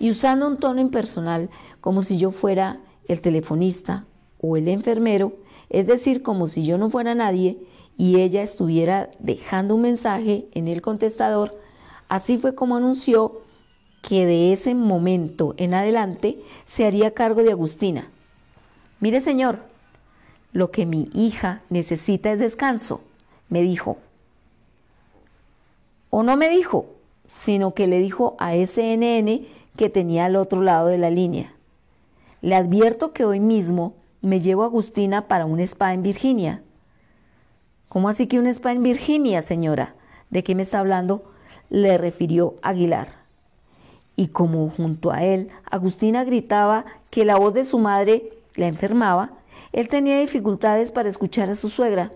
y 0.00 0.10
usando 0.10 0.48
un 0.48 0.56
tono 0.56 0.80
impersonal 0.80 1.50
como 1.82 2.04
si 2.04 2.16
yo 2.16 2.30
fuera 2.30 2.80
el 3.08 3.20
telefonista 3.20 4.06
o 4.40 4.56
el 4.56 4.66
enfermero, 4.68 5.34
es 5.68 5.86
decir, 5.86 6.22
como 6.22 6.48
si 6.48 6.64
yo 6.64 6.78
no 6.78 6.88
fuera 6.88 7.14
nadie 7.14 7.58
y 7.98 8.18
ella 8.18 8.42
estuviera 8.42 9.10
dejando 9.18 9.74
un 9.74 9.82
mensaje 9.82 10.46
en 10.52 10.66
el 10.66 10.80
contestador, 10.80 11.54
así 12.08 12.38
fue 12.38 12.54
como 12.54 12.76
anunció 12.76 13.42
que 14.00 14.24
de 14.24 14.54
ese 14.54 14.74
momento 14.74 15.54
en 15.58 15.74
adelante 15.74 16.40
se 16.66 16.86
haría 16.86 17.12
cargo 17.12 17.42
de 17.42 17.52
Agustina. 17.52 18.10
Mire, 19.00 19.20
señor, 19.20 19.71
lo 20.52 20.70
que 20.70 20.86
mi 20.86 21.08
hija 21.14 21.62
necesita 21.70 22.32
es 22.32 22.38
descanso, 22.38 23.00
me 23.48 23.62
dijo. 23.62 23.98
O 26.10 26.22
no 26.22 26.36
me 26.36 26.48
dijo, 26.48 26.86
sino 27.26 27.72
que 27.72 27.86
le 27.86 27.98
dijo 27.98 28.36
a 28.38 28.54
ese 28.54 28.96
NN 28.96 29.46
que 29.76 29.88
tenía 29.88 30.26
al 30.26 30.36
otro 30.36 30.60
lado 30.60 30.88
de 30.88 30.98
la 30.98 31.10
línea. 31.10 31.52
Le 32.42 32.54
advierto 32.54 33.12
que 33.12 33.24
hoy 33.24 33.40
mismo 33.40 33.94
me 34.20 34.40
llevo 34.40 34.62
a 34.62 34.66
Agustina 34.66 35.26
para 35.28 35.46
un 35.46 35.58
spa 35.60 35.94
en 35.94 36.02
Virginia. 36.02 36.62
¿Cómo 37.88 38.08
así 38.08 38.26
que 38.26 38.38
un 38.38 38.46
spa 38.46 38.72
en 38.72 38.82
Virginia, 38.82 39.42
señora? 39.42 39.94
¿De 40.30 40.44
qué 40.44 40.54
me 40.54 40.62
está 40.62 40.80
hablando? 40.80 41.24
Le 41.70 41.96
refirió 41.98 42.56
Aguilar. 42.62 43.08
Y 44.16 44.28
como 44.28 44.68
junto 44.70 45.10
a 45.10 45.24
él 45.24 45.48
Agustina 45.70 46.24
gritaba 46.24 46.84
que 47.10 47.24
la 47.24 47.36
voz 47.36 47.54
de 47.54 47.64
su 47.64 47.78
madre 47.78 48.32
la 48.54 48.66
enfermaba, 48.66 49.30
él 49.72 49.88
tenía 49.88 50.18
dificultades 50.20 50.90
para 50.90 51.08
escuchar 51.08 51.50
a 51.50 51.56
su 51.56 51.68
suegra, 51.68 52.12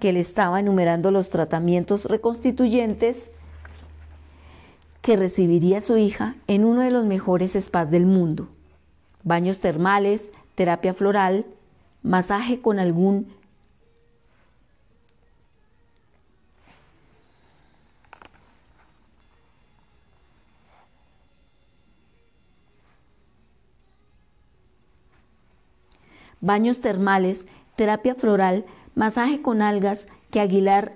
que 0.00 0.12
le 0.12 0.20
estaba 0.20 0.58
enumerando 0.60 1.10
los 1.10 1.30
tratamientos 1.30 2.04
reconstituyentes 2.06 3.30
que 5.02 5.16
recibiría 5.16 5.80
su 5.80 5.96
hija 5.96 6.34
en 6.46 6.64
uno 6.64 6.82
de 6.82 6.90
los 6.90 7.04
mejores 7.04 7.52
spas 7.52 7.90
del 7.90 8.06
mundo. 8.06 8.48
Baños 9.22 9.60
termales, 9.60 10.30
terapia 10.54 10.94
floral, 10.94 11.46
masaje 12.02 12.60
con 12.60 12.78
algún 12.78 13.28
baños 26.40 26.80
termales, 26.80 27.44
terapia 27.76 28.14
floral, 28.14 28.64
masaje 28.94 29.42
con 29.42 29.62
algas 29.62 30.06
que 30.30 30.40
Aguilar 30.40 30.92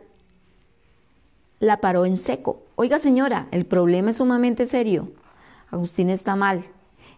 la 1.61 1.79
paró 1.79 2.07
en 2.07 2.17
seco. 2.17 2.63
Oiga 2.77 2.99
señora, 2.99 3.49
el 3.51 3.67
problema 3.67 4.11
es 4.11 4.19
sumamente 4.19 4.67
serio. 4.67 5.09
Agustín 5.71 6.11
está 6.11 6.37
mal, 6.37 6.65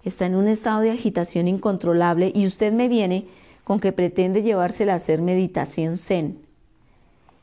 está 0.04 0.26
en 0.26 0.34
un 0.34 0.48
estado 0.48 0.80
de 0.80 0.90
agitación 0.90 1.48
incontrolable 1.48 2.30
y 2.34 2.46
usted 2.46 2.72
me 2.72 2.88
viene 2.88 3.26
con 3.64 3.80
que 3.80 3.92
pretende 3.92 4.42
llevársela 4.42 4.92
a 4.92 4.96
hacer 4.96 5.20
meditación 5.20 5.98
zen. 5.98 6.38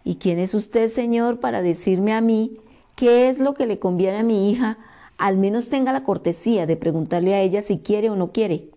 ¿Y 0.06 0.16
quién 0.16 0.40
es 0.40 0.54
usted, 0.54 0.92
señor, 0.92 1.40
para 1.40 1.62
decirme 1.62 2.14
a 2.14 2.22
mí 2.22 2.58
qué 2.96 3.30
es 3.30 3.40
lo 3.40 3.54
que 3.54 3.66
le 3.66 3.80
conviene 3.80 4.20
a 4.20 4.24
mi 4.24 4.50
hija? 4.50 4.78
Al 5.18 5.38
menos 5.38 5.70
tenga 5.70 5.94
la 5.94 6.04
cortesía 6.04 6.66
de 6.66 6.78
preguntarle 6.78 7.36
a 7.36 7.42
ella 7.42 7.62
si 7.62 7.80
quiere 7.80 8.10
o 8.10 8.16
no 8.16 8.32
quiere. 8.32 8.70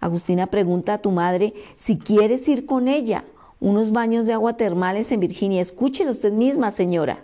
Agustina 0.00 0.46
pregunta 0.46 0.94
a 0.94 0.98
tu 0.98 1.10
madre 1.10 1.52
si 1.78 1.98
quieres 1.98 2.48
ir 2.48 2.66
con 2.66 2.88
ella. 2.88 3.24
Unos 3.60 3.92
baños 3.92 4.24
de 4.24 4.32
agua 4.32 4.56
termales 4.56 5.12
en 5.12 5.20
Virginia. 5.20 5.60
Escúchelo 5.60 6.10
usted 6.10 6.32
misma, 6.32 6.70
señora. 6.70 7.22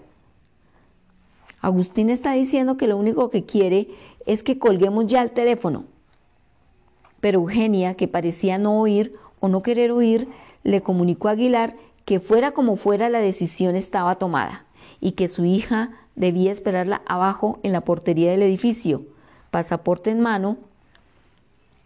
Agustina 1.63 2.13
está 2.13 2.33
diciendo 2.33 2.77
que 2.77 2.87
lo 2.87 2.99
único 2.99 3.31
que 3.31 3.45
quiere 3.45 3.89
es 4.27 4.43
que 4.43 4.59
colguemos 4.59 5.07
ya 5.07 5.23
el 5.23 5.31
teléfono. 5.31 5.85
Pero 7.21 7.41
Eugenia, 7.41 7.95
que 7.95 8.09
parecía 8.09 8.59
no 8.59 8.79
oír 8.79 9.15
o 9.41 9.49
no 9.49 9.63
querer 9.63 9.91
oír, 9.91 10.29
le 10.63 10.83
comunicó 10.83 11.29
a 11.29 11.33
Aguilar 11.33 11.75
que 12.05 12.21
fuera 12.21 12.53
como 12.53 12.77
fuera 12.77 13.09
la 13.09 13.21
decisión 13.21 13.75
estaba 13.75 14.17
tomada 14.17 14.67
y 15.01 15.13
que 15.13 15.29
su 15.29 15.45
hija 15.45 15.91
debía 16.15 16.53
esperarla 16.53 17.03
abajo 17.07 17.59
en 17.63 17.73
la 17.73 17.81
portería 17.81 18.31
del 18.31 18.43
edificio, 18.43 19.03
pasaporte 19.51 20.11
en 20.11 20.21
mano, 20.21 20.57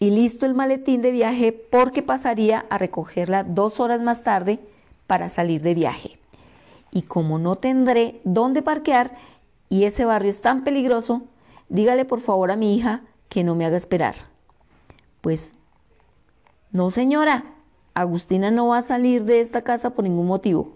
y 0.03 0.11
listo 0.11 0.47
el 0.47 0.55
maletín 0.55 1.03
de 1.03 1.13
viaje 1.13 1.53
porque 1.53 2.03
pasaría 2.03 2.65
a 2.71 2.79
recogerla 2.79 3.45
dos 3.45 3.81
horas 3.81 4.01
más 4.01 4.25
tarde 4.25 4.59
para 5.07 5.29
salir 5.29 5.61
de 5.61 5.75
viaje. 5.75 6.19
Y 6.91 7.03
como 7.03 7.39
no 7.39 7.57
tendré 7.57 8.21
dónde 8.25 8.63
parquear 8.63 9.15
y 9.69 9.85
ese 9.85 10.07
barrio 10.07 10.31
es 10.31 10.41
tan 10.41 10.65
peligroso, 10.65 11.23
dígale 11.69 12.07
por 12.07 12.21
favor 12.21 12.51
a 12.51 12.57
mi 12.57 12.75
hija 12.75 13.03
que 13.29 13.45
no 13.45 13.55
me 13.55 13.67
haga 13.67 13.77
esperar. 13.77 14.15
Pues, 15.21 15.53
no 16.73 16.91
señora, 16.91 17.45
Agustina 17.93 18.51
no 18.51 18.69
va 18.69 18.79
a 18.79 18.83
salir 18.83 19.25
de 19.25 19.41
esta 19.41 19.63
casa 19.63 19.91
por 19.91 20.05
ningún 20.05 20.27
motivo. 20.27 20.73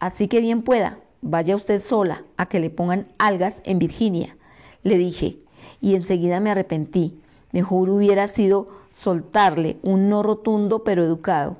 Así 0.00 0.26
que 0.26 0.40
bien 0.40 0.62
pueda, 0.62 0.98
vaya 1.22 1.54
usted 1.54 1.80
sola 1.80 2.24
a 2.36 2.46
que 2.46 2.58
le 2.58 2.68
pongan 2.68 3.06
algas 3.16 3.62
en 3.64 3.78
Virginia, 3.78 4.36
le 4.82 4.98
dije, 4.98 5.38
y 5.80 5.94
enseguida 5.94 6.40
me 6.40 6.50
arrepentí 6.50 7.20
Mejor 7.54 7.88
hubiera 7.88 8.26
sido 8.26 8.66
soltarle 8.92 9.76
un 9.82 10.08
no 10.08 10.24
rotundo 10.24 10.82
pero 10.82 11.04
educado. 11.04 11.56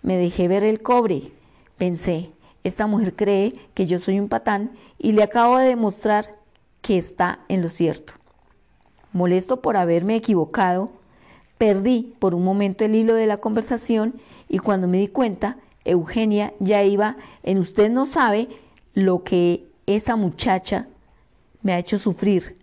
Me 0.00 0.16
dejé 0.16 0.48
ver 0.48 0.64
el 0.64 0.80
cobre. 0.80 1.30
Pensé, 1.76 2.30
esta 2.64 2.86
mujer 2.86 3.14
cree 3.14 3.54
que 3.74 3.84
yo 3.84 3.98
soy 3.98 4.18
un 4.18 4.30
patán 4.30 4.70
y 4.98 5.12
le 5.12 5.22
acabo 5.22 5.58
de 5.58 5.68
demostrar 5.68 6.36
que 6.80 6.96
está 6.96 7.40
en 7.48 7.60
lo 7.60 7.68
cierto. 7.68 8.14
Molesto 9.12 9.60
por 9.60 9.76
haberme 9.76 10.16
equivocado, 10.16 10.88
perdí 11.58 12.14
por 12.18 12.34
un 12.34 12.42
momento 12.42 12.86
el 12.86 12.94
hilo 12.94 13.12
de 13.12 13.26
la 13.26 13.36
conversación 13.36 14.14
y 14.48 14.58
cuando 14.58 14.88
me 14.88 14.96
di 14.96 15.08
cuenta, 15.08 15.58
Eugenia 15.84 16.54
ya 16.60 16.82
iba 16.82 17.18
en 17.42 17.58
usted 17.58 17.90
no 17.90 18.06
sabe 18.06 18.48
lo 18.94 19.22
que 19.22 19.66
esa 19.84 20.16
muchacha 20.16 20.86
me 21.60 21.74
ha 21.74 21.78
hecho 21.78 21.98
sufrir 21.98 22.57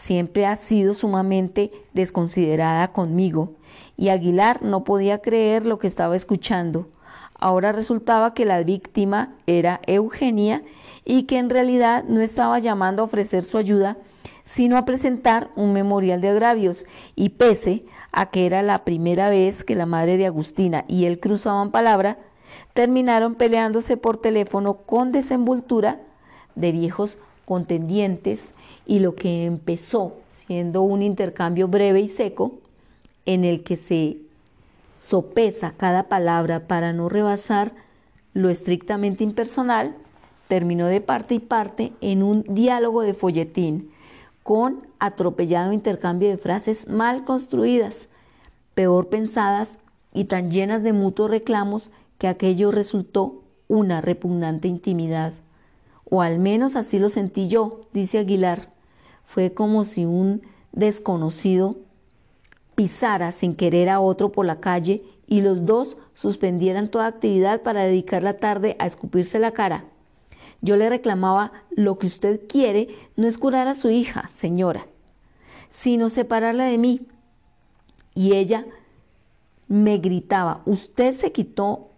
siempre 0.00 0.46
ha 0.46 0.56
sido 0.56 0.94
sumamente 0.94 1.70
desconsiderada 1.92 2.88
conmigo, 2.88 3.52
y 3.96 4.08
Aguilar 4.08 4.62
no 4.62 4.82
podía 4.82 5.18
creer 5.18 5.66
lo 5.66 5.78
que 5.78 5.86
estaba 5.86 6.16
escuchando. 6.16 6.88
Ahora 7.34 7.72
resultaba 7.72 8.34
que 8.34 8.44
la 8.44 8.62
víctima 8.62 9.34
era 9.46 9.80
Eugenia 9.86 10.62
y 11.04 11.24
que 11.24 11.38
en 11.38 11.50
realidad 11.50 12.04
no 12.04 12.20
estaba 12.20 12.58
llamando 12.58 13.02
a 13.02 13.04
ofrecer 13.06 13.44
su 13.44 13.58
ayuda, 13.58 13.96
sino 14.44 14.76
a 14.76 14.84
presentar 14.84 15.50
un 15.54 15.72
memorial 15.72 16.20
de 16.20 16.28
agravios, 16.28 16.86
y 17.14 17.30
pese 17.30 17.84
a 18.10 18.30
que 18.30 18.46
era 18.46 18.62
la 18.62 18.84
primera 18.84 19.30
vez 19.30 19.64
que 19.64 19.74
la 19.74 19.86
madre 19.86 20.16
de 20.16 20.26
Agustina 20.26 20.84
y 20.88 21.04
él 21.04 21.20
cruzaban 21.20 21.70
palabra, 21.70 22.18
terminaron 22.72 23.34
peleándose 23.34 23.96
por 23.96 24.16
teléfono 24.16 24.78
con 24.78 25.12
desenvoltura 25.12 26.00
de 26.54 26.72
viejos 26.72 27.18
contendientes 27.44 28.54
y 28.90 28.98
lo 28.98 29.14
que 29.14 29.44
empezó 29.44 30.16
siendo 30.48 30.82
un 30.82 31.00
intercambio 31.00 31.68
breve 31.68 32.00
y 32.00 32.08
seco 32.08 32.58
en 33.24 33.44
el 33.44 33.62
que 33.62 33.76
se 33.76 34.16
sopesa 35.00 35.74
cada 35.76 36.08
palabra 36.08 36.66
para 36.66 36.92
no 36.92 37.08
rebasar 37.08 37.72
lo 38.34 38.48
estrictamente 38.48 39.22
impersonal, 39.22 39.94
terminó 40.48 40.88
de 40.88 41.00
parte 41.00 41.36
y 41.36 41.38
parte 41.38 41.92
en 42.00 42.24
un 42.24 42.42
diálogo 42.48 43.02
de 43.02 43.14
folletín 43.14 43.92
con 44.42 44.88
atropellado 44.98 45.72
intercambio 45.72 46.28
de 46.28 46.36
frases 46.36 46.88
mal 46.88 47.24
construidas, 47.24 48.08
peor 48.74 49.08
pensadas 49.08 49.78
y 50.12 50.24
tan 50.24 50.50
llenas 50.50 50.82
de 50.82 50.92
mutuos 50.92 51.30
reclamos 51.30 51.92
que 52.18 52.26
aquello 52.26 52.72
resultó 52.72 53.40
una 53.68 54.00
repugnante 54.00 54.66
intimidad. 54.66 55.32
O 56.10 56.22
al 56.22 56.40
menos 56.40 56.74
así 56.74 56.98
lo 56.98 57.08
sentí 57.08 57.46
yo, 57.46 57.82
dice 57.92 58.18
Aguilar. 58.18 58.69
Fue 59.32 59.54
como 59.54 59.84
si 59.84 60.04
un 60.06 60.42
desconocido 60.72 61.76
pisara 62.74 63.30
sin 63.30 63.54
querer 63.54 63.88
a 63.88 64.00
otro 64.00 64.32
por 64.32 64.44
la 64.44 64.58
calle 64.58 65.04
y 65.28 65.40
los 65.40 65.66
dos 65.66 65.96
suspendieran 66.14 66.88
toda 66.88 67.06
actividad 67.06 67.62
para 67.62 67.84
dedicar 67.84 68.24
la 68.24 68.38
tarde 68.38 68.74
a 68.80 68.86
escupirse 68.88 69.38
la 69.38 69.52
cara. 69.52 69.84
Yo 70.62 70.76
le 70.76 70.88
reclamaba, 70.88 71.52
lo 71.70 71.96
que 71.96 72.08
usted 72.08 72.48
quiere 72.48 72.88
no 73.14 73.28
es 73.28 73.38
curar 73.38 73.68
a 73.68 73.76
su 73.76 73.88
hija, 73.88 74.28
señora, 74.34 74.88
sino 75.68 76.10
separarla 76.10 76.64
de 76.64 76.78
mí. 76.78 77.06
Y 78.16 78.34
ella 78.34 78.66
me 79.68 79.98
gritaba, 79.98 80.62
usted 80.66 81.14
se 81.14 81.30
quitó 81.30 81.90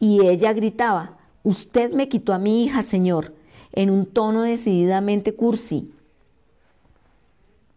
y 0.00 0.26
ella 0.26 0.52
gritaba, 0.52 1.15
Usted 1.46 1.92
me 1.92 2.08
quitó 2.08 2.32
a 2.32 2.40
mi 2.40 2.64
hija, 2.64 2.82
Señor, 2.82 3.32
en 3.70 3.88
un 3.90 4.04
tono 4.04 4.42
decididamente 4.42 5.36
cursi, 5.36 5.92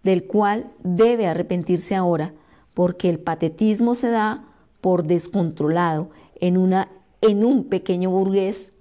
del 0.01 0.25
cual 0.25 0.71
debe 0.79 1.27
arrepentirse 1.27 1.93
ahora, 1.93 2.33
porque 2.73 3.11
el 3.11 3.19
patetismo 3.19 3.93
se 3.93 4.09
da 4.09 4.43
por 4.81 5.03
descontrolado 5.03 6.09
en, 6.41 6.57
una, 6.57 6.89
en 7.21 7.45
un 7.45 7.65
pequeño 7.65 8.09
burgués. 8.09 8.73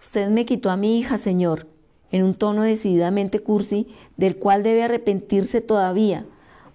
Usted 0.00 0.30
me 0.30 0.46
quitó 0.46 0.70
a 0.72 0.76
mi 0.76 0.98
hija, 0.98 1.16
Señor, 1.16 1.68
en 2.12 2.24
un 2.24 2.34
tono 2.34 2.62
decididamente 2.62 3.40
cursi, 3.40 3.88
del 4.16 4.36
cual 4.36 4.62
debe 4.62 4.82
arrepentirse 4.82 5.60
todavía, 5.60 6.24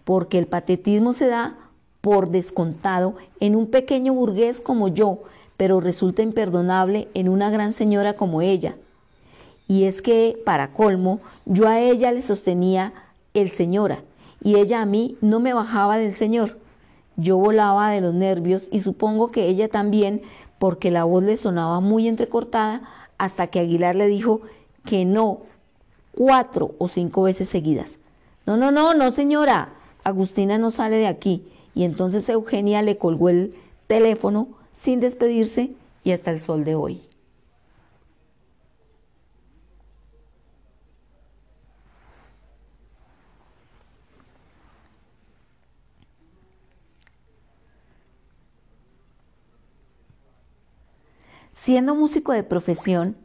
porque 0.03 0.37
el 0.37 0.47
patetismo 0.47 1.13
se 1.13 1.27
da 1.27 1.57
por 2.01 2.29
descontado 2.29 3.15
en 3.39 3.55
un 3.55 3.67
pequeño 3.67 4.13
burgués 4.13 4.59
como 4.59 4.87
yo, 4.87 5.19
pero 5.57 5.79
resulta 5.79 6.23
imperdonable 6.23 7.07
en 7.13 7.29
una 7.29 7.49
gran 7.49 7.73
señora 7.73 8.13
como 8.13 8.41
ella. 8.41 8.75
Y 9.67 9.83
es 9.83 10.01
que, 10.01 10.41
para 10.45 10.73
colmo, 10.73 11.19
yo 11.45 11.67
a 11.67 11.79
ella 11.79 12.11
le 12.11 12.21
sostenía 12.21 12.93
el 13.33 13.51
señora, 13.51 13.99
y 14.43 14.55
ella 14.55 14.81
a 14.81 14.85
mí 14.85 15.17
no 15.21 15.39
me 15.39 15.53
bajaba 15.53 15.97
del 15.97 16.13
señor. 16.13 16.57
Yo 17.15 17.37
volaba 17.37 17.89
de 17.91 18.01
los 18.01 18.13
nervios 18.13 18.67
y 18.71 18.79
supongo 18.79 19.31
que 19.31 19.47
ella 19.47 19.69
también, 19.69 20.23
porque 20.57 20.91
la 20.91 21.03
voz 21.03 21.23
le 21.23 21.37
sonaba 21.37 21.79
muy 21.79 22.07
entrecortada, 22.07 22.81
hasta 23.17 23.47
que 23.47 23.59
Aguilar 23.59 23.95
le 23.95 24.07
dijo 24.07 24.41
que 24.85 25.05
no 25.05 25.39
cuatro 26.11 26.75
o 26.77 26.87
cinco 26.87 27.23
veces 27.23 27.49
seguidas. 27.49 27.97
No, 28.45 28.57
no, 28.57 28.71
no, 28.71 28.93
no, 28.93 29.11
señora. 29.11 29.73
Agustina 30.03 30.57
no 30.57 30.71
sale 30.71 30.97
de 30.97 31.07
aquí. 31.07 31.47
Y 31.73 31.83
entonces 31.83 32.27
Eugenia 32.27 32.81
le 32.81 32.97
colgó 32.97 33.29
el 33.29 33.55
teléfono 33.87 34.49
sin 34.73 34.99
despedirse 34.99 35.71
y 36.03 36.11
hasta 36.11 36.31
el 36.31 36.39
sol 36.39 36.63
de 36.65 36.75
hoy. 36.75 37.01
Siendo 51.55 51.93
músico 51.93 52.31
de 52.31 52.43
profesión, 52.43 53.15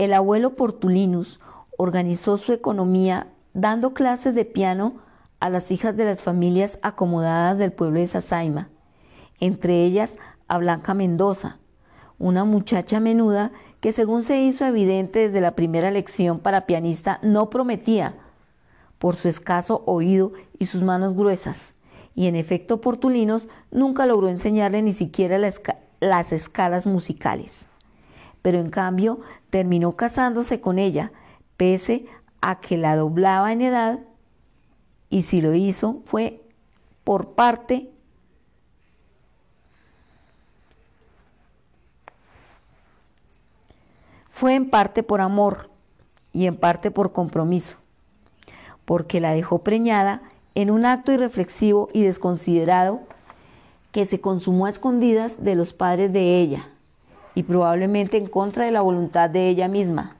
el 0.00 0.14
abuelo 0.14 0.56
Portulinus 0.56 1.40
organizó 1.76 2.38
su 2.38 2.54
economía 2.54 3.26
dando 3.52 3.92
clases 3.92 4.34
de 4.34 4.46
piano 4.46 4.94
a 5.40 5.50
las 5.50 5.70
hijas 5.70 5.94
de 5.94 6.06
las 6.06 6.22
familias 6.22 6.78
acomodadas 6.80 7.58
del 7.58 7.72
pueblo 7.72 8.00
de 8.00 8.06
Sasaima, 8.06 8.70
entre 9.40 9.84
ellas 9.84 10.14
a 10.48 10.56
Blanca 10.56 10.94
Mendoza, 10.94 11.58
una 12.18 12.44
muchacha 12.46 12.98
menuda 12.98 13.52
que 13.80 13.92
según 13.92 14.22
se 14.22 14.40
hizo 14.40 14.64
evidente 14.64 15.28
desde 15.28 15.42
la 15.42 15.54
primera 15.54 15.90
lección 15.90 16.38
para 16.38 16.64
pianista 16.64 17.18
no 17.22 17.50
prometía, 17.50 18.14
por 18.98 19.16
su 19.16 19.28
escaso 19.28 19.82
oído 19.84 20.32
y 20.58 20.64
sus 20.64 20.82
manos 20.82 21.14
gruesas, 21.14 21.74
y 22.14 22.26
en 22.26 22.36
efecto 22.36 22.80
Portulinos 22.80 23.48
nunca 23.70 24.06
logró 24.06 24.30
enseñarle 24.30 24.80
ni 24.80 24.94
siquiera 24.94 25.36
las 26.00 26.32
escalas 26.32 26.86
musicales. 26.86 27.68
Pero 28.42 28.58
en 28.58 28.70
cambio 28.70 29.20
terminó 29.50 29.96
casándose 29.96 30.60
con 30.60 30.78
ella, 30.78 31.12
pese 31.56 32.06
a 32.40 32.60
que 32.60 32.78
la 32.78 32.96
doblaba 32.96 33.52
en 33.52 33.60
edad, 33.60 33.98
y 35.10 35.22
si 35.22 35.40
lo 35.40 35.54
hizo 35.54 36.02
fue 36.06 36.40
por 37.04 37.32
parte 37.34 37.90
fue 44.30 44.54
en 44.54 44.70
parte 44.70 45.02
por 45.02 45.20
amor 45.20 45.68
y 46.32 46.46
en 46.46 46.56
parte 46.56 46.90
por 46.90 47.12
compromiso, 47.12 47.76
porque 48.84 49.20
la 49.20 49.32
dejó 49.32 49.58
preñada 49.58 50.22
en 50.54 50.70
un 50.70 50.86
acto 50.86 51.12
irreflexivo 51.12 51.88
y 51.92 52.02
desconsiderado 52.02 53.00
que 53.90 54.06
se 54.06 54.20
consumó 54.20 54.66
a 54.66 54.70
escondidas 54.70 55.42
de 55.42 55.56
los 55.56 55.74
padres 55.74 56.12
de 56.12 56.40
ella 56.40 56.69
y 57.40 57.42
probablemente 57.42 58.18
en 58.18 58.26
contra 58.26 58.66
de 58.66 58.70
la 58.70 58.82
voluntad 58.82 59.30
de 59.30 59.48
ella 59.48 59.66
misma. 59.66 60.14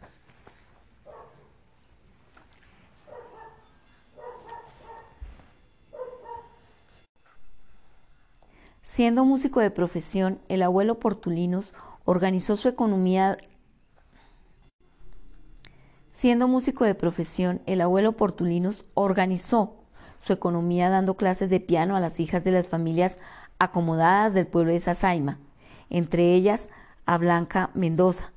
Siendo 8.83 9.27
músico 9.27 9.61
de 9.61 9.71
profesión, 9.71 10.39
el 10.49 10.63
abuelo 10.63 10.99
Portulinos 10.99 11.75
organizó 12.07 12.57
su 12.57 12.69
economía 12.69 13.37
Siendo 16.13 16.49
músico 16.49 16.87
de 16.87 16.95
profesión, 16.95 17.61
el 17.67 17.83
abuelo 17.83 18.13
Portulinos 18.13 18.87
organizó 18.95 19.75
su 20.21 20.33
economía 20.33 20.89
dando 20.89 21.19
clases 21.19 21.51
de 21.51 21.61
piano 21.61 21.97
a 21.97 22.01
las 22.01 22.19
hijas 22.19 22.45
de 22.45 22.53
las 22.53 22.67
familias 22.67 23.19
acomodadas 23.59 24.33
del 24.33 24.47
pueblo 24.47 24.73
de 24.73 24.81
Sasaima, 24.81 25.39
entre 25.91 26.33
ellas 26.33 26.71
a 27.07 27.19
Blanca 27.19 27.71
Mendoza, 27.75 28.33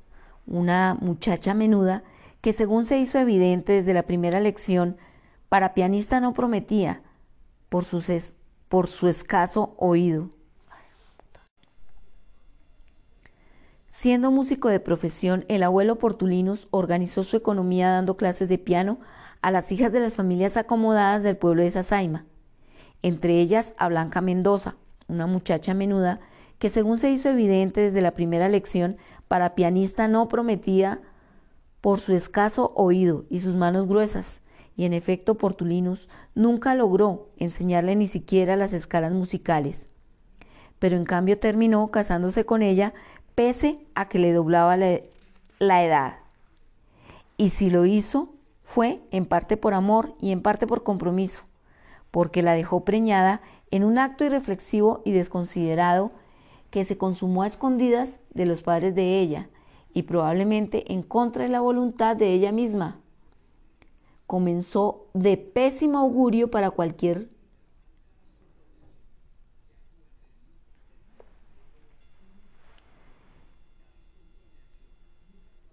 una 0.46 0.98
muchacha 1.00 1.54
menuda 1.54 2.04
que 2.42 2.54
según 2.54 2.86
se 2.86 3.00
hizo 3.00 3.20
evidente 3.20 3.72
desde 3.72 3.94
la 3.94 4.04
primera 4.04 4.40
lección, 4.40 4.98
para 5.48 5.74
pianista 5.74 6.20
no 6.20 6.34
prometía 6.34 7.02
por, 7.70 7.86
su 7.86 9.08
escaso 9.08 9.76
oído. 9.78 10.30
Siendo 13.90 14.32
músico 14.32 14.68
de 14.70 14.80
profesión, 14.80 15.46
el 15.48 15.64
abuelo 15.64 15.98
Portulinus 15.98 16.68
organizó 16.72 17.24
su 17.24 17.38
economía 17.38 17.92
dando 17.92 18.18
clases 18.18 18.50
de 18.50 18.58
piano 18.58 19.00
a 19.42 19.52
las 19.52 19.72
hijas 19.72 19.92
de 19.92 20.00
las 20.00 20.14
familias 20.14 20.58
acomodadas 20.58 21.24
del 21.24 21.38
pueblo 21.38 21.64
de 21.64 21.72
Sasaima, 21.72 22.26
entre 23.02 23.40
ellas 23.40 23.74
a 23.78 23.88
Blanca 23.88 24.22
Mendoza, 24.22 24.76
una 25.08 25.28
muchacha 25.28 25.74
menuda 25.74 26.20
que 26.64 26.70
según 26.70 26.98
se 26.98 27.12
hizo 27.12 27.28
evidente 27.28 27.82
desde 27.82 28.00
la 28.00 28.12
primera 28.12 28.48
lección, 28.48 28.96
para 29.28 29.54
pianista 29.54 30.08
no 30.08 30.30
prometía 30.30 31.02
por 31.82 32.00
su 32.00 32.14
escaso 32.14 32.72
oído 32.74 33.26
y 33.30 33.42
sus 33.42 33.58
manos 33.58 33.90
gruesas, 33.90 34.40
y 34.78 34.86
en 34.86 34.94
efecto 34.94 35.36
Portulinus 35.36 36.08
nunca 36.36 36.74
logró 36.74 37.28
enseñarle 37.36 37.98
ni 37.98 38.08
siquiera 38.08 38.56
las 38.56 38.72
escalas 38.72 39.12
musicales. 39.12 39.90
Pero 40.80 40.96
en 40.96 41.04
cambio 41.04 41.38
terminó 41.38 41.92
casándose 41.92 42.46
con 42.46 42.62
ella 42.62 42.94
pese 43.36 43.86
a 43.94 44.08
que 44.08 44.20
le 44.20 44.32
doblaba 44.32 44.78
la, 44.78 45.84
edad. 45.84 46.20
Y 47.36 47.50
si 47.50 47.72
lo 47.72 47.86
hizo, 47.86 48.36
fue 48.62 49.02
en 49.12 49.26
parte 49.26 49.58
por 49.58 49.74
amor 49.74 50.16
y 50.22 50.32
en 50.32 50.42
parte 50.42 50.66
por 50.66 50.84
compromiso, 50.84 51.44
porque 52.10 52.42
la 52.42 52.54
dejó 52.54 52.86
preñada 52.86 53.42
en 53.70 53.84
un 53.84 53.98
acto 53.98 54.24
irreflexivo 54.24 55.02
y 55.04 55.12
desconsiderado 55.12 56.14
que 56.74 56.86
se 56.86 56.98
consumó 56.98 57.44
a 57.44 57.48
escondidas 57.48 58.20
de 58.32 58.48
los 58.48 58.64
padres 58.64 58.96
de 58.96 59.20
ella 59.20 59.48
y 59.94 60.02
probablemente 60.02 60.92
en 60.92 61.04
contra 61.04 61.44
de 61.44 61.50
la 61.50 61.62
voluntad 61.62 62.16
de 62.16 62.34
ella 62.34 62.52
misma. 62.52 63.00
Comenzó 64.26 65.06
de 65.14 65.38
pésimo 65.38 66.00
augurio 66.00 66.50
para 66.50 66.72
cualquier 66.72 67.30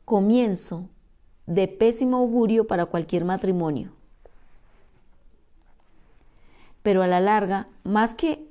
comienzo 0.04 0.86
de 1.46 1.66
pésimo 1.66 2.18
augurio 2.18 2.66
para 2.66 2.84
cualquier 2.84 3.24
matrimonio. 3.24 3.90
Pero 6.82 7.02
a 7.02 7.06
la 7.06 7.20
larga, 7.20 7.68
más 7.84 8.14
que 8.14 8.46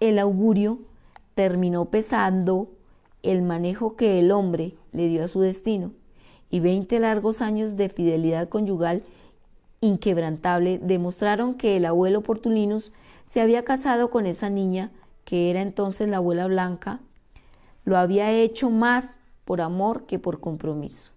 el 0.00 0.18
augurio, 0.18 0.87
terminó 1.38 1.84
pesando 1.84 2.68
el 3.22 3.42
manejo 3.42 3.94
que 3.94 4.18
el 4.18 4.32
hombre 4.32 4.74
le 4.90 5.06
dio 5.06 5.22
a 5.22 5.28
su 5.28 5.40
destino, 5.40 5.92
y 6.50 6.58
veinte 6.58 6.98
largos 6.98 7.42
años 7.42 7.76
de 7.76 7.88
fidelidad 7.88 8.48
conyugal 8.48 9.04
inquebrantable 9.80 10.80
demostraron 10.80 11.54
que 11.54 11.76
el 11.76 11.84
abuelo 11.84 12.24
Portulinus 12.24 12.90
se 13.28 13.40
había 13.40 13.62
casado 13.62 14.10
con 14.10 14.26
esa 14.26 14.50
niña, 14.50 14.90
que 15.24 15.48
era 15.48 15.62
entonces 15.62 16.08
la 16.08 16.16
abuela 16.16 16.48
Blanca, 16.48 16.98
lo 17.84 17.98
había 17.98 18.32
hecho 18.32 18.68
más 18.68 19.14
por 19.44 19.60
amor 19.60 20.06
que 20.06 20.18
por 20.18 20.40
compromiso. 20.40 21.12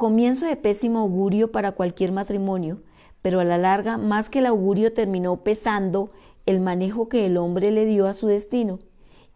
Comienzo 0.00 0.46
de 0.46 0.56
pésimo 0.56 1.00
augurio 1.00 1.52
para 1.52 1.72
cualquier 1.72 2.10
matrimonio, 2.10 2.80
pero 3.20 3.38
a 3.38 3.44
la 3.44 3.58
larga 3.58 3.98
más 3.98 4.30
que 4.30 4.38
el 4.38 4.46
augurio 4.46 4.94
terminó 4.94 5.36
pesando 5.42 6.10
el 6.46 6.58
manejo 6.58 7.10
que 7.10 7.26
el 7.26 7.36
hombre 7.36 7.70
le 7.70 7.84
dio 7.84 8.06
a 8.06 8.14
su 8.14 8.26
destino, 8.26 8.78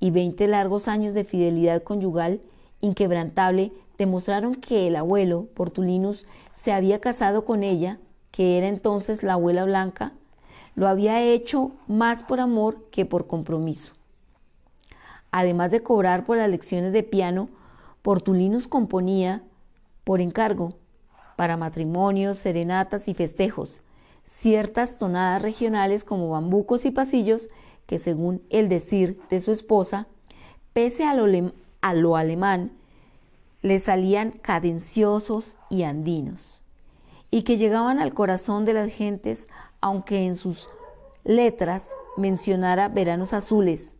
y 0.00 0.10
veinte 0.10 0.48
largos 0.48 0.88
años 0.88 1.12
de 1.12 1.24
fidelidad 1.24 1.82
conyugal 1.82 2.40
inquebrantable 2.80 3.72
demostraron 3.98 4.54
que 4.54 4.86
el 4.86 4.96
abuelo, 4.96 5.48
Portulinus, 5.52 6.26
se 6.54 6.72
había 6.72 6.98
casado 6.98 7.44
con 7.44 7.62
ella 7.62 7.98
que 8.30 8.56
era 8.56 8.68
entonces 8.68 9.22
la 9.22 9.34
abuela 9.34 9.66
blanca, 9.66 10.14
lo 10.76 10.88
había 10.88 11.20
hecho 11.20 11.72
más 11.88 12.22
por 12.22 12.40
amor 12.40 12.86
que 12.90 13.04
por 13.04 13.26
compromiso. 13.26 13.92
Además 15.30 15.70
de 15.70 15.82
cobrar 15.82 16.24
por 16.24 16.38
las 16.38 16.48
lecciones 16.48 16.94
de 16.94 17.02
piano, 17.02 17.50
Portulinus 18.00 18.66
componía 18.66 19.42
por 20.04 20.20
encargo 20.20 20.74
para 21.36 21.56
matrimonios, 21.56 22.38
serenatas 22.38 23.08
y 23.08 23.14
festejos, 23.14 23.80
ciertas 24.26 24.98
tonadas 24.98 25.42
regionales 25.42 26.04
como 26.04 26.30
bambucos 26.30 26.84
y 26.84 26.90
pasillos 26.90 27.48
que 27.86 27.98
según 27.98 28.42
el 28.50 28.68
decir 28.68 29.20
de 29.30 29.40
su 29.40 29.50
esposa, 29.50 30.06
pese 30.72 31.04
a 31.04 31.14
lo, 31.14 31.52
a 31.80 31.94
lo 31.94 32.16
alemán, 32.16 32.72
le 33.62 33.78
salían 33.78 34.30
cadenciosos 34.30 35.56
y 35.70 35.82
andinos 35.82 36.62
y 37.30 37.42
que 37.42 37.56
llegaban 37.56 37.98
al 37.98 38.14
corazón 38.14 38.64
de 38.64 38.74
las 38.74 38.90
gentes, 38.90 39.48
aunque 39.80 40.24
en 40.24 40.36
sus 40.36 40.68
letras 41.24 41.90
mencionara 42.16 42.88
veranos 42.88 43.32
azules, 43.32 43.93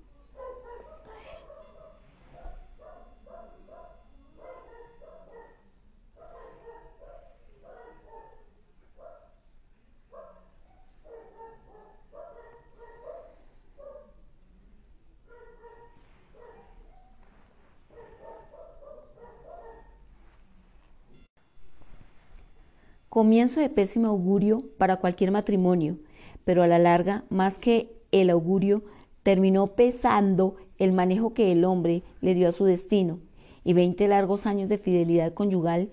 Comienzo 23.15 23.61
de 23.61 23.69
pésimo 23.69 24.09
augurio 24.09 24.65
para 24.77 24.97
cualquier 24.97 25.31
matrimonio, 25.31 25.99
pero 26.45 26.65
a 26.65 26.67
la 26.67 26.81
larga, 26.81 27.23
más 27.29 27.61
que 27.61 27.93
el 28.11 28.29
augurio, 28.29 28.83
terminó 29.23 29.69
pesando 29.69 30.57
el 30.79 30.93
manejo 30.93 31.33
que 31.33 31.53
el 31.53 31.65
hombre 31.65 32.03
le 32.21 32.35
dio 32.35 32.49
a 32.49 32.53
su 32.53 32.65
destino 32.65 33.21
y 33.62 33.73
veinte 33.73 34.09
largos 34.09 34.47
años 34.47 34.69
de 34.69 34.79
fidelidad 34.79 35.33
conyugal 35.33 35.91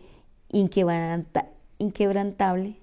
inquebrantable. 0.49 2.77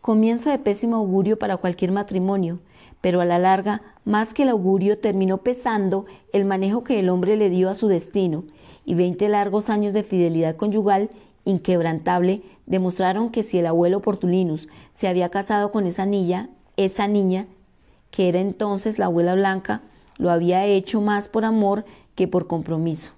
Comienzo 0.00 0.48
de 0.48 0.60
pésimo 0.60 0.96
augurio 0.96 1.38
para 1.38 1.58
cualquier 1.58 1.92
matrimonio, 1.92 2.60
pero 3.02 3.20
a 3.20 3.26
la 3.26 3.38
larga, 3.38 3.82
más 4.06 4.32
que 4.32 4.44
el 4.44 4.48
augurio, 4.48 4.96
terminó 4.96 5.42
pesando 5.42 6.06
el 6.32 6.46
manejo 6.46 6.84
que 6.84 7.00
el 7.00 7.10
hombre 7.10 7.36
le 7.36 7.50
dio 7.50 7.68
a 7.68 7.74
su 7.74 7.88
destino 7.88 8.44
y 8.84 8.94
veinte 8.94 9.28
largos 9.28 9.70
años 9.70 9.92
de 9.92 10.02
fidelidad 10.02 10.56
conyugal 10.56 11.10
inquebrantable 11.44 12.42
demostraron 12.66 13.30
que 13.30 13.42
si 13.42 13.58
el 13.58 13.66
abuelo 13.66 14.00
Portulinus 14.00 14.68
se 14.94 15.08
había 15.08 15.28
casado 15.28 15.70
con 15.70 15.86
esa 15.86 16.06
niña, 16.06 16.48
esa 16.76 17.06
niña, 17.06 17.46
que 18.10 18.28
era 18.28 18.40
entonces 18.40 18.98
la 18.98 19.06
abuela 19.06 19.34
Blanca, 19.34 19.82
lo 20.16 20.30
había 20.30 20.64
hecho 20.64 21.00
más 21.00 21.28
por 21.28 21.44
amor 21.44 21.84
que 22.14 22.28
por 22.28 22.46
compromiso. 22.46 23.12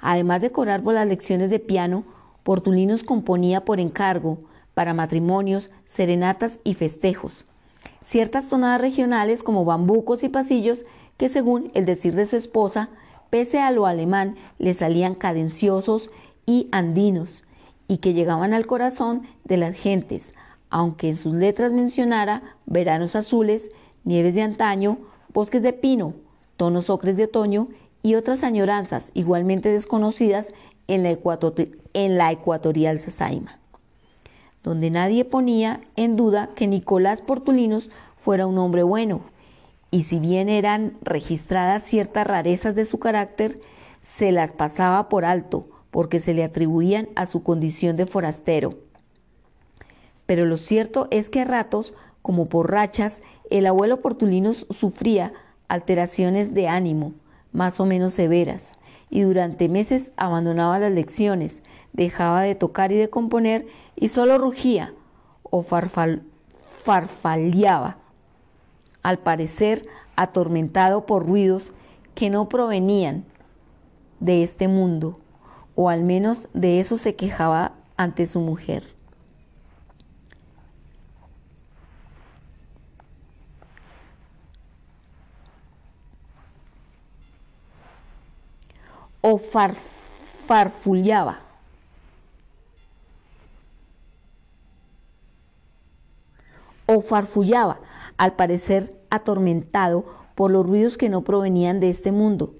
Además 0.00 0.40
de 0.40 0.50
cobrar 0.50 0.82
por 0.82 0.94
las 0.94 1.06
lecciones 1.06 1.48
de 1.50 1.60
piano, 1.60 2.04
Portulinus 2.42 3.04
componía 3.04 3.64
por 3.64 3.78
encargo, 3.78 4.38
para 4.74 4.94
matrimonios, 4.94 5.70
serenatas 5.86 6.58
y 6.64 6.74
festejos, 6.74 7.44
ciertas 8.06 8.48
tonadas 8.48 8.80
regionales 8.80 9.42
como 9.42 9.64
bambucos 9.64 10.22
y 10.22 10.28
pasillos 10.28 10.84
que 11.18 11.28
según 11.28 11.70
el 11.74 11.84
decir 11.84 12.14
de 12.14 12.26
su 12.26 12.36
esposa, 12.36 12.88
pese 13.32 13.60
a 13.60 13.70
lo 13.70 13.86
alemán, 13.86 14.36
le 14.58 14.74
salían 14.74 15.14
cadenciosos 15.14 16.10
y 16.44 16.68
andinos, 16.70 17.44
y 17.88 17.96
que 17.96 18.12
llegaban 18.12 18.52
al 18.52 18.66
corazón 18.66 19.22
de 19.44 19.56
las 19.56 19.74
gentes, 19.74 20.34
aunque 20.68 21.08
en 21.08 21.16
sus 21.16 21.32
letras 21.32 21.72
mencionara 21.72 22.42
veranos 22.66 23.16
azules, 23.16 23.70
nieves 24.04 24.34
de 24.34 24.42
antaño, 24.42 24.98
bosques 25.32 25.62
de 25.62 25.72
pino, 25.72 26.12
tonos 26.58 26.90
ocres 26.90 27.16
de 27.16 27.24
otoño 27.24 27.68
y 28.02 28.16
otras 28.16 28.42
añoranzas 28.44 29.10
igualmente 29.14 29.70
desconocidas 29.70 30.52
en 30.86 31.02
la, 31.02 31.16
en 31.94 32.18
la 32.18 32.32
ecuatorial 32.32 33.00
Sasaima, 33.00 33.58
donde 34.62 34.90
nadie 34.90 35.24
ponía 35.24 35.80
en 35.96 36.16
duda 36.16 36.50
que 36.54 36.66
Nicolás 36.66 37.22
Portulinos 37.22 37.88
fuera 38.18 38.46
un 38.46 38.58
hombre 38.58 38.82
bueno, 38.82 39.22
y 39.92 40.02
si 40.04 40.18
bien 40.18 40.48
eran 40.48 40.94
registradas 41.02 41.84
ciertas 41.84 42.26
rarezas 42.26 42.74
de 42.74 42.86
su 42.86 42.98
carácter, 42.98 43.60
se 44.02 44.32
las 44.32 44.52
pasaba 44.52 45.10
por 45.10 45.26
alto, 45.26 45.68
porque 45.90 46.18
se 46.18 46.32
le 46.32 46.42
atribuían 46.42 47.10
a 47.14 47.26
su 47.26 47.42
condición 47.42 47.96
de 47.96 48.06
forastero. 48.06 48.78
Pero 50.24 50.46
lo 50.46 50.56
cierto 50.56 51.08
es 51.10 51.28
que 51.28 51.40
a 51.40 51.44
ratos, 51.44 51.92
como 52.22 52.46
por 52.46 52.70
rachas, 52.70 53.20
el 53.50 53.66
abuelo 53.66 54.00
Portulino 54.00 54.54
sufría 54.54 55.34
alteraciones 55.68 56.54
de 56.54 56.68
ánimo, 56.68 57.12
más 57.52 57.78
o 57.78 57.84
menos 57.84 58.14
severas, 58.14 58.78
y 59.10 59.20
durante 59.20 59.68
meses 59.68 60.12
abandonaba 60.16 60.78
las 60.78 60.92
lecciones, 60.92 61.62
dejaba 61.92 62.40
de 62.40 62.54
tocar 62.54 62.92
y 62.92 62.96
de 62.96 63.10
componer 63.10 63.66
y 63.94 64.08
solo 64.08 64.38
rugía 64.38 64.94
o 65.42 65.62
farfaleaba, 66.82 67.98
al 69.02 69.18
parecer 69.18 69.86
atormentado 70.16 71.06
por 71.06 71.26
ruidos 71.26 71.72
que 72.14 72.30
no 72.30 72.48
provenían 72.48 73.24
de 74.20 74.42
este 74.42 74.68
mundo, 74.68 75.18
o 75.74 75.88
al 75.88 76.04
menos 76.04 76.48
de 76.52 76.78
eso 76.80 76.96
se 76.98 77.16
quejaba 77.16 77.72
ante 77.96 78.26
su 78.26 78.40
mujer. 78.40 78.84
O 89.20 89.38
farfullaba. 90.48 91.40
O 96.86 97.00
farfullaba, 97.00 97.78
al 98.16 98.34
parecer 98.34 98.98
atormentado 99.10 100.04
por 100.34 100.50
los 100.50 100.66
ruidos 100.66 100.96
que 100.96 101.08
no 101.08 101.22
provenían 101.22 101.80
de 101.80 101.90
este 101.90 102.12
mundo, 102.12 102.54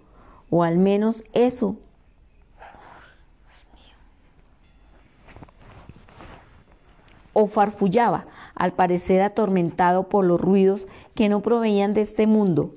o 0.51 0.63
al 0.63 0.79
menos 0.79 1.25
eso 1.33 1.77
o 7.33 7.47
farfullaba, 7.47 8.27
al 8.55 8.73
parecer 8.73 9.23
atormentado 9.23 10.09
por 10.09 10.25
los 10.25 10.41
ruidos 10.41 10.87
que 11.15 11.29
no 11.29 11.41
provenían 11.41 11.95
de 11.95 12.03
este 12.03 12.27
mundo. 12.27 12.75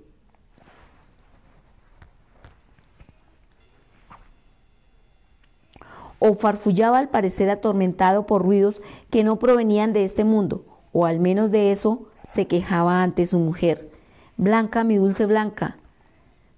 O 6.20 6.36
farfullaba 6.36 6.98
al 6.98 7.10
parecer 7.10 7.50
atormentado 7.50 8.26
por 8.26 8.42
ruidos 8.42 8.82
que 9.10 9.24
no 9.24 9.38
provenían 9.38 9.94
de 9.94 10.06
este 10.06 10.24
mundo, 10.24 10.66
o 10.92 11.06
al 11.06 11.20
menos 11.20 11.52
de 11.52 11.72
eso 11.72 12.08
se 12.36 12.48
quejaba 12.48 13.02
ante 13.02 13.26
su 13.26 13.40
mujer. 13.40 13.90
Blanca, 14.38 14.84
mi 14.84 14.98
dulce 14.98 15.26
Blanca, 15.26 15.78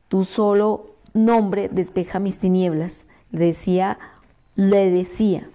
tu 0.07 0.25
solo 0.25 0.95
nombre 1.13 1.69
despeja 1.71 2.19
mis 2.19 2.39
tinieblas, 2.39 3.05
le 3.32 3.45
decía, 3.45 3.99
le 4.55 4.89
decía. 4.89 5.47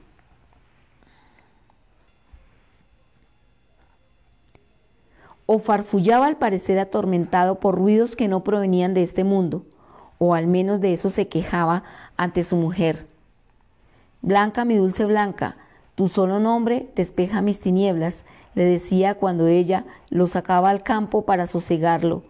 o 5.44 5.58
farfullaba 5.58 6.26
al 6.26 6.38
parecer 6.38 6.78
atormentado 6.78 7.56
por 7.56 7.74
ruidos 7.74 8.16
que 8.16 8.26
no 8.26 8.42
provenían 8.42 8.94
de 8.94 9.02
este 9.02 9.22
mundo, 9.22 9.66
o 10.16 10.34
al 10.34 10.46
menos 10.46 10.80
de 10.80 10.94
eso 10.94 11.10
se 11.10 11.28
quejaba 11.28 11.82
ante 12.16 12.42
su 12.42 12.56
mujer. 12.56 13.06
Blanca, 14.22 14.64
mi 14.64 14.76
dulce 14.76 15.04
Blanca, 15.04 15.56
tu 15.94 16.08
solo 16.08 16.40
nombre 16.40 16.88
despeja 16.96 17.42
mis 17.42 17.60
tinieblas, 17.60 18.24
le 18.54 18.64
decía 18.64 19.14
cuando 19.14 19.46
ella 19.46 19.84
lo 20.10 20.26
sacaba 20.26 20.70
al 20.70 20.82
campo 20.82 21.24
para 21.24 21.46
sosegarlo. 21.46 22.22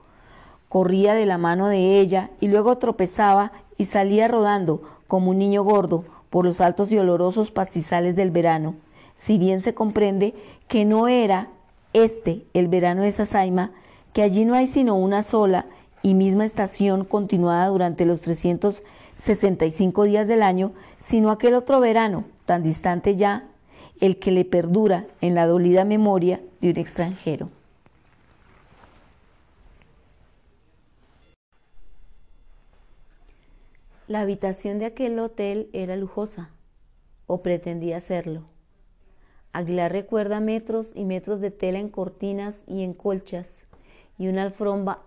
Corría 0.69 1.15
de 1.15 1.27
la 1.27 1.39
mano 1.39 1.69
de 1.69 2.01
ella 2.01 2.31
y 2.41 2.49
luego 2.49 2.79
tropezaba 2.79 3.53
y 3.77 3.87
salía 3.87 4.29
rodando 4.29 4.83
como 5.07 5.31
un 5.31 5.39
niño 5.39 5.63
gordo 5.65 6.05
por 6.31 6.45
los 6.47 6.61
altos 6.61 6.91
y 6.93 6.99
olorosos 6.99 7.51
pastizales 7.51 8.17
del 8.17 8.31
verano, 8.31 8.75
si 9.19 9.37
bien 9.37 9.61
se 9.61 9.75
comprende 9.75 10.35
que 10.67 10.85
no 10.85 11.09
era 11.09 11.49
este, 11.93 12.47
el 12.55 12.69
verano 12.69 13.03
de 13.03 13.13
Sasaima, 13.13 13.73
que 14.15 14.23
allí 14.23 14.45
no 14.45 14.55
hay 14.55 14.67
sino 14.67 14.97
una 14.97 15.23
sola 15.23 15.67
y 16.03 16.15
misma 16.15 16.45
estación 16.45 17.05
continuada 17.05 17.69
durante 17.69 18.07
los 18.07 18.23
365 18.23 20.05
días 20.05 20.27
del 20.27 20.43
año, 20.43 20.73
sino 21.01 21.31
aquel 21.31 21.55
otro 21.55 21.81
verano, 21.81 22.25
tan 22.47 22.63
distante 22.63 23.17
ya, 23.17 23.45
el 24.03 24.19
que 24.19 24.33
le 24.33 24.45
perdura 24.45 25.07
en 25.21 25.37
la 25.37 25.47
dolida 25.47 25.85
memoria 25.85 26.41
de 26.61 26.71
un 26.71 26.77
extranjero. 26.77 27.51
La 34.09 34.23
habitación 34.23 34.81
de 34.81 34.87
aquel 34.87 35.17
hotel 35.21 35.71
era 35.73 35.95
lujosa, 35.95 36.51
o 37.29 37.43
pretendía 37.43 38.01
serlo. 38.01 38.43
Aguilar 39.53 39.93
recuerda 39.93 40.41
metros 40.41 40.91
y 40.97 41.05
metros 41.05 41.41
de 41.41 41.53
tela 41.53 41.79
en 41.79 41.89
cortinas 41.89 42.65
y 42.67 42.83
en 42.83 42.95
colchas 42.95 43.55
y 44.19 44.27
una 44.27 44.43
alfombra 44.43 44.99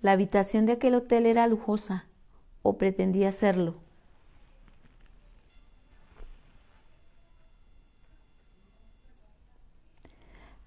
La 0.00 0.12
habitación 0.12 0.64
de 0.64 0.72
aquel 0.72 0.94
hotel 0.94 1.26
era 1.26 1.48
lujosa, 1.48 2.06
o 2.62 2.78
pretendía 2.78 3.32
serlo. 3.32 3.74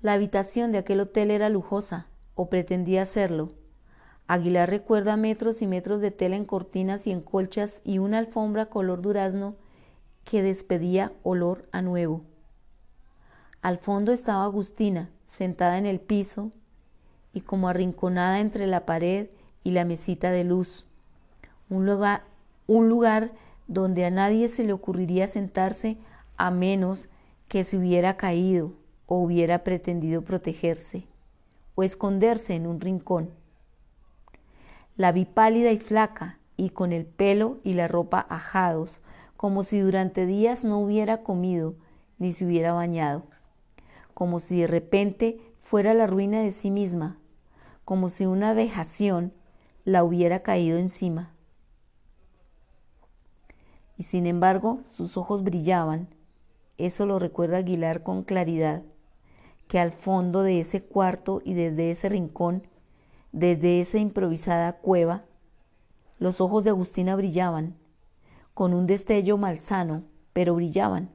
La 0.02 0.14
habitación 0.14 0.74
de 0.74 0.80
aquel 0.80 1.00
hotel 1.00 1.32
era 1.32 1.48
lujosa, 1.48 2.08
o 2.36 2.50
pretendía 2.50 3.04
hacerlo. 3.04 3.54
Aguilar 4.28 4.70
recuerda 4.70 5.16
metros 5.16 5.62
y 5.62 5.68
metros 5.68 6.02
de 6.02 6.12
tela 6.12 6.36
en 6.36 6.46
cortinas 6.46 7.08
y 7.08 7.12
en 7.12 7.22
colchas 7.22 7.82
y 7.86 8.00
una 8.00 8.18
alfombra 8.18 8.66
color 8.66 9.02
durazno 9.02 9.56
que 10.26 10.42
despedía 10.42 11.14
olor 11.24 11.70
a 11.72 11.82
nuevo. 11.82 12.24
Al 13.62 13.78
fondo 13.78 14.12
estaba 14.12 14.44
Agustina, 14.44 15.10
sentada 15.28 15.78
en 15.78 15.86
el 15.86 16.00
piso 16.00 16.52
y 17.34 17.42
como 17.42 17.68
arrinconada 17.68 18.40
entre 18.40 18.68
la 18.68 18.86
pared 18.86 19.28
y 19.64 19.72
la 19.72 19.86
mesita 19.86 20.32
de 20.32 20.44
luz. 20.44 20.86
Un 21.70 21.86
lugar, 21.86 22.24
un 22.68 22.90
lugar 22.90 23.32
donde 23.68 24.06
a 24.06 24.10
nadie 24.10 24.48
se 24.50 24.64
le 24.64 24.74
ocurriría 24.74 25.28
sentarse 25.28 25.98
a 26.38 26.52
menos 26.52 27.08
que 27.48 27.64
se 27.64 27.78
hubiera 27.78 28.18
caído 28.18 28.74
o 29.06 29.18
hubiera 29.22 29.64
pretendido 29.64 30.24
protegerse 30.24 31.06
o 31.76 31.84
esconderse 31.84 32.56
en 32.56 32.68
un 32.68 32.82
rincón. 32.82 33.30
La 34.98 35.12
vi 35.12 35.26
pálida 35.26 35.72
y 35.72 35.80
flaca 35.80 36.38
y 36.58 36.70
con 36.70 36.92
el 36.92 37.06
pelo 37.06 37.60
y 37.64 37.74
la 37.74 37.88
ropa 37.88 38.26
ajados, 38.30 39.02
como 39.38 39.64
si 39.64 39.80
durante 39.80 40.26
días 40.26 40.64
no 40.64 40.80
hubiera 40.80 41.24
comido 41.24 41.76
ni 42.20 42.34
se 42.34 42.46
hubiera 42.46 42.74
bañado, 42.74 43.24
como 44.14 44.40
si 44.40 44.62
de 44.62 44.68
repente 44.68 45.40
fuera 45.62 45.94
la 45.94 46.06
ruina 46.06 46.42
de 46.42 46.52
sí 46.52 46.70
misma, 46.70 47.18
como 47.92 48.08
si 48.08 48.26
una 48.26 48.54
vejación 48.54 49.34
la 49.84 50.06
hubiera 50.06 50.44
caído 50.44 50.78
encima. 50.78 51.34
Y 53.98 54.04
sin 54.04 54.28
embargo 54.28 54.80
sus 54.88 55.18
ojos 55.18 55.44
brillaban, 55.44 56.08
eso 56.78 57.06
lo 57.06 57.20
recuerda 57.20 57.58
Aguilar 57.58 58.02
con 58.02 58.24
claridad, 58.24 58.82
que 59.68 59.78
al 59.78 59.92
fondo 59.92 60.42
de 60.42 60.62
ese 60.62 60.82
cuarto 60.82 61.42
y 61.44 61.54
desde 61.54 61.92
ese 61.92 62.08
rincón, 62.08 62.66
desde 63.34 63.82
esa 63.82 63.98
improvisada 63.98 64.78
cueva, 64.78 65.26
los 66.18 66.40
ojos 66.40 66.64
de 66.64 66.70
Agustina 66.70 67.18
brillaban, 67.18 67.76
con 68.54 68.74
un 68.74 68.88
destello 68.88 69.36
malsano, 69.36 70.04
pero 70.32 70.56
brillaban, 70.56 71.10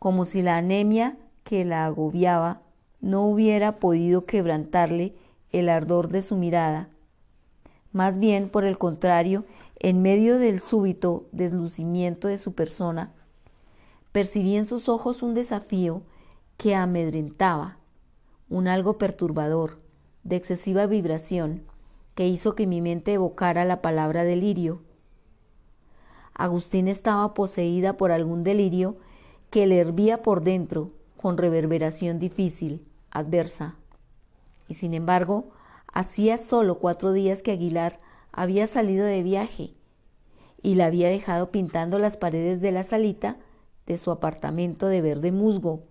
como 0.00 0.24
si 0.24 0.42
la 0.42 0.56
anemia 0.56 1.16
que 1.44 1.64
la 1.64 1.86
agobiaba 1.86 2.62
no 3.00 3.28
hubiera 3.28 3.76
podido 3.76 4.24
quebrantarle 4.24 5.14
el 5.52 5.68
ardor 5.68 6.08
de 6.08 6.22
su 6.22 6.36
mirada. 6.36 6.88
Más 7.92 8.18
bien, 8.18 8.48
por 8.48 8.64
el 8.64 8.78
contrario, 8.78 9.44
en 9.78 10.02
medio 10.02 10.38
del 10.38 10.60
súbito 10.60 11.26
deslucimiento 11.32 12.28
de 12.28 12.38
su 12.38 12.52
persona, 12.52 13.12
percibí 14.12 14.56
en 14.56 14.66
sus 14.66 14.88
ojos 14.88 15.22
un 15.22 15.34
desafío 15.34 16.02
que 16.56 16.74
amedrentaba, 16.74 17.78
un 18.50 18.68
algo 18.68 18.98
perturbador, 18.98 19.78
de 20.24 20.36
excesiva 20.36 20.86
vibración, 20.86 21.62
que 22.14 22.26
hizo 22.26 22.54
que 22.54 22.66
mi 22.66 22.80
mente 22.80 23.12
evocara 23.14 23.64
la 23.64 23.80
palabra 23.80 24.24
delirio. 24.24 24.82
Agustín 26.34 26.88
estaba 26.88 27.32
poseída 27.34 27.96
por 27.96 28.10
algún 28.10 28.42
delirio 28.42 28.96
que 29.50 29.66
le 29.66 29.78
hervía 29.78 30.22
por 30.22 30.42
dentro 30.42 30.90
con 31.16 31.36
reverberación 31.36 32.18
difícil, 32.18 32.84
adversa. 33.10 33.76
Y 34.68 34.74
sin 34.74 34.94
embargo, 34.94 35.50
hacía 35.92 36.38
solo 36.38 36.78
cuatro 36.78 37.12
días 37.12 37.42
que 37.42 37.52
Aguilar 37.52 37.98
había 38.30 38.66
salido 38.66 39.04
de 39.04 39.22
viaje 39.22 39.74
y 40.62 40.74
la 40.74 40.86
había 40.86 41.08
dejado 41.08 41.50
pintando 41.50 41.98
las 41.98 42.16
paredes 42.16 42.60
de 42.60 42.72
la 42.72 42.84
salita 42.84 43.38
de 43.86 43.98
su 43.98 44.10
apartamento 44.10 44.86
de 44.86 45.00
verde 45.00 45.32
musgo, 45.32 45.84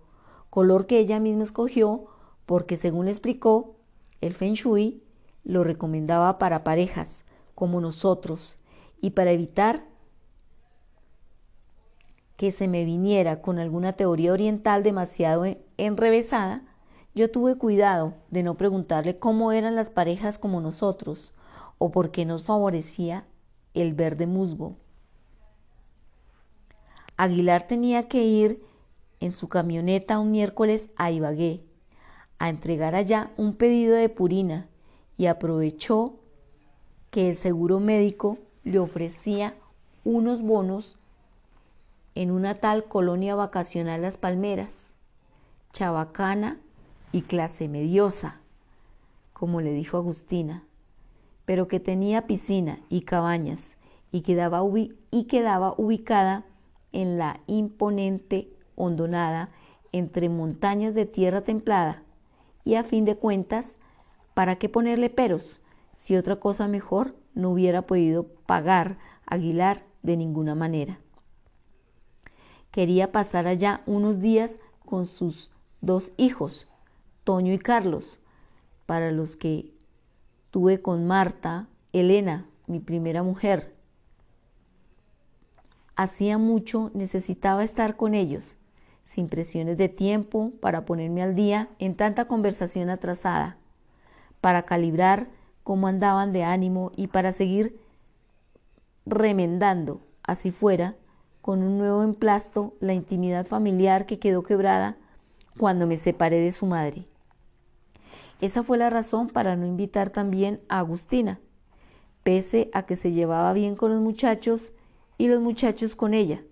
color 0.50 0.86
que 0.86 0.98
ella 0.98 1.18
misma 1.18 1.44
escogió 1.44 2.06
porque, 2.46 2.76
según 2.76 3.08
explicó, 3.08 3.74
el 4.20 4.34
Feng 4.34 4.54
Shui 4.54 5.02
lo 5.44 5.64
recomendaba 5.64 6.38
para 6.38 6.64
parejas 6.64 7.24
como 7.54 7.80
nosotros 7.80 8.58
y 9.00 9.10
para 9.10 9.32
evitar 9.32 9.84
que 12.36 12.52
se 12.52 12.68
me 12.68 12.84
viniera 12.84 13.42
con 13.42 13.58
alguna 13.58 13.94
teoría 13.94 14.32
oriental 14.32 14.84
demasiado 14.84 15.44
enrevesada, 15.76 16.62
yo 17.14 17.30
tuve 17.30 17.56
cuidado 17.56 18.14
de 18.30 18.42
no 18.42 18.56
preguntarle 18.56 19.18
cómo 19.18 19.52
eran 19.52 19.74
las 19.74 19.90
parejas 19.90 20.38
como 20.38 20.60
nosotros 20.60 21.32
o 21.78 21.90
por 21.90 22.10
qué 22.10 22.24
nos 22.24 22.44
favorecía 22.44 23.24
el 23.74 23.94
verde 23.94 24.26
musgo. 24.26 24.76
Aguilar 27.16 27.66
tenía 27.66 28.08
que 28.08 28.22
ir 28.24 28.62
en 29.20 29.32
su 29.32 29.48
camioneta 29.48 30.18
un 30.18 30.30
miércoles 30.30 30.90
a 30.96 31.10
Ibagué 31.10 31.64
a 32.38 32.48
entregar 32.48 32.94
allá 32.94 33.32
un 33.36 33.54
pedido 33.54 33.96
de 33.96 34.08
purina 34.08 34.68
y 35.16 35.26
aprovechó 35.26 36.14
que 37.10 37.30
el 37.30 37.36
seguro 37.36 37.80
médico 37.80 38.38
le 38.62 38.78
ofrecía 38.78 39.54
unos 40.04 40.42
bonos 40.42 40.98
en 42.14 42.30
una 42.30 42.54
tal 42.54 42.84
colonia 42.84 43.34
vacacional 43.34 44.02
Las 44.02 44.16
Palmeras, 44.16 44.92
chabacana 45.72 46.58
y 47.12 47.22
clase 47.22 47.68
mediosa, 47.68 48.40
como 49.32 49.60
le 49.60 49.72
dijo 49.72 49.96
Agustina, 49.96 50.64
pero 51.44 51.68
que 51.68 51.80
tenía 51.80 52.26
piscina 52.26 52.80
y 52.88 53.02
cabañas 53.02 53.76
y 54.12 54.22
quedaba, 54.22 54.62
y 55.10 55.26
ubicada 55.76 56.44
en 56.92 57.18
la 57.18 57.40
imponente 57.46 58.48
hondonada 58.76 59.50
entre 59.92 60.28
montañas 60.28 60.94
de 60.94 61.06
tierra 61.06 61.42
templada 61.42 62.02
y 62.64 62.74
a 62.74 62.84
fin 62.84 63.04
de 63.04 63.16
cuentas 63.16 63.78
¿Para 64.38 64.54
qué 64.54 64.68
ponerle 64.68 65.10
peros 65.10 65.60
si 65.96 66.14
otra 66.16 66.36
cosa 66.36 66.68
mejor 66.68 67.16
no 67.34 67.50
hubiera 67.50 67.82
podido 67.82 68.28
pagar 68.46 68.96
Aguilar 69.26 69.84
de 70.04 70.16
ninguna 70.16 70.54
manera? 70.54 71.00
Quería 72.70 73.10
pasar 73.10 73.48
allá 73.48 73.82
unos 73.84 74.20
días 74.20 74.60
con 74.86 75.06
sus 75.06 75.50
dos 75.80 76.12
hijos, 76.16 76.68
Toño 77.28 77.52
y 77.52 77.58
Carlos, 77.58 78.18
para 78.86 79.12
los 79.12 79.36
que 79.36 79.70
tuve 80.50 80.80
con 80.80 81.06
Marta, 81.06 81.68
Elena, 81.92 82.46
mi 82.66 82.80
primera 82.80 83.22
mujer. 83.22 83.74
Hacía 85.94 86.38
mucho 86.38 86.90
necesitaba 86.94 87.64
estar 87.64 87.96
con 87.96 88.14
ellos, 88.14 88.56
sin 89.04 89.28
presiones 89.28 89.76
de 89.76 89.90
tiempo 89.90 90.52
para 90.62 90.86
ponerme 90.86 91.22
al 91.22 91.34
día 91.34 91.68
en 91.78 91.96
tanta 91.96 92.24
conversación 92.24 92.88
atrasada 92.88 93.58
para 94.40 94.62
calibrar 94.62 95.28
cómo 95.64 95.86
andaban 95.86 96.32
de 96.32 96.44
ánimo 96.44 96.92
y 96.96 97.08
para 97.08 97.34
seguir 97.34 97.78
remendando, 99.04 100.00
así 100.22 100.50
fuera, 100.50 100.94
con 101.42 101.62
un 101.62 101.76
nuevo 101.76 102.04
emplasto 102.04 102.72
la 102.80 102.94
intimidad 102.94 103.44
familiar 103.44 104.06
que 104.06 104.18
quedó 104.18 104.42
quebrada 104.44 104.96
cuando 105.58 105.86
me 105.86 105.98
separé 105.98 106.40
de 106.40 106.52
su 106.52 106.64
madre. 106.64 107.06
Esa 108.40 108.62
fue 108.62 108.78
la 108.78 108.90
razón 108.90 109.28
para 109.28 109.56
no 109.56 109.66
invitar 109.66 110.10
también 110.10 110.60
a 110.68 110.78
Agustina, 110.78 111.40
pese 112.22 112.70
a 112.72 112.84
que 112.84 112.94
se 112.94 113.12
llevaba 113.12 113.52
bien 113.52 113.74
con 113.74 113.92
los 113.92 114.00
muchachos 114.00 114.70
y 115.16 115.26
los 115.26 115.40
muchachos 115.40 115.96
con 115.96 116.14
ella. 116.14 116.42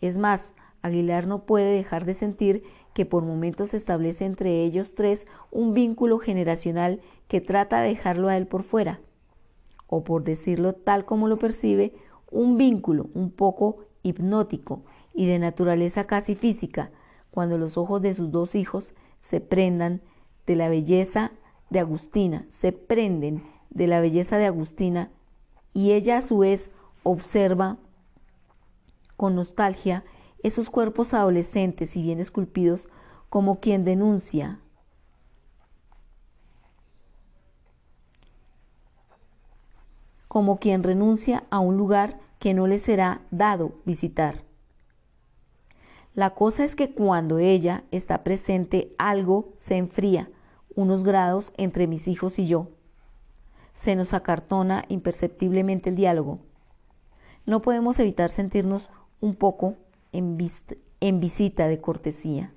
Es 0.00 0.18
más, 0.18 0.52
Aguilar 0.82 1.26
no 1.26 1.44
puede 1.44 1.72
dejar 1.72 2.04
de 2.04 2.14
sentir 2.14 2.64
que 2.92 3.06
por 3.06 3.22
momentos 3.24 3.70
se 3.70 3.76
establece 3.76 4.24
entre 4.24 4.64
ellos 4.64 4.94
tres 4.94 5.26
un 5.52 5.74
vínculo 5.74 6.18
generacional 6.18 7.00
que 7.28 7.40
trata 7.40 7.80
de 7.80 7.90
dejarlo 7.90 8.28
a 8.28 8.36
él 8.36 8.46
por 8.48 8.64
fuera, 8.64 9.00
o 9.86 10.02
por 10.02 10.24
decirlo 10.24 10.72
tal 10.72 11.04
como 11.04 11.28
lo 11.28 11.38
percibe, 11.38 11.94
un 12.30 12.56
vínculo 12.56 13.08
un 13.14 13.30
poco 13.30 13.84
hipnótico 14.02 14.82
y 15.14 15.26
de 15.26 15.38
naturaleza 15.38 16.06
casi 16.06 16.34
física, 16.34 16.90
cuando 17.30 17.58
los 17.58 17.78
ojos 17.78 18.02
de 18.02 18.14
sus 18.14 18.32
dos 18.32 18.54
hijos 18.54 18.94
se 19.20 19.40
prendan 19.40 20.00
de 20.48 20.56
la 20.56 20.70
belleza 20.70 21.30
de 21.68 21.78
Agustina, 21.78 22.46
se 22.48 22.72
prenden 22.72 23.44
de 23.68 23.86
la 23.86 24.00
belleza 24.00 24.38
de 24.38 24.46
Agustina 24.46 25.10
y 25.74 25.92
ella 25.92 26.16
a 26.16 26.22
su 26.22 26.38
vez 26.38 26.70
observa 27.02 27.76
con 29.18 29.34
nostalgia 29.34 30.04
esos 30.42 30.70
cuerpos 30.70 31.12
adolescentes 31.12 31.96
y 31.96 32.02
bien 32.02 32.18
esculpidos 32.18 32.88
como 33.28 33.60
quien 33.60 33.84
denuncia 33.84 34.58
como 40.28 40.58
quien 40.58 40.82
renuncia 40.82 41.44
a 41.50 41.58
un 41.58 41.76
lugar 41.76 42.20
que 42.38 42.54
no 42.54 42.66
le 42.66 42.78
será 42.78 43.20
dado 43.30 43.72
visitar. 43.84 44.44
La 46.14 46.30
cosa 46.30 46.64
es 46.64 46.74
que 46.74 46.92
cuando 46.92 47.38
ella 47.38 47.84
está 47.90 48.24
presente 48.24 48.94
algo 48.98 49.52
se 49.58 49.76
enfría 49.76 50.30
unos 50.78 51.02
grados 51.02 51.52
entre 51.56 51.88
mis 51.88 52.06
hijos 52.06 52.38
y 52.38 52.46
yo. 52.46 52.68
Se 53.74 53.96
nos 53.96 54.14
acartona 54.14 54.84
imperceptiblemente 54.86 55.90
el 55.90 55.96
diálogo. 55.96 56.38
No 57.46 57.62
podemos 57.62 57.98
evitar 57.98 58.30
sentirnos 58.30 58.88
un 59.20 59.34
poco 59.34 59.74
en, 60.12 60.38
en 61.00 61.18
visita 61.18 61.66
de 61.66 61.80
cortesía. 61.80 62.52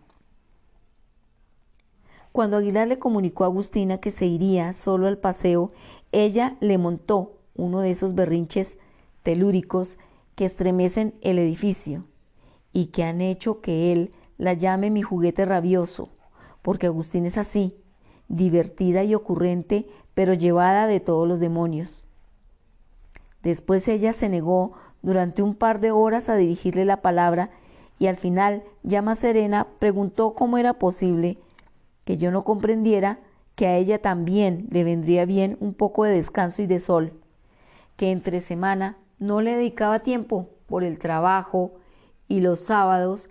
Cuando 2.31 2.57
Aguilar 2.57 2.87
le 2.87 2.99
comunicó 2.99 3.43
a 3.43 3.47
Agustina 3.47 3.97
que 3.97 4.11
se 4.11 4.27
iría 4.27 4.73
solo 4.73 5.07
al 5.07 5.17
paseo, 5.17 5.71
ella 6.11 6.57
le 6.59 6.77
montó 6.77 7.39
uno 7.55 7.81
de 7.81 7.89
esos 7.89 8.13
berrinches 8.13 8.77
telúricos 9.23 9.97
que 10.35 10.45
estremecen 10.45 11.15
el 11.21 11.39
edificio 11.39 12.03
y 12.71 12.87
que 12.87 13.03
han 13.03 13.19
hecho 13.19 13.61
que 13.61 13.91
él 13.91 14.13
la 14.37 14.53
llame 14.53 14.91
mi 14.91 15.01
juguete 15.01 15.43
rabioso, 15.43 16.09
porque 16.61 16.85
Agustín 16.85 17.25
es 17.25 17.39
así, 17.39 17.80
divertida 18.31 19.03
y 19.03 19.13
ocurrente, 19.13 19.85
pero 20.13 20.33
llevada 20.33 20.87
de 20.87 20.99
todos 20.99 21.27
los 21.27 21.39
demonios. 21.39 22.03
Después 23.43 23.87
ella 23.87 24.13
se 24.13 24.29
negó 24.29 24.73
durante 25.01 25.41
un 25.41 25.55
par 25.55 25.79
de 25.79 25.91
horas 25.91 26.29
a 26.29 26.35
dirigirle 26.35 26.85
la 26.85 27.01
palabra 27.01 27.49
y 27.99 28.07
al 28.07 28.17
final, 28.17 28.63
ya 28.83 29.01
más 29.01 29.19
serena, 29.19 29.67
preguntó 29.79 30.33
cómo 30.33 30.57
era 30.57 30.73
posible 30.73 31.37
que 32.05 32.17
yo 32.17 32.31
no 32.31 32.43
comprendiera 32.43 33.19
que 33.55 33.67
a 33.67 33.77
ella 33.77 34.01
también 34.01 34.67
le 34.71 34.83
vendría 34.83 35.25
bien 35.25 35.57
un 35.59 35.73
poco 35.73 36.05
de 36.05 36.15
descanso 36.15 36.61
y 36.61 36.67
de 36.67 36.79
sol, 36.79 37.13
que 37.97 38.11
entre 38.11 38.39
semana 38.39 38.97
no 39.19 39.41
le 39.41 39.55
dedicaba 39.55 39.99
tiempo 39.99 40.49
por 40.67 40.83
el 40.83 40.97
trabajo 40.97 41.73
y 42.27 42.39
los 42.39 42.61
sábados 42.61 43.29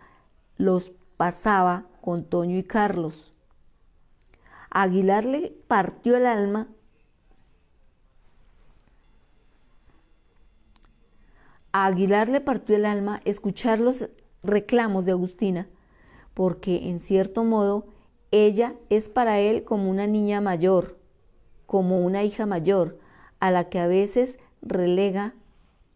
los 0.57 0.93
pasaba 1.17 1.87
con 2.01 2.25
Toño 2.25 2.59
y 2.59 2.63
Carlos. 2.63 3.30
Aguilar 4.71 5.25
le 5.25 5.53
partió 5.67 6.17
el 6.17 6.27
alma. 6.27 6.69
A 11.73 11.87
Aguilar 11.87 12.29
le 12.29 12.41
partió 12.41 12.77
el 12.77 12.87
alma 12.87 13.21
escuchar 13.25 13.81
los 13.81 14.09
reclamos 14.43 15.05
de 15.05 15.13
Agustina, 15.13 15.69
porque 16.35 16.89
en 16.89 17.01
cierto 17.01 17.45
modo 17.45 17.87
ella 18.31 18.75
es 18.91 19.09
para 19.09 19.41
él 19.41 19.65
como 19.65 19.91
una 19.91 20.07
niña 20.07 20.41
mayor, 20.41 20.99
como 21.67 22.01
una 22.01 22.23
hija 22.23 22.47
mayor, 22.47 22.99
a 23.41 23.51
la 23.51 23.69
que 23.69 23.81
a 23.81 23.89
veces 23.89 24.39
relega 24.63 25.35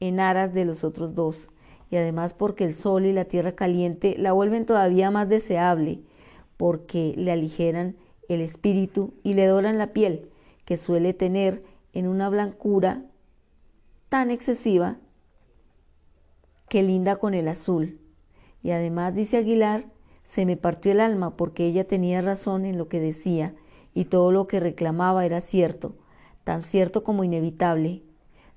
en 0.00 0.18
aras 0.18 0.52
de 0.52 0.64
los 0.64 0.82
otros 0.82 1.14
dos, 1.14 1.48
y 1.90 1.96
además 1.96 2.34
porque 2.34 2.64
el 2.64 2.74
sol 2.74 3.06
y 3.06 3.12
la 3.12 3.24
tierra 3.24 3.52
caliente 3.52 4.16
la 4.18 4.32
vuelven 4.32 4.66
todavía 4.66 5.12
más 5.12 5.28
deseable, 5.28 6.00
porque 6.56 7.14
le 7.16 7.30
aligeran 7.30 7.96
el 8.28 8.40
espíritu 8.40 9.14
y 9.22 9.34
le 9.34 9.46
doran 9.46 9.78
la 9.78 9.92
piel, 9.92 10.30
que 10.64 10.76
suele 10.76 11.14
tener 11.14 11.62
en 11.92 12.08
una 12.08 12.28
blancura 12.28 13.04
tan 14.08 14.30
excesiva 14.30 14.96
que 16.68 16.82
linda 16.82 17.16
con 17.16 17.34
el 17.34 17.48
azul. 17.48 17.98
Y 18.62 18.70
además, 18.70 19.14
dice 19.14 19.36
Aguilar, 19.36 19.86
se 20.24 20.46
me 20.46 20.56
partió 20.56 20.92
el 20.92 21.00
alma 21.00 21.36
porque 21.36 21.66
ella 21.66 21.86
tenía 21.86 22.20
razón 22.20 22.64
en 22.64 22.78
lo 22.78 22.88
que 22.88 23.00
decía 23.00 23.54
y 23.94 24.06
todo 24.06 24.32
lo 24.32 24.46
que 24.48 24.58
reclamaba 24.58 25.24
era 25.24 25.40
cierto, 25.40 25.94
tan 26.42 26.62
cierto 26.62 27.04
como 27.04 27.24
inevitable. 27.24 28.02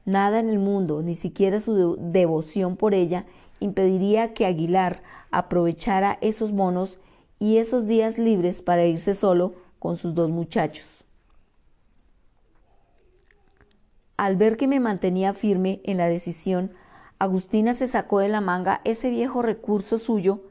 Nada 0.05 0.39
en 0.39 0.49
el 0.49 0.59
mundo, 0.59 1.03
ni 1.03 1.15
siquiera 1.15 1.59
su 1.59 1.97
devoción 1.99 2.78
por 2.78 2.93
ella, 2.93 3.26
impediría 3.59 4.34
que 4.34 4.45
Aguilar 4.45 5.03
aprovechara 5.30 6.18
esos 6.22 6.53
monos 6.53 6.99
y 7.39 7.57
esos 7.57 7.88
días 7.88 8.17
libres 8.17 8.61
para 8.61 8.85
irse 8.85 9.13
solo 9.13 9.53
con 9.79 9.97
sus 9.97 10.15
dos 10.15 10.29
muchachos. 10.29 11.03
Al 14.17 14.35
ver 14.35 14.57
que 14.57 14.67
me 14.67 14.79
mantenía 14.79 15.33
firme 15.33 15.81
en 15.83 15.97
la 15.97 16.07
decisión, 16.07 16.71
Agustina 17.19 17.75
se 17.75 17.88
sacó 17.88 18.19
de 18.19 18.29
la 18.29 18.41
manga 18.41 18.81
ese 18.83 19.09
viejo 19.09 19.41
recurso 19.41 19.99
suyo 19.99 20.41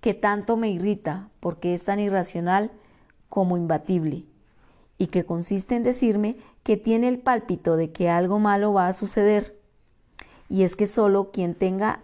que 0.00 0.14
tanto 0.14 0.56
me 0.56 0.70
irrita 0.70 1.28
porque 1.40 1.74
es 1.74 1.84
tan 1.84 2.00
irracional 2.00 2.70
como 3.28 3.56
imbatible 3.56 4.24
y 4.96 5.08
que 5.08 5.24
consiste 5.24 5.76
en 5.76 5.82
decirme 5.82 6.36
que 6.62 6.76
tiene 6.76 7.08
el 7.08 7.18
pálpito 7.18 7.76
de 7.76 7.90
que 7.90 8.08
algo 8.08 8.38
malo 8.38 8.72
va 8.72 8.88
a 8.88 8.94
suceder. 8.94 9.58
Y 10.48 10.64
es 10.64 10.76
que 10.76 10.86
solo 10.86 11.30
quien 11.30 11.54
tenga 11.54 12.00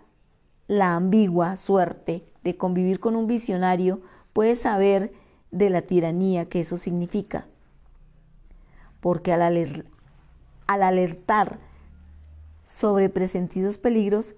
la 0.68 0.94
ambigua 0.94 1.56
suerte 1.56 2.24
de 2.42 2.56
convivir 2.56 3.00
con 3.00 3.16
un 3.16 3.26
visionario 3.26 4.00
puede 4.36 4.54
saber 4.54 5.14
de 5.50 5.70
la 5.70 5.80
tiranía 5.80 6.44
que 6.44 6.60
eso 6.60 6.76
significa. 6.76 7.46
Porque 9.00 9.32
al, 9.32 9.86
al 10.66 10.82
alertar 10.82 11.56
sobre 12.68 13.08
presentidos 13.08 13.78
peligros, 13.78 14.34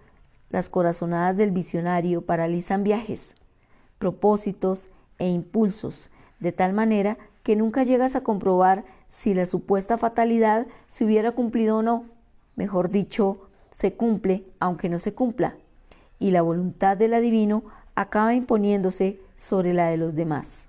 las 0.51 0.69
corazonadas 0.69 1.37
del 1.37 1.51
visionario 1.51 2.23
paralizan 2.23 2.85
viajes, 2.85 3.35
propósitos 3.99 4.89
e 5.19 5.27
impulsos, 5.27 6.11
de 6.39 6.53
tal 6.53 6.75
manera 6.75 7.19
que 7.43 7.57
nunca 7.57 7.83
llegas 7.83 8.15
a 8.15 8.21
comprobar 8.21 8.85
si 9.11 9.35
la 9.35 9.47
supuesta 9.47 9.99
fatalidad 9.99 10.69
se 10.93 11.07
hubiera 11.07 11.33
cumplido 11.33 11.79
o 11.79 11.83
no. 11.83 12.05
Mejor 12.55 12.91
dicho, 12.91 13.49
se 13.77 13.95
cumple 13.95 14.45
aunque 14.61 14.89
no 14.89 15.01
se 15.01 15.13
cumpla, 15.13 15.57
y 16.21 16.31
la 16.31 16.43
voluntad 16.43 16.97
del 16.97 17.15
adivino 17.15 17.65
acaba 17.97 18.35
imponiéndose 18.35 19.19
sobre 19.39 19.75
la 19.75 19.89
de 19.89 19.97
los 19.97 20.15
demás. 20.15 20.69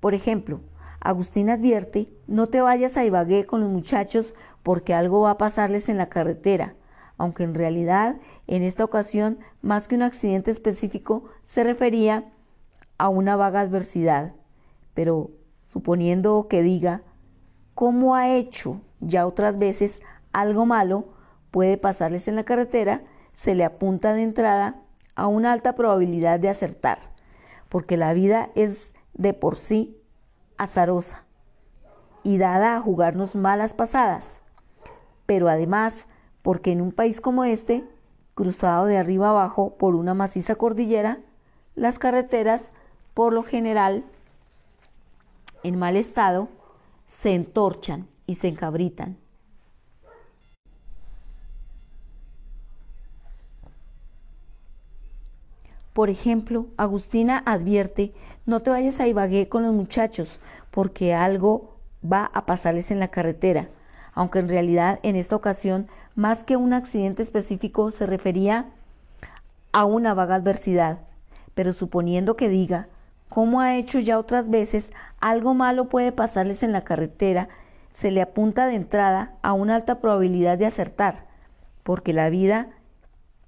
Por 0.00 0.14
ejemplo, 0.14 0.60
Agustín 1.00 1.50
advierte, 1.50 2.08
no 2.26 2.48
te 2.48 2.60
vayas 2.60 2.96
a 2.96 3.04
Ibagué 3.04 3.46
con 3.46 3.60
los 3.60 3.70
muchachos 3.70 4.34
porque 4.62 4.94
algo 4.94 5.20
va 5.20 5.32
a 5.32 5.38
pasarles 5.38 5.88
en 5.88 5.98
la 5.98 6.08
carretera, 6.08 6.74
aunque 7.18 7.44
en 7.44 7.54
realidad 7.54 8.16
en 8.46 8.62
esta 8.62 8.84
ocasión 8.84 9.38
más 9.62 9.88
que 9.88 9.94
un 9.94 10.02
accidente 10.02 10.50
específico 10.50 11.24
se 11.44 11.64
refería 11.64 12.24
a 12.98 13.08
una 13.08 13.36
vaga 13.36 13.60
adversidad. 13.60 14.32
Pero 14.94 15.30
suponiendo 15.68 16.48
que 16.48 16.62
diga, 16.62 17.02
¿cómo 17.74 18.14
ha 18.14 18.30
hecho 18.30 18.80
ya 19.00 19.26
otras 19.26 19.58
veces 19.58 20.00
algo 20.32 20.66
malo 20.66 21.04
puede 21.50 21.76
pasarles 21.76 22.26
en 22.28 22.36
la 22.36 22.44
carretera? 22.44 23.02
Se 23.36 23.54
le 23.54 23.64
apunta 23.64 24.14
de 24.14 24.22
entrada 24.22 24.82
a 25.14 25.26
una 25.26 25.52
alta 25.52 25.74
probabilidad 25.74 26.40
de 26.40 26.48
acertar, 26.48 26.98
porque 27.76 27.98
la 27.98 28.14
vida 28.14 28.48
es 28.54 28.90
de 29.12 29.34
por 29.34 29.56
sí 29.56 29.98
azarosa 30.56 31.24
y 32.22 32.38
dada 32.38 32.74
a 32.74 32.80
jugarnos 32.80 33.34
malas 33.34 33.74
pasadas 33.74 34.40
pero 35.26 35.50
además 35.50 36.06
porque 36.40 36.72
en 36.72 36.80
un 36.80 36.90
país 36.90 37.20
como 37.20 37.44
este, 37.44 37.84
cruzado 38.34 38.86
de 38.86 38.96
arriba 38.96 39.28
abajo 39.28 39.76
por 39.76 39.94
una 39.94 40.14
maciza 40.14 40.54
cordillera, 40.54 41.18
las 41.74 41.98
carreteras, 41.98 42.70
por 43.12 43.34
lo 43.34 43.42
general, 43.42 44.04
en 45.62 45.78
mal 45.78 45.98
estado, 45.98 46.48
se 47.08 47.34
entorchan 47.34 48.08
y 48.26 48.36
se 48.36 48.48
encabritan. 48.48 49.18
Por 55.96 56.10
ejemplo, 56.10 56.66
Agustina 56.76 57.42
advierte, 57.46 58.12
no 58.44 58.60
te 58.60 58.68
vayas 58.68 59.00
a 59.00 59.08
Ibagué 59.08 59.48
con 59.48 59.62
los 59.62 59.72
muchachos, 59.72 60.40
porque 60.70 61.14
algo 61.14 61.74
va 62.04 62.30
a 62.34 62.44
pasarles 62.44 62.90
en 62.90 63.00
la 63.00 63.08
carretera 63.08 63.70
aunque 64.16 64.38
en 64.38 64.48
realidad 64.48 64.98
en 65.02 65.14
esta 65.14 65.36
ocasión 65.36 65.88
más 66.16 66.42
que 66.42 66.56
un 66.56 66.72
accidente 66.72 67.22
específico 67.22 67.90
se 67.90 68.06
refería 68.06 68.64
a 69.72 69.84
una 69.84 70.14
vaga 70.14 70.36
adversidad. 70.36 71.00
Pero 71.54 71.74
suponiendo 71.74 72.34
que 72.34 72.48
diga, 72.48 72.88
como 73.28 73.60
ha 73.60 73.76
hecho 73.76 73.98
ya 73.98 74.18
otras 74.18 74.48
veces, 74.48 74.90
algo 75.20 75.52
malo 75.52 75.90
puede 75.90 76.12
pasarles 76.12 76.62
en 76.62 76.72
la 76.72 76.82
carretera, 76.82 77.50
se 77.92 78.10
le 78.10 78.22
apunta 78.22 78.66
de 78.66 78.76
entrada 78.76 79.34
a 79.42 79.52
una 79.52 79.76
alta 79.76 80.00
probabilidad 80.00 80.56
de 80.56 80.66
acertar, 80.66 81.26
porque 81.82 82.14
la 82.14 82.30
vida 82.30 82.68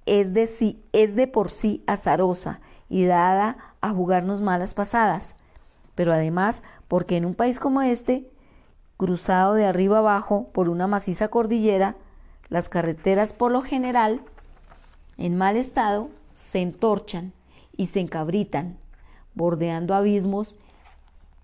es 0.09 0.33
de, 0.33 0.47
sí, 0.47 0.81
es 0.91 1.15
de 1.15 1.27
por 1.27 1.51
sí 1.51 1.83
azarosa 1.85 2.61
y 2.89 3.05
dada 3.05 3.75
a 3.79 3.91
jugarnos 3.91 4.41
malas 4.41 4.73
pasadas. 4.73 5.35
Pero 5.93 6.11
además, 6.11 6.63
porque 6.87 7.15
en 7.15 7.25
un 7.25 7.35
país 7.35 7.59
como 7.59 7.83
este, 7.83 8.27
cruzado 8.97 9.53
de 9.53 9.65
arriba 9.65 9.99
abajo 9.99 10.49
por 10.51 10.67
una 10.67 10.87
maciza 10.87 11.27
cordillera, 11.27 11.95
las 12.49 12.69
carreteras 12.69 13.33
por 13.33 13.51
lo 13.51 13.61
general, 13.61 14.21
en 15.17 15.37
mal 15.37 15.55
estado, 15.55 16.09
se 16.51 16.59
entorchan 16.61 17.31
y 17.77 17.85
se 17.85 17.99
encabritan, 17.99 18.77
bordeando 19.35 19.93
abismos 19.93 20.55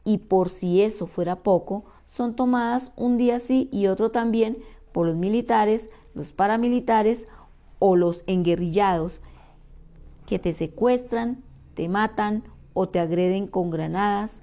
y 0.03 0.17
por 0.17 0.49
si 0.49 0.81
eso 0.81 1.05
fuera 1.05 1.35
poco, 1.35 1.85
son 2.07 2.35
tomadas 2.35 2.91
un 2.95 3.17
día 3.17 3.37
sí 3.37 3.69
y 3.71 3.87
otro 3.87 4.09
también 4.09 4.57
por 4.91 5.05
los 5.05 5.15
militares, 5.15 5.89
los 6.15 6.31
paramilitares 6.31 7.27
o 7.79 7.95
los 7.95 8.23
enguerrillados 8.27 9.21
que 10.25 10.39
te 10.39 10.53
secuestran, 10.53 11.43
te 11.75 11.87
matan 11.89 12.43
o 12.73 12.89
te 12.89 12.99
agreden 12.99 13.47
con 13.47 13.69
granadas, 13.69 14.41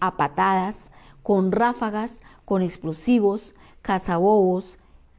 a 0.00 0.16
patadas, 0.16 0.90
con 1.22 1.52
ráfagas 1.52 2.20
con 2.44 2.62
explosivos, 2.62 3.54
cazabobos, 3.80 4.78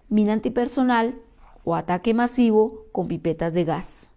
mina 0.09 0.33
antipersonal 0.33 1.15
o 1.63 1.75
ataque 1.75 2.13
masivo 2.13 2.85
con 2.91 3.07
pipetas 3.07 3.53
de 3.53 3.63
gas. 3.63 4.09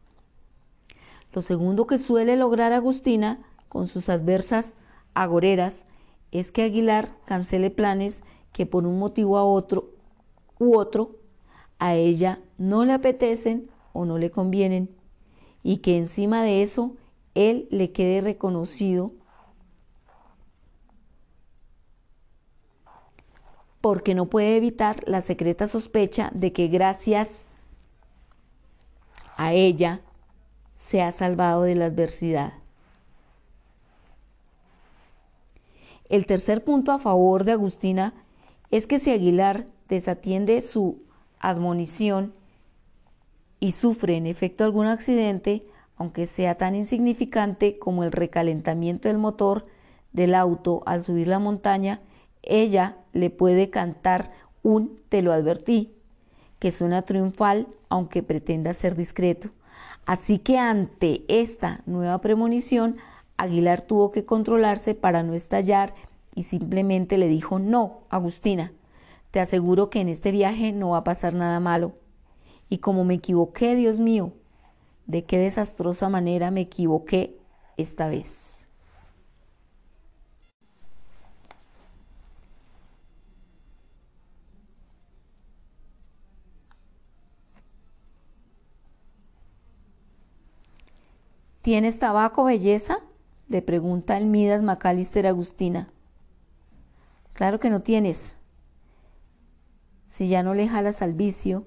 Lo 1.32 1.42
segundo 1.42 1.86
que 1.86 1.98
suele 1.98 2.36
lograr 2.36 2.72
Agustina 2.72 3.38
con 3.68 3.88
sus 3.88 4.08
adversas 4.08 4.66
agoreras 5.14 5.84
es 6.32 6.50
que 6.52 6.62
Aguilar 6.62 7.10
cancele 7.24 7.70
planes 7.70 8.22
que 8.52 8.66
por 8.66 8.86
un 8.86 8.98
motivo 8.98 9.38
a 9.38 9.44
otro 9.44 9.90
u 10.58 10.76
otro 10.76 11.16
a 11.78 11.94
ella 11.94 12.40
no 12.58 12.84
le 12.84 12.92
apetecen 12.92 13.68
o 13.92 14.04
no 14.04 14.18
le 14.18 14.30
convienen 14.30 14.88
y 15.62 15.78
que 15.78 15.96
encima 15.96 16.42
de 16.42 16.62
eso 16.62 16.96
él 17.34 17.68
le 17.70 17.92
quede 17.92 18.20
reconocido 18.20 19.12
porque 23.80 24.14
no 24.14 24.26
puede 24.26 24.56
evitar 24.56 25.02
la 25.06 25.22
secreta 25.22 25.68
sospecha 25.68 26.30
de 26.34 26.52
que 26.52 26.68
gracias 26.68 27.44
a 29.36 29.52
ella 29.52 30.00
se 30.76 31.02
ha 31.02 31.12
salvado 31.12 31.62
de 31.62 31.74
la 31.74 31.86
adversidad. 31.86 32.54
El 36.08 36.26
tercer 36.26 36.64
punto 36.64 36.92
a 36.92 36.98
favor 36.98 37.44
de 37.44 37.52
Agustina 37.52 38.14
es 38.70 38.86
que 38.86 38.98
si 38.98 39.10
Aguilar 39.10 39.66
desatiende 39.88 40.62
su 40.62 41.02
admonición 41.38 42.32
y 43.60 43.72
sufre 43.72 44.16
en 44.16 44.26
efecto 44.26 44.64
algún 44.64 44.86
accidente, 44.86 45.64
aunque 45.96 46.26
sea 46.26 46.56
tan 46.56 46.74
insignificante 46.74 47.78
como 47.78 48.04
el 48.04 48.12
recalentamiento 48.12 49.08
del 49.08 49.18
motor 49.18 49.66
del 50.12 50.34
auto 50.34 50.82
al 50.86 51.02
subir 51.02 51.28
la 51.28 51.38
montaña, 51.38 52.00
ella 52.42 52.96
le 53.12 53.30
puede 53.30 53.70
cantar 53.70 54.32
un 54.62 54.98
te 55.08 55.22
lo 55.22 55.32
advertí, 55.32 55.92
que 56.58 56.72
suena 56.72 57.02
triunfal 57.02 57.66
aunque 57.88 58.22
pretenda 58.22 58.72
ser 58.74 58.96
discreto. 58.96 59.50
Así 60.06 60.38
que 60.38 60.58
ante 60.58 61.24
esta 61.28 61.82
nueva 61.86 62.20
premonición, 62.20 62.96
Aguilar 63.36 63.82
tuvo 63.82 64.12
que 64.12 64.24
controlarse 64.24 64.94
para 64.94 65.22
no 65.22 65.34
estallar 65.34 65.94
y 66.34 66.44
simplemente 66.44 67.18
le 67.18 67.28
dijo, 67.28 67.58
no, 67.58 68.00
Agustina, 68.08 68.72
te 69.30 69.40
aseguro 69.40 69.90
que 69.90 70.00
en 70.00 70.08
este 70.08 70.30
viaje 70.30 70.72
no 70.72 70.90
va 70.90 70.98
a 70.98 71.04
pasar 71.04 71.34
nada 71.34 71.60
malo. 71.60 71.92
Y 72.68 72.78
como 72.78 73.04
me 73.04 73.14
equivoqué, 73.14 73.76
Dios 73.76 73.98
mío, 73.98 74.32
de 75.06 75.24
qué 75.24 75.38
desastrosa 75.38 76.08
manera 76.08 76.50
me 76.50 76.62
equivoqué 76.62 77.36
esta 77.76 78.08
vez. 78.08 78.66
¿Tienes 91.62 91.98
tabaco, 91.98 92.44
belleza? 92.44 93.00
le 93.48 93.62
pregunta 93.62 94.16
el 94.18 94.26
Midas 94.26 94.62
Macalister 94.62 95.26
Agustina. 95.26 95.88
Claro 97.32 97.60
que 97.60 97.70
no 97.70 97.82
tienes. 97.82 98.34
Si 100.10 100.28
ya 100.28 100.42
no 100.42 100.54
le 100.54 100.68
jalas 100.68 101.02
al 101.02 101.12
vicio, 101.12 101.64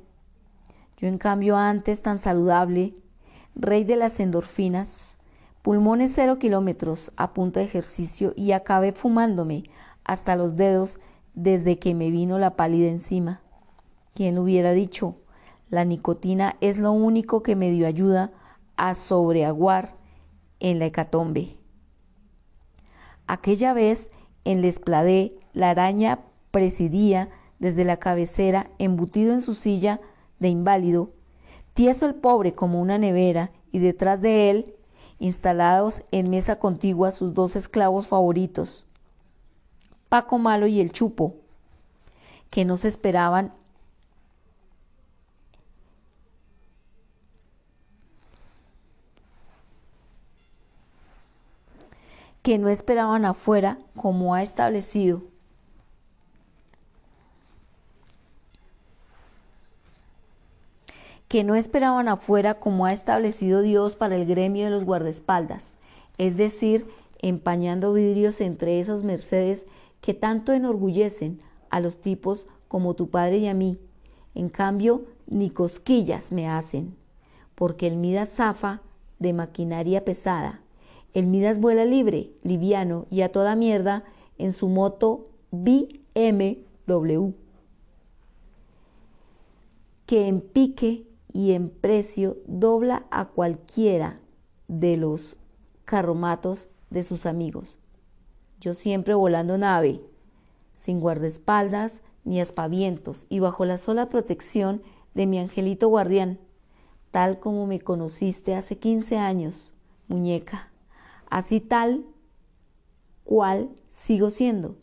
yo 0.99 1.07
en 1.07 1.17
cambio 1.17 1.55
antes 1.55 2.01
tan 2.01 2.19
saludable, 2.19 2.93
rey 3.55 3.85
de 3.85 3.95
las 3.95 4.19
endorfinas, 4.19 5.17
pulmones 5.61 6.11
cero 6.13 6.39
kilómetros 6.39 7.11
a 7.15 7.33
punta 7.33 7.61
de 7.61 7.67
ejercicio 7.67 8.33
y 8.35 8.51
acabé 8.51 8.91
fumándome 8.91 9.63
hasta 10.03 10.35
los 10.35 10.57
dedos 10.57 10.97
desde 11.35 11.79
que 11.79 11.95
me 11.95 12.11
vino 12.11 12.37
la 12.37 12.55
pálida 12.55 12.89
encima. 12.89 13.41
¿Quién 14.13 14.37
hubiera 14.37 14.73
dicho? 14.73 15.15
La 15.69 15.85
nicotina 15.85 16.57
es 16.59 16.77
lo 16.77 16.91
único 16.91 17.43
que 17.43 17.55
me 17.55 17.71
dio 17.71 17.87
ayuda 17.87 18.31
a 18.75 18.95
sobreaguar 18.95 19.95
en 20.59 20.79
la 20.79 20.87
hecatombe. 20.87 21.55
Aquella 23.27 23.73
vez 23.73 24.09
en 24.43 24.61
L'Espladé, 24.61 25.37
la 25.53 25.69
araña 25.69 26.19
presidía 26.51 27.29
desde 27.59 27.85
la 27.85 27.97
cabecera, 27.97 28.69
embutido 28.79 29.33
en 29.33 29.41
su 29.41 29.53
silla 29.53 30.01
de 30.39 30.49
inválido, 30.49 31.11
tieso 31.73 32.05
el 32.05 32.15
pobre 32.15 32.53
como 32.53 32.81
una 32.81 32.97
nevera, 32.97 33.51
y 33.71 33.79
detrás 33.79 34.21
de 34.21 34.49
él, 34.49 34.75
instalados 35.19 36.01
en 36.11 36.29
mesa 36.29 36.57
contigua, 36.57 37.11
sus 37.11 37.33
dos 37.33 37.55
esclavos 37.55 38.07
favoritos, 38.07 38.85
Paco 40.09 40.39
Malo 40.39 40.65
y 40.67 40.81
el 40.81 40.91
Chupo, 40.91 41.35
que 42.49 42.65
no 42.65 42.77
se 42.77 42.87
esperaban 42.87 43.53
que 52.41 52.57
no 52.57 52.69
esperaban 52.69 53.25
afuera 53.25 53.77
como 53.95 54.33
ha 54.33 54.41
establecido. 54.41 55.21
Que 61.29 61.43
no 61.43 61.55
esperaban 61.55 62.07
afuera 62.09 62.55
como 62.55 62.87
ha 62.87 62.91
establecido 62.91 63.61
Dios 63.61 63.95
para 63.95 64.15
el 64.15 64.25
gremio 64.25 64.65
de 64.65 64.71
los 64.71 64.83
guardaespaldas, 64.83 65.63
es 66.17 66.35
decir, 66.35 66.87
empañando 67.21 67.93
vidrios 67.93 68.41
entre 68.41 68.79
esos 68.79 69.03
mercedes 69.03 69.63
que 70.01 70.15
tanto 70.15 70.53
enorgullecen 70.53 71.39
a 71.69 71.81
los 71.81 72.01
tipos 72.01 72.47
como 72.67 72.95
tu 72.95 73.09
padre 73.09 73.37
y 73.37 73.47
a 73.47 73.53
mí. 73.53 73.79
En 74.33 74.49
cambio, 74.49 75.05
ni 75.27 75.51
cosquillas 75.51 76.31
me 76.31 76.49
hacen, 76.49 76.95
porque 77.53 77.85
el 77.85 77.97
Midas 77.97 78.29
zafa 78.29 78.81
de 79.19 79.33
maquinaria 79.33 80.03
pesada, 80.03 80.61
el 81.13 81.27
Midas 81.27 81.59
vuela 81.59 81.85
libre, 81.85 82.31
liviano 82.41 83.05
y 83.11 83.21
a 83.21 83.31
toda 83.31 83.55
mierda 83.55 84.03
en 84.39 84.53
su 84.53 84.67
moto 84.67 85.27
BMW, 85.51 87.33
que 90.07 90.27
en 90.27 90.41
pique 90.41 91.08
y 91.31 91.51
en 91.51 91.69
precio 91.69 92.37
dobla 92.45 93.05
a 93.11 93.25
cualquiera 93.25 94.19
de 94.67 94.97
los 94.97 95.37
carromatos 95.85 96.67
de 96.89 97.03
sus 97.03 97.25
amigos. 97.25 97.77
Yo 98.59 98.73
siempre 98.73 99.13
volando 99.13 99.57
nave, 99.57 100.01
sin 100.77 100.99
guardaespaldas 100.99 102.01
ni 102.23 102.41
aspavientos 102.41 103.25
y 103.29 103.39
bajo 103.39 103.65
la 103.65 103.77
sola 103.77 104.09
protección 104.09 104.81
de 105.13 105.25
mi 105.25 105.39
angelito 105.39 105.87
guardián, 105.87 106.39
tal 107.11 107.39
como 107.39 107.67
me 107.67 107.79
conociste 107.79 108.55
hace 108.55 108.77
15 108.77 109.17
años, 109.17 109.73
muñeca 110.07 110.69
así 111.29 111.59
tal 111.59 112.05
cual 113.23 113.69
sigo 113.89 114.29
siendo, 114.29 114.77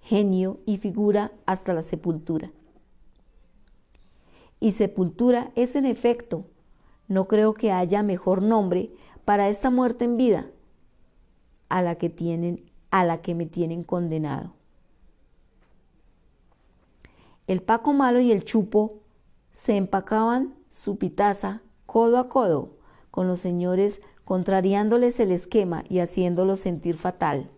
genio 0.00 0.60
y 0.66 0.78
figura 0.78 1.32
hasta 1.46 1.72
la 1.72 1.82
sepultura. 1.82 2.52
Y 4.64 4.72
sepultura 4.72 5.50
es 5.56 5.76
en 5.76 5.84
efecto, 5.84 6.46
no 7.06 7.28
creo 7.28 7.52
que 7.52 7.70
haya 7.70 8.02
mejor 8.02 8.40
nombre 8.40 8.92
para 9.26 9.50
esta 9.50 9.68
muerte 9.68 10.06
en 10.06 10.16
vida 10.16 10.46
a 11.68 11.82
la 11.82 11.96
que 11.96 12.08
tienen 12.08 12.64
a 12.90 13.04
la 13.04 13.20
que 13.20 13.34
me 13.34 13.44
tienen 13.44 13.84
condenado. 13.84 14.54
El 17.46 17.60
Paco 17.60 17.92
Malo 17.92 18.20
y 18.20 18.32
el 18.32 18.46
Chupo 18.46 19.00
se 19.52 19.76
empacaban 19.76 20.54
su 20.70 20.96
pitaza 20.96 21.60
codo 21.84 22.16
a 22.16 22.30
codo 22.30 22.70
con 23.10 23.28
los 23.28 23.40
señores 23.40 24.00
contrariándoles 24.24 25.20
el 25.20 25.30
esquema 25.30 25.84
y 25.90 25.98
haciéndolos 25.98 26.60
sentir 26.60 26.96
fatal, 26.96 27.50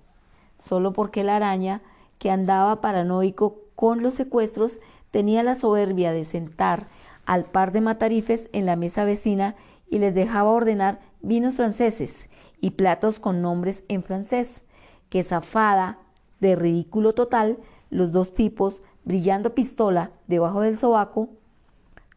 solo 0.58 0.92
porque 0.92 1.22
la 1.22 1.36
araña, 1.36 1.82
que 2.18 2.32
andaba 2.32 2.80
paranoico 2.80 3.60
con 3.76 4.02
los 4.02 4.14
secuestros, 4.14 4.80
tenía 5.16 5.42
la 5.42 5.54
soberbia 5.54 6.12
de 6.12 6.26
sentar 6.26 6.88
al 7.24 7.46
par 7.46 7.72
de 7.72 7.80
matarifes 7.80 8.50
en 8.52 8.66
la 8.66 8.76
mesa 8.76 9.06
vecina 9.06 9.54
y 9.88 9.98
les 9.98 10.14
dejaba 10.14 10.50
ordenar 10.50 11.00
vinos 11.22 11.54
franceses 11.54 12.28
y 12.60 12.72
platos 12.72 13.18
con 13.18 13.40
nombres 13.40 13.82
en 13.88 14.02
francés, 14.02 14.60
que 15.08 15.24
zafada 15.24 15.96
de 16.40 16.54
ridículo 16.54 17.14
total, 17.14 17.56
los 17.88 18.12
dos 18.12 18.34
tipos, 18.34 18.82
brillando 19.06 19.54
pistola 19.54 20.10
debajo 20.26 20.60
del 20.60 20.76
sobaco, 20.76 21.30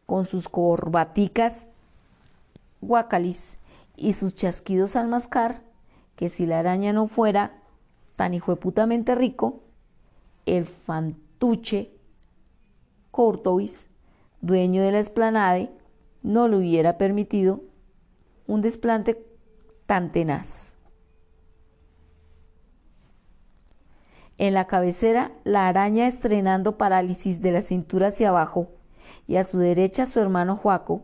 con 0.06 0.26
sus 0.26 0.50
corbaticas 0.50 1.68
guacalis, 2.82 3.56
y 3.96 4.12
sus 4.12 4.36
chasquidos 4.36 4.98
al 4.98 5.08
mascar, 5.08 5.62
que 6.18 6.28
si 6.28 6.46
la 6.46 6.60
araña 6.60 6.92
no 6.92 7.08
fuera 7.08 7.54
tan 8.18 8.34
hijueputamente 8.34 9.16
rico, 9.16 9.62
el 10.46 10.66
fantuche 10.66 11.94
Courtois, 13.12 13.88
dueño 14.42 14.82
de 14.82 14.92
la 14.92 15.00
esplanade, 15.00 15.72
no 16.22 16.48
le 16.48 16.58
hubiera 16.58 16.98
permitido 16.98 17.62
un 18.48 18.62
desplante 18.62 19.26
tan 19.86 20.12
tenaz. 20.12 20.76
En 24.38 24.54
la 24.54 24.68
cabecera, 24.68 25.34
la 25.44 25.68
araña 25.68 26.08
estrenando 26.08 26.78
parálisis 26.78 27.42
de 27.42 27.52
la 27.52 27.62
cintura 27.62 28.08
hacia 28.08 28.30
abajo, 28.30 28.70
y 29.28 29.36
a 29.36 29.44
su 29.44 29.60
derecha 29.60 30.06
su 30.06 30.20
hermano 30.20 30.56
Joaco, 30.56 31.04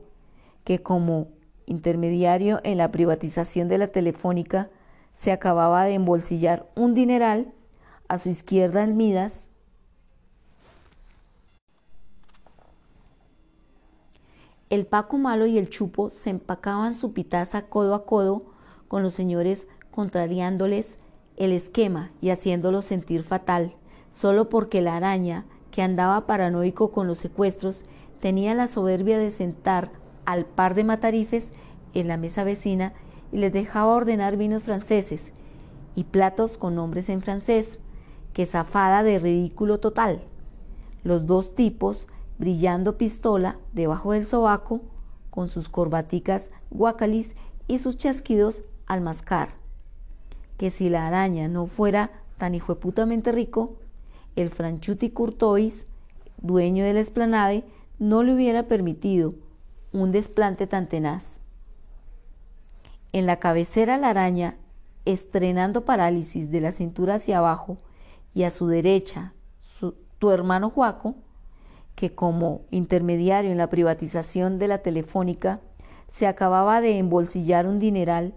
que 0.64 0.82
como 0.82 1.28
intermediario 1.66 2.62
en 2.64 2.78
la 2.78 2.92
privatización 2.92 3.68
de 3.68 3.78
la 3.78 3.88
telefónica, 3.88 4.70
se 5.16 5.32
acababa 5.32 5.84
de 5.84 5.96
embolsillar 5.96 6.70
un 6.76 6.94
dineral, 6.94 7.54
a 8.08 8.20
su 8.20 8.30
izquierda 8.30 8.84
en 8.84 8.98
Midas, 8.98 9.50
El 14.72 14.88
Paco 14.88 15.20
Malo 15.20 15.46
y 15.46 15.60
el 15.60 15.70
Chupo 15.70 16.10
se 16.10 16.32
empacaban 16.32 16.96
su 16.96 17.14
pitaza 17.14 17.68
codo 17.68 17.94
a 17.94 18.06
codo 18.06 18.46
con 18.88 19.04
los 19.04 19.14
señores 19.14 19.68
contrariándoles 19.92 20.98
el 21.38 21.52
esquema 21.52 22.12
y 22.20 22.32
haciéndolos 22.32 22.86
sentir 22.86 23.24
fatal, 23.24 23.76
solo 24.12 24.50
porque 24.50 24.82
la 24.82 24.96
araña, 24.98 25.46
que 25.70 25.84
andaba 25.84 26.26
paranoico 26.26 26.92
con 26.92 27.06
los 27.06 27.20
secuestros, 27.20 27.84
tenía 28.20 28.56
la 28.56 28.68
soberbia 28.68 29.20
de 29.20 29.30
sentar 29.30 29.92
al 30.26 30.46
par 30.46 30.74
de 30.74 30.84
matarifes 30.84 31.48
en 31.94 32.08
la 32.08 32.18
mesa 32.18 32.44
vecina 32.44 32.94
y 33.32 33.38
les 33.38 33.54
dejaba 33.54 33.94
ordenar 33.94 34.36
vinos 34.36 34.64
franceses 34.64 35.32
y 35.94 36.06
platos 36.06 36.58
con 36.58 36.74
nombres 36.74 37.10
en 37.10 37.22
francés, 37.22 37.78
que 38.34 38.48
zafada 38.48 39.04
de 39.04 39.20
ridículo 39.20 39.80
total. 39.80 40.24
Los 41.04 41.28
dos 41.28 41.54
tipos 41.54 42.08
brillando 42.38 42.98
pistola 42.98 43.58
debajo 43.74 44.12
del 44.12 44.26
sobaco, 44.26 44.82
con 45.30 45.48
sus 45.48 45.70
corbaticas 45.70 46.50
guacalis 46.70 47.34
y 47.68 47.80
sus 47.80 47.98
chasquidos 47.98 48.64
al 48.88 49.02
mascar. 49.02 49.50
Que 50.58 50.72
si 50.72 50.90
la 50.90 51.08
araña 51.08 51.48
no 51.48 51.68
fuera 51.68 52.12
tan 52.38 52.56
hijueputamente 52.56 53.32
rico, 53.32 53.76
el 54.36 54.50
Franchuti 54.50 55.10
Courtois, 55.10 55.86
dueño 56.42 56.84
de 56.84 56.94
la 56.94 57.00
esplanade, 57.00 57.64
no 58.00 58.24
le 58.24 58.34
hubiera 58.34 58.64
permitido 58.64 59.34
un 59.92 60.12
desplante 60.12 60.68
tan 60.68 60.88
tenaz. 60.88 61.40
En 63.14 63.26
la 63.26 63.40
cabecera 63.40 63.98
la 63.98 64.10
araña, 64.10 64.58
estrenando 65.06 65.86
parálisis 65.86 66.52
de 66.52 66.62
la 66.62 66.72
cintura 66.72 67.16
hacia 67.16 67.38
abajo, 67.38 67.78
y 68.34 68.44
a 68.44 68.52
su 68.52 68.68
derecha 68.68 69.34
tu 70.20 70.32
hermano 70.32 70.70
Juaco, 70.70 71.16
que 71.96 72.14
como 72.14 72.62
intermediario 72.72 73.52
en 73.52 73.58
la 73.58 73.70
privatización 73.70 74.60
de 74.60 74.68
la 74.68 74.80
telefónica 74.80 75.62
se 76.12 76.28
acababa 76.28 76.82
de 76.82 76.98
embolsillar 76.98 77.68
un 77.68 77.80
dineral, 77.80 78.34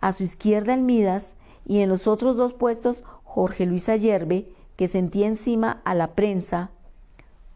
a 0.00 0.12
su 0.12 0.22
izquierda 0.22 0.74
el 0.74 0.82
Midas 0.82 1.34
y 1.64 1.80
en 1.80 1.88
los 1.88 2.06
otros 2.06 2.36
dos 2.36 2.54
puestos 2.54 3.02
Jorge 3.24 3.66
Luis 3.66 3.88
Ayerbe, 3.88 4.48
que 4.76 4.88
sentía 4.88 5.26
encima 5.26 5.80
a 5.84 5.94
la 5.94 6.08
prensa 6.08 6.70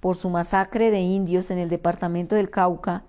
por 0.00 0.16
su 0.16 0.30
masacre 0.30 0.90
de 0.90 1.00
indios 1.00 1.50
en 1.50 1.58
el 1.58 1.68
departamento 1.68 2.34
del 2.34 2.50
Cauca, 2.50 3.04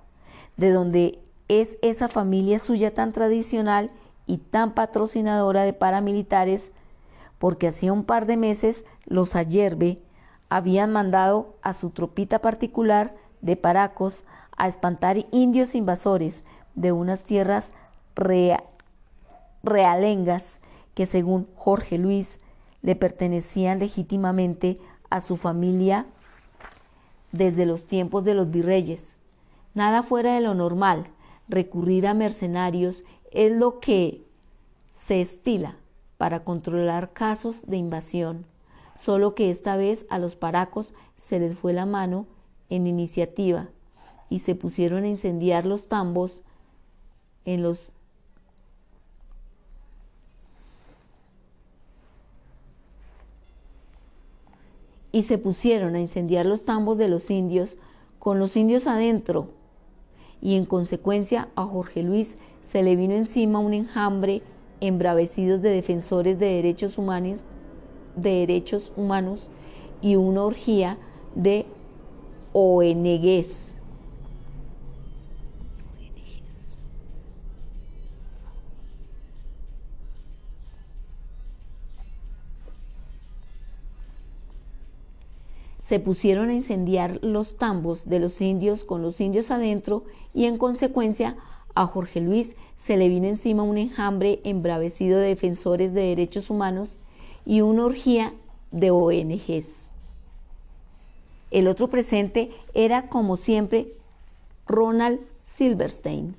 de 0.58 0.72
donde 0.72 1.20
es 1.48 1.78
esa 1.82 2.08
familia 2.08 2.60
suya 2.60 2.94
tan 2.94 3.14
tradicional 3.14 3.92
y 4.26 4.38
tan 4.38 4.74
patrocinadora 4.74 5.64
de 5.64 5.74
paramilitares, 5.74 6.72
porque 7.40 7.70
hacía 7.70 7.94
un 7.94 8.04
par 8.04 8.26
de 8.26 8.38
meses 8.38 8.84
los 9.06 9.36
Ayerbe 9.36 10.00
habían 10.52 10.92
mandado 10.92 11.56
a 11.62 11.74
su 11.74 11.92
tropita 11.92 12.40
particular 12.40 13.16
de 13.40 13.56
paracos 13.56 14.26
a 14.58 14.68
espantar 14.68 15.26
indios 15.32 15.76
invasores 15.76 16.44
de 16.76 16.92
unas 16.92 17.24
tierras 17.24 17.72
realengas 19.64 20.60
que 20.94 21.06
según 21.06 21.48
Jorge 21.56 21.98
Luis 21.98 22.42
le 22.82 22.98
pertenecían 22.98 23.80
legítimamente 23.80 24.78
a 25.10 25.22
su 25.22 25.38
familia 25.38 26.06
desde 27.32 27.66
los 27.66 27.86
tiempos 27.86 28.26
de 28.26 28.34
los 28.34 28.52
virreyes. 28.52 29.16
Nada 29.74 30.04
fuera 30.04 30.36
de 30.36 30.42
lo 30.42 30.54
normal, 30.54 31.08
recurrir 31.48 32.06
a 32.06 32.14
mercenarios 32.14 33.06
es 33.32 33.54
lo 33.54 33.80
que 33.80 34.26
se 35.08 35.22
estila 35.22 35.78
para 36.18 36.44
controlar 36.44 37.14
casos 37.14 37.66
de 37.68 37.78
invasión, 37.78 38.51
solo 39.04 39.34
que 39.34 39.50
esta 39.50 39.78
vez 39.78 40.06
a 40.10 40.20
los 40.20 40.36
paracos 40.36 40.94
se 41.18 41.40
les 41.40 41.58
fue 41.58 41.74
la 41.74 41.86
mano 41.86 42.28
en 42.70 42.88
iniciativa 42.88 43.70
y 44.30 44.40
se 44.40 44.56
pusieron 44.56 45.04
a 45.04 45.08
incendiar 45.08 45.66
los 45.66 45.88
tambos 45.88 46.42
en 47.46 47.64
los 47.64 47.92
y 55.12 55.24
se 55.24 55.38
pusieron 55.38 55.96
a 55.96 56.00
incendiar 56.00 56.46
los 56.46 56.64
tambos 56.64 56.98
de 56.98 57.10
los 57.10 57.30
indios 57.30 57.76
con 58.20 58.40
los 58.40 58.56
indios 58.56 58.88
adentro. 58.88 59.50
Y 60.42 60.56
en 60.56 60.66
consecuencia 60.66 61.50
a 61.56 61.66
Jorge 61.66 62.02
Luis 62.02 62.38
se 62.72 62.82
le 62.82 62.96
vino 62.96 63.16
encima 63.16 63.60
un 63.60 63.74
enjambre 63.74 64.42
embravecidos 64.80 65.62
de 65.62 65.70
defensores 65.70 66.40
de 66.40 66.46
derechos 66.46 66.98
humanos, 66.98 67.42
de 68.16 68.32
derechos 68.32 68.92
humanos 68.96 69.50
y 70.02 70.16
una 70.16 70.44
orgía 70.44 70.98
de 71.36 71.66
ONGs. 72.54 73.74
se 85.92 86.00
pusieron 86.00 86.48
a 86.48 86.54
incendiar 86.54 87.20
los 87.22 87.58
tambos 87.58 88.08
de 88.08 88.22
los 88.22 88.40
indios 88.40 88.86
con 88.86 89.02
los 89.02 89.20
indios 89.20 89.52
adentro 89.52 90.06
y 90.34 90.46
en 90.46 90.58
consecuencia 90.58 91.36
a 91.76 91.86
Jorge 91.86 92.22
Luis 92.22 92.56
se 92.78 92.96
le 92.96 93.10
vino 93.10 93.28
encima 93.28 93.64
un 93.64 93.78
enjambre 93.78 94.40
embravecido 94.46 95.20
de 95.20 95.28
defensores 95.28 95.94
de 95.94 96.04
derechos 96.04 96.50
humanos 96.50 96.96
y 97.46 97.62
una 97.62 97.86
orgía 97.86 98.34
de 98.72 98.92
ONGs. 98.92 99.92
El 101.52 101.68
otro 101.68 101.90
presente 101.90 102.52
era, 102.74 103.10
como 103.10 103.36
siempre, 103.36 103.94
Ronald 104.68 105.20
Silverstein, 105.44 106.36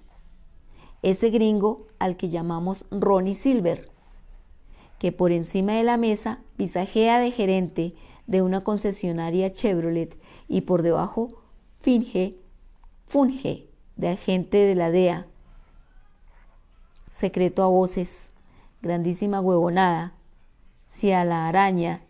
ese 1.03 1.31
gringo 1.31 1.87
al 1.99 2.17
que 2.17 2.31
llamamos 2.31 2.85
Ronnie 2.91 3.35
Silver, 3.35 3.91
que 4.99 5.13
por 5.13 5.33
encima 5.33 5.73
de 5.73 5.83
la 5.83 5.97
mesa 5.97 6.39
pisajea 6.57 7.19
de 7.19 7.31
gerente 7.31 7.95
de 8.27 8.41
una 8.41 8.63
concesionaria 8.63 9.53
Chevrolet 9.53 10.17
y 10.49 10.63
por 10.63 10.83
debajo 10.83 11.43
finge, 11.81 12.37
funge 13.07 13.67
de 13.97 14.09
agente 14.09 14.59
de 14.59 14.75
la 14.75 14.91
DEA. 14.91 15.27
Secreto 17.13 17.63
a 17.63 17.67
voces, 17.67 18.31
grandísima 18.81 19.41
huevonada, 19.41 20.15
si 20.93 21.11
a 21.11 21.25
la 21.25 21.49
araña 21.49 22.03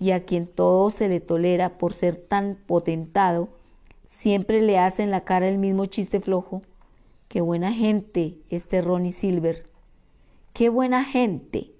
y 0.00 0.10
a 0.10 0.24
quien 0.24 0.46
todo 0.46 0.90
se 0.90 1.08
le 1.08 1.20
tolera 1.20 1.78
por 1.78 1.94
ser 1.94 2.16
tan 2.16 2.56
potentado, 2.66 3.48
siempre 4.10 4.60
le 4.60 4.78
hacen 4.78 5.10
la 5.10 5.20
cara 5.22 5.48
el 5.48 5.58
mismo 5.58 5.86
chiste 5.86 6.20
flojo. 6.20 6.62
Qué 7.28 7.40
buena 7.40 7.72
gente 7.72 8.36
este 8.50 8.82
Ronnie 8.82 9.12
Silver. 9.12 9.66
Qué 10.52 10.68
buena 10.68 11.04
gente. 11.04 11.70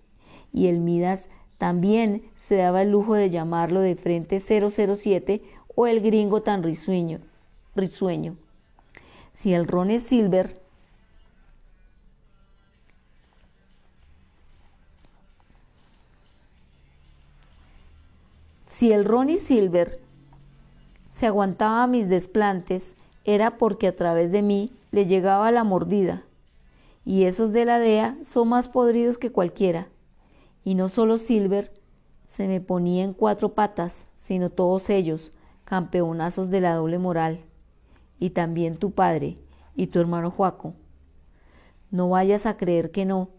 Y 0.52 0.68
el 0.68 0.80
Midas 0.80 1.28
también 1.58 2.22
se 2.46 2.56
daba 2.56 2.82
el 2.82 2.90
lujo 2.90 3.14
de 3.14 3.30
llamarlo 3.30 3.80
de 3.80 3.96
frente 3.96 4.40
007 4.40 5.42
o 5.74 5.86
el 5.86 6.00
gringo 6.00 6.42
tan 6.42 6.62
risueño. 6.62 7.20
risueño. 7.74 8.36
Si 9.34 9.52
el 9.52 9.66
Ronnie 9.66 10.00
Silver 10.00 10.60
Si 18.76 18.92
el 18.92 19.06
Ronnie 19.06 19.38
Silver 19.38 20.02
se 21.14 21.24
aguantaba 21.24 21.86
mis 21.86 22.10
desplantes, 22.10 22.94
era 23.24 23.56
porque 23.56 23.86
a 23.86 23.96
través 23.96 24.30
de 24.30 24.42
mí 24.42 24.70
le 24.90 25.06
llegaba 25.06 25.50
la 25.50 25.64
mordida. 25.64 26.24
Y 27.02 27.24
esos 27.24 27.52
de 27.52 27.64
la 27.64 27.78
DEA 27.78 28.18
son 28.26 28.48
más 28.48 28.68
podridos 28.68 29.16
que 29.16 29.32
cualquiera. 29.32 29.88
Y 30.62 30.74
no 30.74 30.90
solo 30.90 31.16
Silver, 31.16 31.72
se 32.36 32.48
me 32.48 32.60
ponía 32.60 33.02
en 33.02 33.14
cuatro 33.14 33.54
patas, 33.54 34.04
sino 34.18 34.50
todos 34.50 34.90
ellos, 34.90 35.32
campeonazos 35.64 36.50
de 36.50 36.60
la 36.60 36.74
doble 36.74 36.98
moral, 36.98 37.46
y 38.20 38.28
también 38.28 38.76
tu 38.76 38.90
padre 38.90 39.38
y 39.74 39.86
tu 39.86 40.00
hermano 40.00 40.30
Juaco. 40.30 40.74
No 41.90 42.10
vayas 42.10 42.44
a 42.44 42.58
creer 42.58 42.90
que 42.90 43.06
no, 43.06 43.30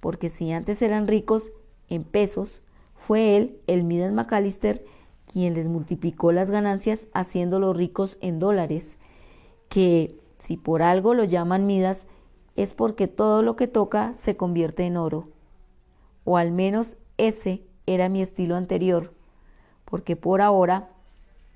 porque 0.00 0.28
si 0.28 0.52
antes 0.52 0.82
eran 0.82 1.08
ricos 1.08 1.50
en 1.88 2.04
pesos, 2.04 2.62
fue 3.00 3.36
él, 3.36 3.58
el 3.66 3.82
Midas 3.84 4.12
McAllister, 4.12 4.84
quien 5.26 5.54
les 5.54 5.66
multiplicó 5.66 6.32
las 6.32 6.50
ganancias 6.50 7.06
haciéndolos 7.14 7.76
ricos 7.76 8.18
en 8.20 8.38
dólares, 8.38 8.98
que 9.68 10.20
si 10.38 10.58
por 10.58 10.82
algo 10.82 11.14
lo 11.14 11.24
llaman 11.24 11.66
Midas, 11.66 12.04
es 12.56 12.74
porque 12.74 13.08
todo 13.08 13.42
lo 13.42 13.56
que 13.56 13.68
toca 13.68 14.14
se 14.18 14.36
convierte 14.36 14.84
en 14.84 14.98
oro, 14.98 15.28
o 16.24 16.36
al 16.36 16.52
menos 16.52 16.96
ese 17.16 17.62
era 17.86 18.10
mi 18.10 18.20
estilo 18.20 18.54
anterior, 18.54 19.14
porque 19.86 20.14
por 20.14 20.42
ahora 20.42 20.90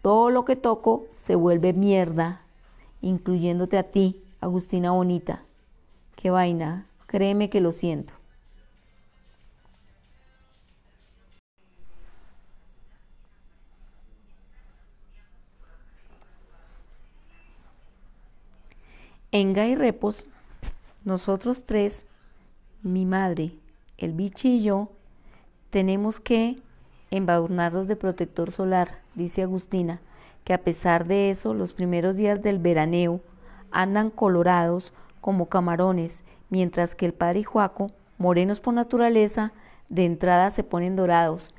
todo 0.01 0.31
lo 0.31 0.47
que 0.47 0.57
toco 0.57 1.05
se 1.15 1.35
vuelve 1.35 1.75
mierda, 1.75 2.41
incluyéndote 3.03 3.77
a 3.77 3.83
ti, 3.83 4.25
Agustina 4.41 4.93
Bonita. 4.93 5.45
Qué 6.17 6.31
vaina, 6.31 6.87
créeme 7.07 7.51
que 7.51 7.61
lo 7.61 7.73
siento. 7.73 8.15
En 19.37 19.53
Gay 19.53 19.75
Repos, 19.75 20.27
nosotros 21.03 21.65
tres, 21.65 22.07
mi 22.85 23.05
madre, 23.05 23.51
el 23.99 24.13
bichi 24.13 24.59
y 24.59 24.63
yo, 24.63 24.93
tenemos 25.71 26.21
que 26.21 26.61
embadurnarlos 27.11 27.89
de 27.89 27.97
protector 27.97 28.53
solar, 28.53 29.01
dice 29.17 29.43
Agustina, 29.43 30.01
que 30.45 30.55
a 30.55 30.63
pesar 30.63 31.09
de 31.09 31.31
eso, 31.31 31.53
los 31.53 31.73
primeros 31.73 32.17
días 32.17 32.43
del 32.43 32.61
veraneo 32.61 33.23
andan 33.73 34.11
colorados 34.11 34.93
como 35.21 35.49
camarones, 35.49 36.23
mientras 36.49 36.95
que 36.95 37.07
el 37.07 37.13
padre 37.13 37.41
y 37.41 37.43
Juaco, 37.43 37.91
morenos 38.19 38.61
por 38.61 38.75
naturaleza, 38.75 39.53
de 39.89 40.05
entrada 40.05 40.53
se 40.53 40.63
ponen 40.63 40.95
dorados 40.95 41.53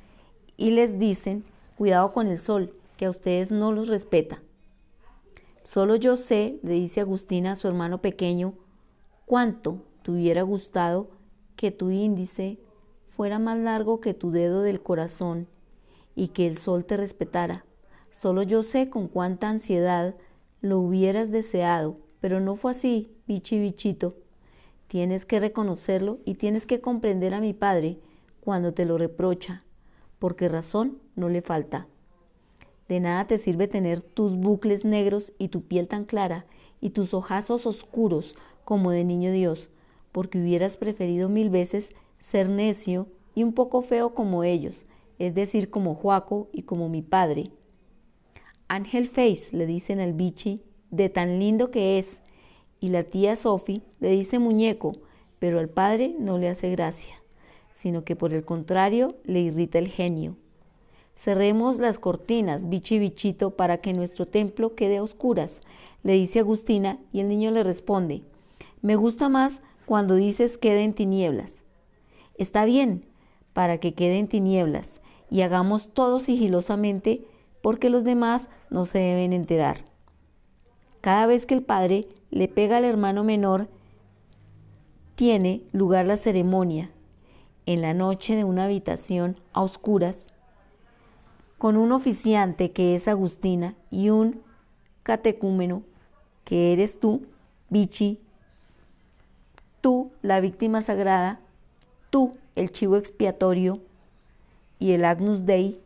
y 0.56 0.70
les 0.70 0.98
dicen, 0.98 1.44
cuidado 1.76 2.14
con 2.14 2.28
el 2.28 2.38
sol, 2.38 2.72
que 2.96 3.04
a 3.04 3.10
ustedes 3.10 3.50
no 3.50 3.70
los 3.70 3.88
respeta. 3.88 4.40
Solo 5.66 5.96
yo 5.96 6.16
sé, 6.16 6.60
le 6.62 6.74
dice 6.74 7.00
Agustina 7.00 7.52
a 7.52 7.56
su 7.56 7.66
hermano 7.66 8.00
pequeño, 8.00 8.54
cuánto 9.24 9.82
te 10.04 10.12
hubiera 10.12 10.42
gustado 10.42 11.10
que 11.56 11.72
tu 11.72 11.90
índice 11.90 12.60
fuera 13.08 13.40
más 13.40 13.58
largo 13.58 14.00
que 14.00 14.14
tu 14.14 14.30
dedo 14.30 14.62
del 14.62 14.80
corazón 14.80 15.48
y 16.14 16.28
que 16.28 16.46
el 16.46 16.56
sol 16.56 16.84
te 16.84 16.96
respetara. 16.96 17.64
Solo 18.12 18.44
yo 18.44 18.62
sé 18.62 18.88
con 18.90 19.08
cuánta 19.08 19.48
ansiedad 19.48 20.14
lo 20.60 20.78
hubieras 20.78 21.32
deseado, 21.32 21.96
pero 22.20 22.38
no 22.38 22.54
fue 22.54 22.70
así, 22.70 23.10
bichi 23.26 23.58
bichito. 23.58 24.14
Tienes 24.86 25.26
que 25.26 25.40
reconocerlo 25.40 26.20
y 26.24 26.36
tienes 26.36 26.64
que 26.64 26.80
comprender 26.80 27.34
a 27.34 27.40
mi 27.40 27.54
padre 27.54 27.98
cuando 28.40 28.72
te 28.72 28.84
lo 28.84 28.98
reprocha, 28.98 29.64
porque 30.20 30.48
razón 30.48 30.98
no 31.16 31.28
le 31.28 31.42
falta. 31.42 31.88
De 32.88 33.00
nada 33.00 33.26
te 33.26 33.38
sirve 33.38 33.68
tener 33.68 34.00
tus 34.00 34.36
bucles 34.36 34.84
negros 34.84 35.32
y 35.38 35.48
tu 35.48 35.62
piel 35.62 35.88
tan 35.88 36.04
clara 36.04 36.46
y 36.80 36.90
tus 36.90 37.14
ojazos 37.14 37.66
oscuros 37.66 38.36
como 38.64 38.90
de 38.90 39.04
niño 39.04 39.32
Dios, 39.32 39.68
porque 40.12 40.38
hubieras 40.38 40.76
preferido 40.76 41.28
mil 41.28 41.50
veces 41.50 41.90
ser 42.22 42.48
necio 42.48 43.08
y 43.34 43.42
un 43.42 43.52
poco 43.52 43.82
feo 43.82 44.14
como 44.14 44.44
ellos, 44.44 44.84
es 45.18 45.34
decir, 45.34 45.70
como 45.70 45.94
Juaco 45.94 46.48
y 46.52 46.62
como 46.62 46.88
mi 46.88 47.02
padre. 47.02 47.50
Ángel 48.68 49.08
Face 49.08 49.56
le 49.56 49.66
dicen 49.66 50.00
al 50.00 50.12
bichi, 50.12 50.62
de 50.90 51.08
tan 51.08 51.38
lindo 51.38 51.70
que 51.70 51.98
es, 51.98 52.20
y 52.80 52.88
la 52.88 53.02
tía 53.02 53.36
Sophie 53.36 53.82
le 54.00 54.10
dice 54.10 54.38
muñeco, 54.38 54.92
pero 55.38 55.58
al 55.58 55.68
padre 55.68 56.14
no 56.18 56.38
le 56.38 56.48
hace 56.48 56.70
gracia, 56.70 57.14
sino 57.74 58.04
que 58.04 58.16
por 58.16 58.32
el 58.32 58.44
contrario 58.44 59.16
le 59.24 59.40
irrita 59.40 59.78
el 59.78 59.88
genio. 59.88 60.36
Cerremos 61.16 61.78
las 61.78 61.98
cortinas, 61.98 62.68
bichi 62.68 62.98
bichito, 62.98 63.50
para 63.50 63.78
que 63.78 63.92
nuestro 63.92 64.26
templo 64.26 64.74
quede 64.74 64.98
a 64.98 65.02
oscuras, 65.02 65.60
le 66.02 66.12
dice 66.12 66.38
Agustina, 66.38 66.98
y 67.12 67.20
el 67.20 67.28
niño 67.28 67.50
le 67.50 67.64
responde, 67.64 68.22
me 68.82 68.94
gusta 68.94 69.28
más 69.28 69.60
cuando 69.86 70.14
dices 70.14 70.58
quede 70.58 70.84
en 70.84 70.94
tinieblas. 70.94 71.50
Está 72.38 72.64
bien, 72.64 73.04
para 73.54 73.78
que 73.78 73.94
quede 73.94 74.18
en 74.18 74.28
tinieblas, 74.28 75.00
y 75.30 75.40
hagamos 75.40 75.88
todo 75.92 76.20
sigilosamente, 76.20 77.26
porque 77.62 77.90
los 77.90 78.04
demás 78.04 78.48
no 78.70 78.84
se 78.84 78.98
deben 78.98 79.32
enterar. 79.32 79.86
Cada 81.00 81.26
vez 81.26 81.46
que 81.46 81.54
el 81.54 81.62
padre 81.62 82.06
le 82.30 82.46
pega 82.46 82.76
al 82.76 82.84
hermano 82.84 83.24
menor, 83.24 83.68
tiene 85.16 85.62
lugar 85.72 86.06
la 86.06 86.18
ceremonia, 86.18 86.90
en 87.64 87.80
la 87.80 87.94
noche 87.94 88.36
de 88.36 88.44
una 88.44 88.64
habitación 88.64 89.40
a 89.52 89.62
oscuras, 89.62 90.28
con 91.58 91.76
un 91.76 91.92
oficiante 91.92 92.72
que 92.72 92.94
es 92.94 93.08
Agustina 93.08 93.74
y 93.90 94.10
un 94.10 94.42
catecúmeno 95.02 95.82
que 96.44 96.72
eres 96.72 97.00
tú, 97.00 97.26
Bichi, 97.70 98.20
tú, 99.80 100.12
la 100.22 100.40
víctima 100.40 100.82
sagrada, 100.82 101.40
tú, 102.10 102.36
el 102.54 102.70
chivo 102.70 102.96
expiatorio, 102.96 103.80
y 104.78 104.92
el 104.92 105.04
Agnus 105.04 105.46
Dei, 105.46 105.80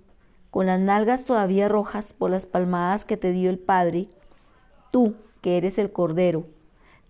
con 0.51 0.66
las 0.66 0.81
nalgas 0.81 1.25
todavía 1.25 1.68
rojas 1.68 2.12
por 2.12 2.31
las 2.31 2.47
palmadas 2.47 3.05
que 3.05 3.16
te 3.16 3.33
dio 3.33 3.51
el 3.51 3.59
Padre, 3.59 4.09
tú, 4.91 5.14
que 5.41 5.57
eres 5.57 5.79
el 5.79 5.93
Cordero, 5.93 6.45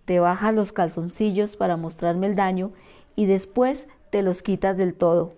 te 0.05 0.19
bajas 0.19 0.53
los 0.53 0.73
calzoncillos 0.73 1.55
para 1.55 1.77
mostrarme 1.77 2.27
el 2.27 2.35
daño 2.35 2.71
y 3.15 3.25
después 3.25 3.87
te 4.11 4.21
los 4.21 4.43
quitas 4.43 4.77
del 4.77 4.93
todo. 4.93 5.33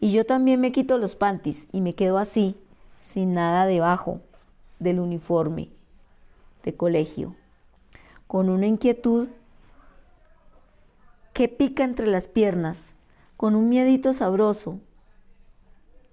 Y 0.00 0.12
yo 0.12 0.26
también 0.26 0.60
me 0.60 0.72
quito 0.72 0.98
los 0.98 1.16
panties 1.16 1.66
y 1.72 1.80
me 1.80 1.94
quedo 1.94 2.18
así, 2.18 2.56
sin 3.00 3.34
nada 3.34 3.66
debajo 3.66 4.20
del 4.78 5.00
uniforme 5.00 5.70
de 6.62 6.74
colegio, 6.74 7.34
con 8.26 8.48
una 8.48 8.66
inquietud 8.66 9.28
que 11.32 11.48
pica 11.48 11.84
entre 11.84 12.06
las 12.06 12.28
piernas, 12.28 12.94
con 13.36 13.54
un 13.54 13.68
miedito 13.68 14.12
sabroso 14.12 14.78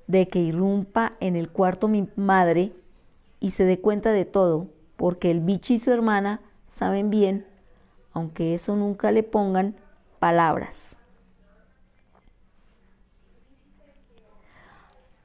de 0.08 0.28
que 0.28 0.40
irrumpa 0.40 1.14
en 1.20 1.36
el 1.36 1.50
cuarto 1.50 1.88
mi 1.88 2.08
madre 2.16 2.74
y 3.40 3.52
se 3.52 3.64
dé 3.64 3.80
cuenta 3.80 4.12
de 4.12 4.26
todo, 4.26 4.68
porque 4.98 5.32
el 5.32 5.40
bichi 5.40 5.76
y 5.76 5.80
su 5.80 5.92
hermana 5.92 6.42
saben 6.76 7.10
bien, 7.10 7.46
aunque 8.14 8.54
eso 8.54 8.76
nunca 8.76 9.12
le 9.12 9.24
pongan 9.24 9.76
palabras. 10.20 10.98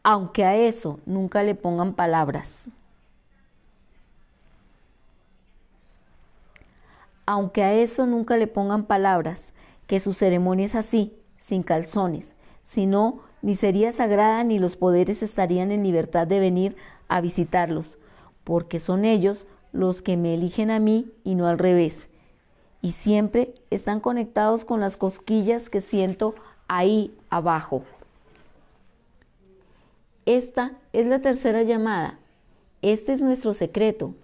Aunque 0.09 0.45
a 0.45 0.55
eso 0.55 1.01
nunca 1.05 1.43
le 1.43 1.57
pongan 1.57 1.95
palabras. 1.95 2.69
Aunque 7.27 7.65
a 7.65 7.75
eso 7.75 8.07
nunca 8.07 8.37
le 8.37 8.47
pongan 8.47 8.85
palabras, 8.85 9.53
que 9.89 9.99
su 9.99 10.15
ceremonia 10.15 10.67
es 10.67 10.77
así, 10.77 11.19
sin 11.41 11.65
calzones, 11.65 12.35
sino 12.65 13.19
ni 13.43 13.57
sería 13.57 13.91
sagrada 13.91 14.45
ni 14.45 14.61
los 14.61 14.77
poderes 14.77 15.25
estarían 15.25 15.73
en 15.73 15.83
libertad 15.83 16.29
de 16.29 16.39
venir 16.39 16.77
a 17.09 17.21
visitarlos, 17.21 17.99
porque 18.45 18.79
son 18.79 19.05
ellos 19.05 19.45
los 19.73 20.03
que 20.03 20.17
me 20.17 20.35
eligen 20.35 20.71
a 20.71 20.79
mí 20.79 21.11
y 21.25 21.35
no 21.35 21.49
al 21.49 21.59
revés. 21.59 22.09
Y 22.81 22.93
siempre 22.93 23.57
están 23.71 23.99
conectados 23.99 24.65
con 24.65 24.79
las 24.79 24.97
cosquillas 24.97 25.69
que 25.69 25.81
siento 25.81 26.37
ahí 26.69 27.13
abajo. 27.29 27.83
Esta 30.27 30.73
es 30.93 31.07
la 31.07 31.21
tercera 31.21 31.63
llamada. 31.63 32.19
Este 32.83 33.13
es 33.13 33.23
nuestro 33.23 33.53
secreto, 33.53 34.17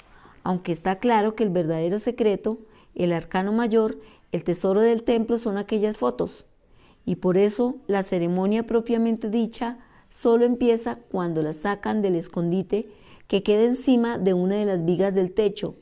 aunque 0.43 0.73
está 0.73 0.97
claro 0.97 1.37
que 1.37 1.45
el 1.45 1.51
verdadero 1.51 2.01
secreto, 2.01 2.59
el 2.97 3.13
arcano 3.13 3.53
mayor, 3.53 4.01
el 4.33 4.43
tesoro 4.43 4.81
del 4.81 5.05
templo 5.05 5.39
son 5.39 5.59
aquellas 5.59 5.97
fotos 5.97 6.45
y 7.07 7.17
por 7.17 7.37
eso 7.37 7.77
la 7.87 8.03
ceremonia 8.03 8.67
propiamente 8.67 9.31
dicha 9.31 9.79
solo 10.11 10.45
empieza 10.45 10.97
cuando 11.09 11.41
la 11.41 11.55
sacan 11.55 12.03
del 12.03 12.17
escondite 12.17 12.89
que 13.29 13.45
queda 13.45 13.63
encima 13.63 14.19
de 14.19 14.35
una 14.35 14.57
de 14.57 14.65
las 14.65 14.85
vigas 14.85 15.15
del 15.15 15.33
techo, 15.33 15.77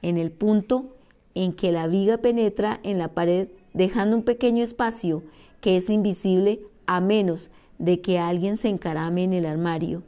en 0.00 0.16
el 0.16 0.30
punto 0.30 0.96
en 1.34 1.52
que 1.52 1.70
la 1.70 1.86
viga 1.86 2.16
penetra 2.18 2.80
en 2.82 2.96
la 2.96 3.08
pared 3.08 3.48
dejando 3.74 4.16
un 4.16 4.22
pequeño 4.22 4.64
espacio 4.64 5.22
que 5.60 5.76
es 5.76 5.90
invisible 5.90 6.60
a 6.86 7.02
menos 7.02 7.50
de 7.80 8.00
que 8.00 8.18
alguien 8.18 8.58
se 8.58 8.68
encarame 8.68 9.24
en 9.24 9.32
el 9.32 9.46
armario. 9.46 10.02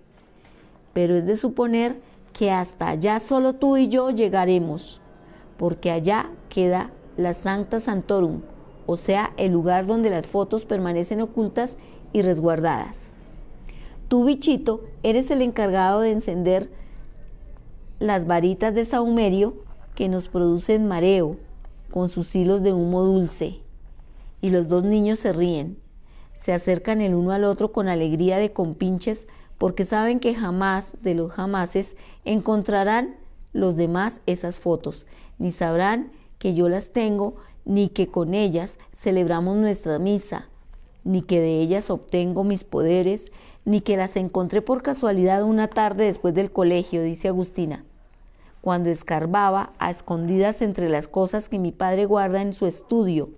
Pero 0.93 1.17
es 1.17 1.27
de 1.27 1.37
suponer 1.37 1.97
que 2.35 2.51
hasta 2.51 2.91
allá 2.91 3.19
solo 3.19 3.55
tú 3.55 3.77
y 3.77 3.89
yo 3.89 4.11
llegaremos, 4.11 5.01
porque 5.57 5.91
allá 5.91 6.31
queda 6.51 6.91
la 7.17 7.35
Sancta 7.35 7.81
Santorum, 7.81 8.43
o 8.87 8.97
sea, 8.97 9.33
el 9.39 9.53
lugar 9.53 9.87
donde 9.87 10.11
las 10.11 10.27
fotos 10.27 10.67
permanecen 10.67 11.23
ocultas 11.23 11.77
y 12.13 12.21
resguardadas. 12.21 12.97
Tú, 14.09 14.25
bichito, 14.27 14.85
eres 15.03 15.31
el 15.31 15.41
encargado 15.41 16.01
de 16.01 16.13
encender 16.13 16.71
las 18.01 18.27
varitas 18.27 18.75
de 18.75 18.85
saumerio 18.85 19.55
que 19.95 20.09
nos 20.09 20.29
producen 20.29 20.87
mareo 20.87 21.39
con 21.91 22.11
sus 22.11 22.35
hilos 22.37 22.63
de 22.63 22.75
humo 22.75 23.03
dulce. 23.03 23.61
Y 24.43 24.51
los 24.51 24.69
dos 24.69 24.85
niños 24.85 25.21
se 25.21 25.33
ríen, 25.33 25.79
se 26.45 26.53
acercan 26.53 27.01
el 27.01 27.15
uno 27.15 27.33
al 27.33 27.45
otro 27.45 27.73
con 27.73 27.89
alegría 27.89 28.39
de 28.39 28.53
compinches 28.53 29.27
porque 29.59 29.85
saben 29.85 30.19
que 30.19 30.35
jamás 30.35 30.97
de 31.03 31.15
los 31.15 31.31
jamases 31.33 31.95
encontrarán 32.25 33.15
los 33.53 33.77
demás 33.77 34.21
esas 34.27 34.57
fotos, 34.57 35.07
ni 35.39 35.53
sabrán 35.53 36.11
que 36.39 36.55
yo 36.55 36.69
las 36.69 36.91
tengo 36.91 37.37
ni 37.65 37.89
que 37.89 38.09
con 38.09 38.35
ellas 38.35 38.77
celebramos 38.93 39.57
nuestra 39.57 39.99
misa, 39.99 40.49
ni 41.05 41.23
que 41.23 41.41
de 41.41 41.61
ellas 41.61 41.91
obtengo 41.91 42.43
mis 42.43 42.65
poderes, 42.65 43.31
ni 43.65 43.81
que 43.81 43.97
las 43.97 44.17
encontré 44.17 44.63
por 44.63 44.83
casualidad 44.83 45.45
una 45.45 45.69
tarde 45.69 46.07
después 46.07 46.35
del 46.35 46.51
colegio, 46.51 47.03
dice 47.03 47.29
Agustina, 47.29 47.85
cuando 48.61 48.91
escarbaba 48.91 49.73
a 49.79 49.91
escondidas 49.91 50.63
entre 50.63 50.89
las 50.89 51.07
cosas 51.07 51.49
que 51.49 51.61
mi 51.61 51.71
padre 51.71 52.07
guarda 52.07 52.43
en 52.43 52.53
su 52.53 52.67
estudio, 52.67 53.31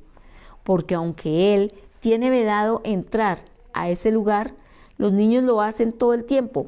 porque 0.62 0.94
aunque 0.94 1.55
él 1.55 1.74
tiene 2.05 2.28
vedado 2.28 2.82
entrar 2.84 3.38
a 3.72 3.88
ese 3.88 4.11
lugar, 4.11 4.52
los 4.98 5.14
niños 5.14 5.42
lo 5.42 5.62
hacen 5.62 5.90
todo 5.90 6.12
el 6.12 6.26
tiempo. 6.26 6.66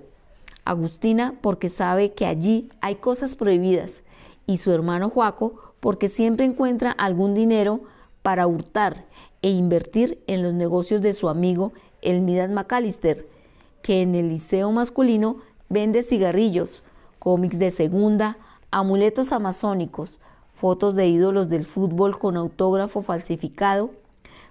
Agustina 0.65 1.35
porque 1.43 1.69
sabe 1.69 2.15
que 2.15 2.25
allí 2.25 2.71
hay 2.81 2.95
cosas 2.95 3.37
prohibidas 3.37 4.03
y 4.47 4.57
su 4.57 4.73
hermano 4.73 5.11
Joaco 5.11 5.75
porque 5.81 6.09
siempre 6.09 6.47
encuentra 6.47 6.91
algún 6.91 7.35
dinero 7.35 7.83
para 8.23 8.47
hurtar 8.47 9.05
e 9.43 9.51
invertir 9.51 10.23
en 10.27 10.43
los 10.43 10.55
negocios 10.55 11.03
de 11.03 11.13
su 11.13 11.29
amigo 11.29 11.75
Elmidas 12.01 12.49
McAllister, 12.49 13.27
que 13.83 14.01
en 14.01 14.15
el 14.15 14.31
liceo 14.31 14.73
masculino 14.73 15.37
vende 15.69 16.03
cigarrillos, 16.03 16.83
cómics 17.19 17.59
de 17.59 17.73
segunda, 17.73 18.39
amuletos 18.71 19.33
amazónicos, 19.33 20.19
fotos 20.55 20.95
de 20.95 21.09
ídolos 21.09 21.51
del 21.51 21.67
fútbol 21.67 22.19
con 22.19 22.39
autógrafo 22.39 23.03
falsificado, 23.03 23.91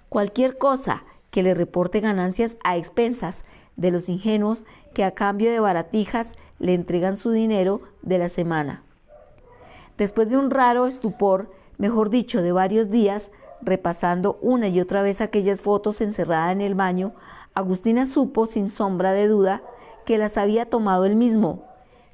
cualquier 0.08 0.58
cosa 0.58 1.04
que 1.30 1.42
le 1.42 1.54
reporte 1.54 2.00
ganancias 2.00 2.56
a 2.64 2.76
expensas 2.76 3.44
de 3.76 3.90
los 3.90 4.08
ingenuos 4.08 4.64
que 4.94 5.04
a 5.04 5.10
cambio 5.10 5.50
de 5.50 5.60
baratijas 5.60 6.32
le 6.58 6.74
entregan 6.74 7.16
su 7.16 7.30
dinero 7.30 7.82
de 8.02 8.18
la 8.18 8.28
semana. 8.28 8.82
Después 9.98 10.28
de 10.30 10.36
un 10.36 10.50
raro 10.50 10.86
estupor, 10.86 11.50
mejor 11.78 12.10
dicho, 12.10 12.42
de 12.42 12.52
varios 12.52 12.90
días, 12.90 13.30
repasando 13.62 14.38
una 14.40 14.68
y 14.68 14.80
otra 14.80 15.02
vez 15.02 15.20
aquellas 15.20 15.60
fotos 15.60 16.00
encerrada 16.00 16.52
en 16.52 16.60
el 16.60 16.74
baño, 16.74 17.12
Agustina 17.54 18.06
supo 18.06 18.46
sin 18.46 18.70
sombra 18.70 19.12
de 19.12 19.28
duda 19.28 19.62
que 20.04 20.18
las 20.18 20.36
había 20.36 20.66
tomado 20.66 21.04
él 21.04 21.16
mismo, 21.16 21.64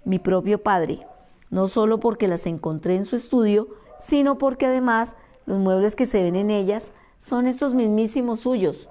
mi 0.04 0.18
propio 0.18 0.62
padre, 0.62 1.06
no 1.50 1.68
solo 1.68 2.00
porque 2.00 2.28
las 2.28 2.46
encontré 2.46 2.96
en 2.96 3.04
su 3.04 3.16
estudio, 3.16 3.68
sino 4.00 4.38
porque 4.38 4.66
además 4.66 5.14
los 5.46 5.58
muebles 5.58 5.96
que 5.96 6.06
se 6.06 6.22
ven 6.22 6.36
en 6.36 6.50
ellas 6.50 6.92
son 7.24 7.46
estos 7.46 7.72
mismísimos 7.72 8.40
suyos, 8.40 8.88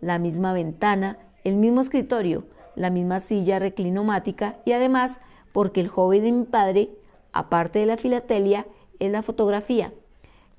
la 0.00 0.20
misma 0.20 0.52
ventana, 0.52 1.18
el 1.42 1.56
mismo 1.56 1.80
escritorio, 1.80 2.44
la 2.76 2.90
misma 2.90 3.18
silla 3.18 3.58
reclinomática 3.58 4.60
y 4.64 4.72
además 4.72 5.18
porque 5.52 5.80
el 5.80 5.88
hobby 5.88 6.20
de 6.20 6.30
mi 6.30 6.44
padre, 6.44 6.90
aparte 7.32 7.80
de 7.80 7.86
la 7.86 7.96
filatelia, 7.96 8.66
es 9.00 9.10
la 9.10 9.22
fotografía. 9.22 9.92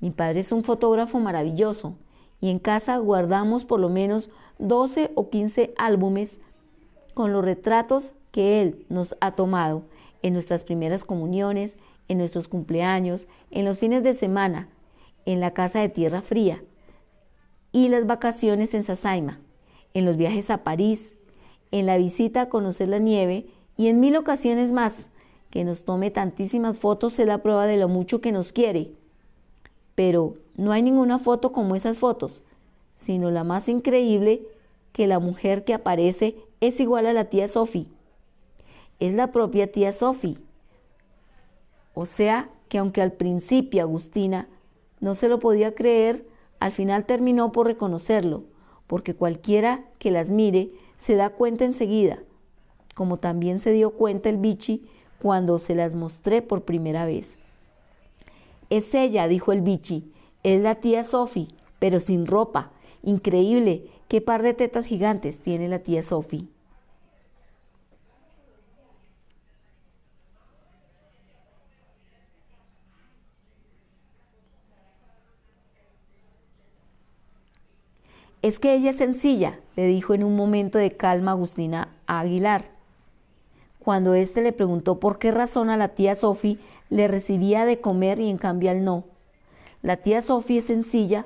Mi 0.00 0.10
padre 0.10 0.40
es 0.40 0.52
un 0.52 0.64
fotógrafo 0.64 1.18
maravilloso 1.18 1.96
y 2.42 2.50
en 2.50 2.58
casa 2.58 2.98
guardamos 2.98 3.64
por 3.64 3.80
lo 3.80 3.88
menos 3.88 4.28
12 4.58 5.12
o 5.14 5.30
15 5.30 5.72
álbumes 5.78 6.38
con 7.14 7.32
los 7.32 7.42
retratos 7.42 8.12
que 8.32 8.60
él 8.60 8.84
nos 8.90 9.16
ha 9.20 9.32
tomado 9.32 9.84
en 10.22 10.34
nuestras 10.34 10.62
primeras 10.62 11.04
comuniones, 11.04 11.76
en 12.08 12.18
nuestros 12.18 12.48
cumpleaños, 12.48 13.28
en 13.50 13.64
los 13.64 13.78
fines 13.78 14.02
de 14.02 14.12
semana, 14.12 14.68
en 15.24 15.40
la 15.40 15.52
casa 15.54 15.80
de 15.80 15.88
tierra 15.88 16.20
fría 16.20 16.62
y 17.74 17.88
las 17.88 18.06
vacaciones 18.06 18.72
en 18.72 18.84
Sasaima, 18.84 19.40
en 19.94 20.04
los 20.04 20.16
viajes 20.16 20.48
a 20.48 20.62
París, 20.62 21.16
en 21.72 21.86
la 21.86 21.96
visita 21.96 22.42
a 22.42 22.48
conocer 22.48 22.88
la 22.88 23.00
nieve 23.00 23.46
y 23.76 23.88
en 23.88 23.98
mil 23.98 24.16
ocasiones 24.16 24.70
más. 24.70 24.92
Que 25.50 25.64
nos 25.64 25.84
tome 25.84 26.12
tantísimas 26.12 26.78
fotos 26.78 27.18
es 27.18 27.26
la 27.26 27.38
prueba 27.38 27.66
de 27.66 27.76
lo 27.76 27.88
mucho 27.88 28.20
que 28.20 28.30
nos 28.30 28.52
quiere. 28.52 28.92
Pero 29.96 30.36
no 30.56 30.70
hay 30.70 30.82
ninguna 30.82 31.18
foto 31.18 31.50
como 31.50 31.74
esas 31.74 31.98
fotos, 31.98 32.44
sino 33.00 33.32
la 33.32 33.42
más 33.42 33.68
increíble 33.68 34.42
que 34.92 35.08
la 35.08 35.18
mujer 35.18 35.64
que 35.64 35.74
aparece 35.74 36.36
es 36.60 36.78
igual 36.78 37.06
a 37.06 37.12
la 37.12 37.24
tía 37.24 37.48
Sophie. 37.48 37.88
Es 39.00 39.14
la 39.14 39.32
propia 39.32 39.72
tía 39.72 39.92
Sophie. 39.92 40.38
O 41.92 42.06
sea 42.06 42.50
que 42.68 42.78
aunque 42.78 43.02
al 43.02 43.12
principio 43.12 43.82
Agustina 43.82 44.46
no 45.00 45.16
se 45.16 45.28
lo 45.28 45.40
podía 45.40 45.74
creer, 45.74 46.24
al 46.60 46.72
final 46.72 47.04
terminó 47.04 47.52
por 47.52 47.66
reconocerlo, 47.66 48.44
porque 48.86 49.14
cualquiera 49.14 49.84
que 49.98 50.10
las 50.10 50.28
mire 50.28 50.70
se 50.98 51.16
da 51.16 51.30
cuenta 51.30 51.64
enseguida, 51.64 52.18
como 52.94 53.18
también 53.18 53.58
se 53.58 53.72
dio 53.72 53.90
cuenta 53.90 54.28
el 54.28 54.38
bichi 54.38 54.86
cuando 55.20 55.58
se 55.58 55.74
las 55.74 55.94
mostré 55.94 56.42
por 56.42 56.62
primera 56.62 57.06
vez. 57.06 57.36
Es 58.70 58.94
ella, 58.94 59.28
dijo 59.28 59.52
el 59.52 59.60
bichi, 59.60 60.10
es 60.42 60.62
la 60.62 60.76
tía 60.76 61.04
Sophie, 61.04 61.48
pero 61.78 62.00
sin 62.00 62.26
ropa. 62.26 62.70
Increíble, 63.02 63.86
qué 64.08 64.20
par 64.20 64.42
de 64.42 64.54
tetas 64.54 64.86
gigantes 64.86 65.38
tiene 65.38 65.68
la 65.68 65.80
tía 65.80 66.02
Sophie. 66.02 66.48
Es 78.44 78.58
que 78.58 78.74
ella 78.74 78.90
es 78.90 78.96
sencilla, 78.96 79.58
le 79.74 79.86
dijo 79.86 80.12
en 80.12 80.22
un 80.22 80.36
momento 80.36 80.76
de 80.76 80.90
calma 80.90 81.30
Agustina 81.30 81.88
a 82.06 82.20
Aguilar. 82.20 82.66
Cuando 83.78 84.12
éste 84.12 84.42
le 84.42 84.52
preguntó 84.52 85.00
por 85.00 85.18
qué 85.18 85.30
razón 85.30 85.70
a 85.70 85.78
la 85.78 85.88
tía 85.88 86.14
Sophie 86.14 86.58
le 86.90 87.08
recibía 87.08 87.64
de 87.64 87.80
comer 87.80 88.20
y 88.20 88.28
en 88.28 88.36
cambio 88.36 88.70
al 88.70 88.84
no. 88.84 89.04
La 89.80 89.96
tía 89.96 90.20
Sophie 90.20 90.58
es 90.58 90.66
sencilla, 90.66 91.24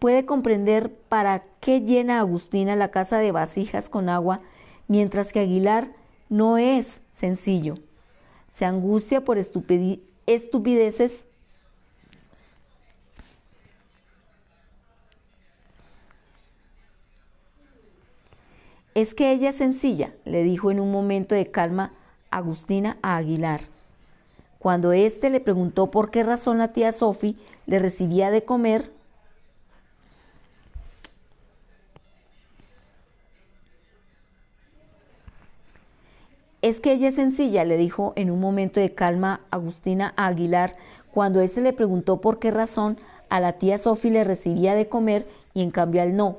puede 0.00 0.26
comprender 0.26 0.92
para 1.08 1.44
qué 1.60 1.80
llena 1.80 2.18
Agustina 2.18 2.74
la 2.74 2.90
casa 2.90 3.18
de 3.18 3.30
vasijas 3.30 3.88
con 3.88 4.08
agua, 4.08 4.40
mientras 4.88 5.32
que 5.32 5.38
Aguilar 5.38 5.92
no 6.28 6.58
es 6.58 7.00
sencillo. 7.12 7.76
Se 8.50 8.64
angustia 8.64 9.20
por 9.24 9.38
estupideces 9.38 11.24
Es 18.98 19.14
que 19.14 19.30
ella 19.30 19.50
es 19.50 19.56
sencilla, 19.56 20.12
le 20.24 20.42
dijo 20.42 20.72
en 20.72 20.80
un 20.80 20.90
momento 20.90 21.36
de 21.36 21.52
calma 21.52 21.92
Agustina 22.32 22.98
a 23.00 23.14
Aguilar. 23.14 23.60
Cuando 24.58 24.90
éste 24.90 25.30
le 25.30 25.38
preguntó 25.38 25.92
por 25.92 26.10
qué 26.10 26.24
razón 26.24 26.58
la 26.58 26.72
tía 26.72 26.90
Sophie 26.90 27.36
le 27.66 27.78
recibía 27.78 28.32
de 28.32 28.42
comer, 28.42 28.90
Es 36.60 36.80
que 36.80 36.90
ella 36.90 37.10
es 37.10 37.14
sencilla, 37.14 37.64
le 37.64 37.76
dijo 37.76 38.14
en 38.16 38.32
un 38.32 38.40
momento 38.40 38.80
de 38.80 38.96
calma 38.96 39.42
Agustina 39.52 40.12
a 40.16 40.26
Aguilar, 40.26 40.74
cuando 41.12 41.40
éste 41.40 41.60
le 41.60 41.72
preguntó 41.72 42.20
por 42.20 42.40
qué 42.40 42.50
razón 42.50 42.98
a 43.28 43.38
la 43.38 43.52
tía 43.52 43.78
Sophie 43.78 44.10
le 44.10 44.24
recibía 44.24 44.74
de 44.74 44.88
comer 44.88 45.24
y 45.54 45.62
en 45.62 45.70
cambio 45.70 46.02
al 46.02 46.16
no. 46.16 46.38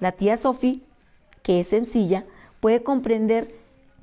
La 0.00 0.12
tía 0.12 0.36
Sophie 0.36 0.82
que 1.42 1.60
es 1.60 1.68
sencilla, 1.68 2.24
puede 2.60 2.82
comprender 2.82 3.54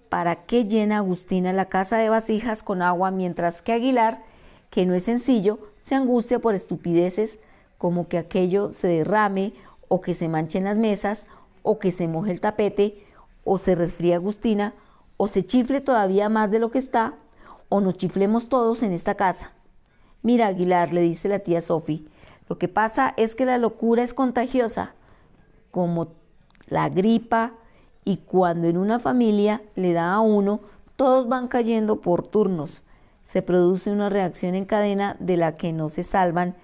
para 0.10 0.46
qué 0.46 0.66
llena 0.66 0.98
Agustina 0.98 1.54
la 1.54 1.66
casa 1.66 1.98
de 1.98 2.10
vasijas 2.10 2.64
con 2.64 2.82
agua, 2.82 3.12
mientras 3.12 3.62
que 3.62 3.74
Aguilar, 3.74 4.24
que 4.70 4.86
no 4.86 4.94
es 4.94 5.04
sencillo, 5.04 5.60
se 5.86 5.96
angustia 5.96 6.40
por 6.40 6.56
estupideces 6.56 7.38
como 7.78 8.08
que 8.08 8.18
aquello 8.18 8.74
se 8.74 8.88
derrame 8.88 9.54
o 9.88 10.02
que 10.02 10.14
se 10.14 10.28
manchen 10.28 10.66
las 10.66 10.78
mesas 10.78 11.24
o 11.64 11.80
que 11.80 11.92
se 11.92 12.08
moje 12.08 12.32
el 12.32 12.42
tapete 12.42 13.06
o 13.44 13.58
se 13.58 13.76
resfríe 13.76 14.16
Agustina 14.16 14.74
o 15.18 15.28
se 15.28 15.46
chifle 15.46 15.82
todavía 15.82 16.30
más 16.30 16.52
de 16.52 16.60
lo 16.60 16.72
que 16.72 16.80
está 16.80 17.16
o 17.70 17.82
nos 17.82 17.96
chiflemos 17.96 18.50
todos 18.50 18.84
en 18.84 18.92
esta 18.94 19.16
casa. 19.16 19.52
Mira, 20.22 20.48
Aguilar, 20.48 20.92
le 20.92 21.02
dice 21.02 21.30
la 21.30 21.40
tía 21.40 21.62
Sophie, 21.62 22.06
lo 22.50 22.58
que 22.58 22.68
pasa 22.68 23.14
es 23.16 23.36
que 23.36 23.46
la 23.46 23.58
locura 23.58 24.04
es 24.04 24.14
contagiosa. 24.14 24.94
Como 25.72 26.08
la 26.70 26.90
gripa 26.90 27.54
y 28.06 28.18
cuando 28.18 28.68
en 28.68 28.78
una 28.78 29.00
familia 29.00 29.62
le 29.76 29.94
da 29.94 30.14
a 30.14 30.20
uno, 30.22 30.62
todos 30.96 31.28
van 31.28 31.48
cayendo 31.48 32.02
por 32.02 32.28
turnos. 32.28 32.84
Se 33.26 33.42
produce 33.42 33.92
una 33.92 34.10
reacción 34.10 34.56
en 34.56 34.66
cadena 34.66 35.16
de 35.20 35.38
la 35.38 35.58
que 35.58 35.74
no 35.74 35.90
se 35.90 36.04
salvan 36.04 36.56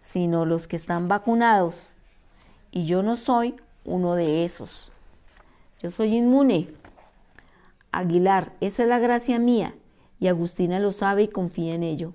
sino 0.00 0.46
los 0.46 0.66
que 0.66 0.76
están 0.76 1.06
vacunados. 1.06 1.90
Y 2.70 2.86
yo 2.86 3.02
no 3.02 3.16
soy 3.16 3.54
uno 3.84 4.14
de 4.14 4.44
esos. 4.44 4.90
Yo 5.82 5.90
soy 5.90 6.16
inmune. 6.16 6.68
Aguilar, 7.92 8.52
esa 8.60 8.84
es 8.84 8.88
la 8.88 8.98
gracia 8.98 9.38
mía, 9.38 9.74
y 10.18 10.28
Agustina 10.28 10.78
lo 10.78 10.92
sabe 10.92 11.24
y 11.24 11.28
confía 11.28 11.74
en 11.74 11.82
ello. 11.82 12.14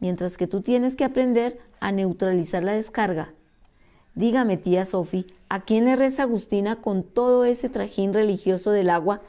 Mientras 0.00 0.36
que 0.36 0.46
tú 0.46 0.62
tienes 0.62 0.96
que 0.96 1.04
aprender 1.04 1.60
a 1.80 1.92
neutralizar 1.92 2.62
la 2.62 2.72
descarga, 2.72 3.30
Dígame, 4.18 4.56
tía 4.56 4.84
Sofi, 4.84 5.26
¿a 5.48 5.60
quién 5.62 5.84
le 5.84 5.96
reza 5.96 6.22
Agustina 6.22 6.80
con 6.80 7.02
todo 7.02 7.44
ese 7.44 7.68
trajín 7.68 8.12
religioso 8.12 8.70
del 8.70 8.90
agua? 8.90 9.20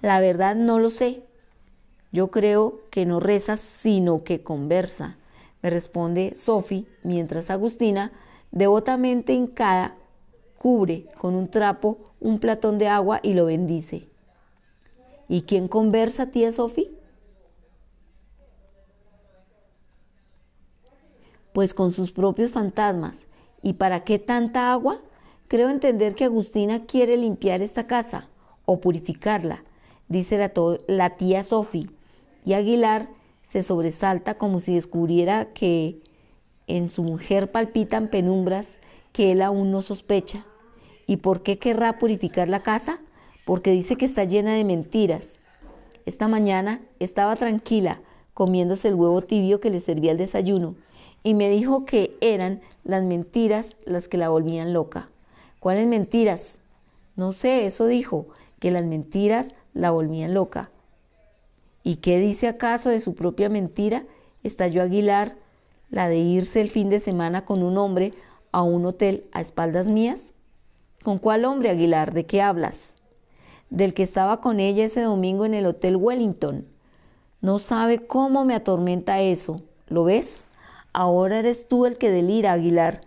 La 0.00 0.20
verdad 0.20 0.54
no 0.54 0.78
lo 0.78 0.90
sé. 0.90 1.22
Yo 2.12 2.30
creo 2.30 2.80
que 2.90 3.06
no 3.06 3.20
reza, 3.20 3.56
sino 3.56 4.24
que 4.24 4.42
conversa, 4.42 5.16
me 5.62 5.70
responde 5.70 6.34
Sofi, 6.36 6.86
mientras 7.02 7.50
Agustina, 7.50 8.12
devotamente 8.50 9.32
hincada, 9.32 9.94
cubre 10.58 11.06
con 11.18 11.34
un 11.34 11.48
trapo 11.48 11.98
un 12.18 12.38
platón 12.38 12.78
de 12.78 12.88
agua 12.88 13.20
y 13.22 13.34
lo 13.34 13.46
bendice. 13.46 14.08
¿Y 15.28 15.42
quién 15.42 15.68
conversa, 15.68 16.26
tía 16.26 16.50
Sofi? 16.52 16.90
Pues 21.52 21.74
con 21.74 21.92
sus 21.92 22.12
propios 22.12 22.50
fantasmas 22.50 23.26
¿Y 23.62 23.74
para 23.74 24.04
qué 24.04 24.18
tanta 24.18 24.72
agua? 24.72 25.00
Creo 25.50 25.68
entender 25.68 26.14
que 26.14 26.22
Agustina 26.22 26.86
quiere 26.86 27.16
limpiar 27.16 27.60
esta 27.60 27.88
casa 27.88 28.28
o 28.66 28.80
purificarla, 28.80 29.64
dice 30.06 30.38
la, 30.86 31.16
tía 31.16 31.42
Sofi. 31.42 31.90
Y 32.44 32.52
Aguilar 32.52 33.08
se 33.48 33.64
sobresalta 33.64 34.38
como 34.38 34.60
si 34.60 34.76
descubriera 34.76 35.46
que 35.46 35.98
en 36.68 36.88
su 36.88 37.02
mujer 37.02 37.50
palpitan 37.50 38.10
penumbras 38.10 38.68
que 39.12 39.32
él 39.32 39.42
aún 39.42 39.72
no 39.72 39.82
sospecha. 39.82 40.46
¿Y 41.08 41.16
por 41.16 41.42
qué 41.42 41.58
querrá 41.58 41.98
purificar 41.98 42.48
la 42.48 42.62
casa? 42.62 43.00
Porque 43.44 43.72
dice 43.72 43.96
que 43.96 44.04
está 44.04 44.22
llena 44.22 44.54
de 44.54 44.62
mentiras. 44.62 45.40
Esta 46.06 46.28
mañana 46.28 46.80
estaba 47.00 47.34
tranquila 47.34 48.00
comiéndose 48.34 48.86
el 48.86 48.94
huevo 48.94 49.22
tibio 49.22 49.58
que 49.58 49.70
le 49.70 49.80
servía 49.80 50.12
el 50.12 50.18
desayuno 50.18 50.76
y 51.24 51.34
me 51.34 51.50
dijo 51.50 51.86
que 51.86 52.16
eran 52.20 52.60
las 52.84 53.02
mentiras 53.02 53.74
las 53.84 54.06
que 54.06 54.16
la 54.16 54.28
volvían 54.28 54.72
loca. 54.72 55.08
¿Cuáles 55.60 55.86
mentiras? 55.86 56.58
No 57.16 57.34
sé, 57.34 57.66
eso 57.66 57.86
dijo, 57.86 58.28
que 58.60 58.70
las 58.70 58.86
mentiras 58.86 59.48
la 59.74 59.90
volvían 59.90 60.32
loca. 60.32 60.70
¿Y 61.82 61.96
qué 61.96 62.18
dice 62.18 62.48
acaso 62.48 62.88
de 62.88 62.98
su 62.98 63.14
propia 63.14 63.50
mentira? 63.50 64.04
Estalló 64.42 64.82
Aguilar, 64.82 65.36
la 65.90 66.08
de 66.08 66.16
irse 66.16 66.62
el 66.62 66.70
fin 66.70 66.88
de 66.88 66.98
semana 66.98 67.44
con 67.44 67.62
un 67.62 67.76
hombre 67.76 68.14
a 68.52 68.62
un 68.62 68.86
hotel 68.86 69.26
a 69.32 69.42
espaldas 69.42 69.86
mías. 69.86 70.32
¿Con 71.02 71.18
cuál 71.18 71.44
hombre, 71.44 71.68
Aguilar? 71.68 72.14
¿De 72.14 72.24
qué 72.24 72.40
hablas? 72.40 72.94
Del 73.68 73.92
que 73.92 74.02
estaba 74.02 74.40
con 74.40 74.60
ella 74.60 74.86
ese 74.86 75.02
domingo 75.02 75.44
en 75.44 75.52
el 75.52 75.66
Hotel 75.66 75.96
Wellington. 75.96 76.66
No 77.42 77.58
sabe 77.58 78.06
cómo 78.06 78.46
me 78.46 78.54
atormenta 78.54 79.20
eso. 79.20 79.60
¿Lo 79.88 80.04
ves? 80.04 80.44
Ahora 80.94 81.38
eres 81.38 81.68
tú 81.68 81.84
el 81.84 81.98
que 81.98 82.10
delira, 82.10 82.52
Aguilar. 82.52 83.02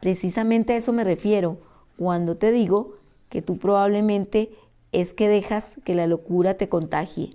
Precisamente 0.00 0.72
a 0.72 0.76
eso 0.76 0.92
me 0.92 1.02
refiero 1.02 1.65
cuando 1.96 2.36
te 2.36 2.52
digo 2.52 2.94
que 3.28 3.42
tú 3.42 3.58
probablemente 3.58 4.50
es 4.92 5.12
que 5.12 5.28
dejas 5.28 5.76
que 5.84 5.94
la 5.94 6.06
locura 6.06 6.54
te 6.54 6.68
contagie. 6.68 7.34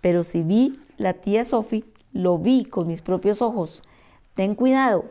Pero 0.00 0.24
si 0.24 0.42
vi 0.42 0.80
la 0.96 1.14
tía 1.14 1.44
Sophie, 1.44 1.84
lo 2.12 2.38
vi 2.38 2.64
con 2.64 2.86
mis 2.86 3.02
propios 3.02 3.42
ojos. 3.42 3.82
Ten 4.34 4.54
cuidado. 4.54 5.04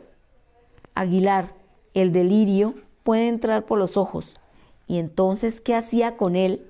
Aguilar, 0.96 1.54
el 1.94 2.12
delirio 2.12 2.76
puede 3.04 3.28
entrar 3.28 3.66
por 3.66 3.80
los 3.80 3.98
ojos. 3.98 4.40
¿Y 4.88 5.00
entonces 5.00 5.62
qué 5.62 5.76
hacía 5.76 6.18
con 6.18 6.36
él? 6.36 6.68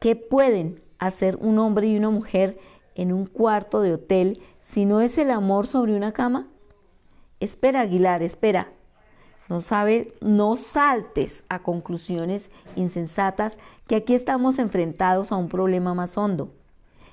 ¿Qué 0.00 0.16
pueden 0.16 0.82
hacer 0.98 1.36
un 1.36 1.58
hombre 1.58 1.88
y 1.88 1.96
una 1.96 2.10
mujer 2.10 2.58
en 2.94 3.12
un 3.12 3.26
cuarto 3.26 3.80
de 3.80 3.92
hotel 3.92 4.40
si 4.60 4.86
no 4.86 5.00
es 5.00 5.18
el 5.18 5.30
amor 5.30 5.66
sobre 5.66 5.94
una 5.94 6.12
cama? 6.12 6.48
Espera, 7.38 7.80
Aguilar, 7.80 8.22
espera. 8.22 8.72
No 9.50 9.62
sabe, 9.62 10.14
no 10.20 10.54
saltes 10.54 11.42
a 11.48 11.58
conclusiones 11.58 12.52
insensatas 12.76 13.58
que 13.88 13.96
aquí 13.96 14.14
estamos 14.14 14.60
enfrentados 14.60 15.32
a 15.32 15.36
un 15.36 15.48
problema 15.48 15.92
más 15.92 16.16
hondo. 16.16 16.54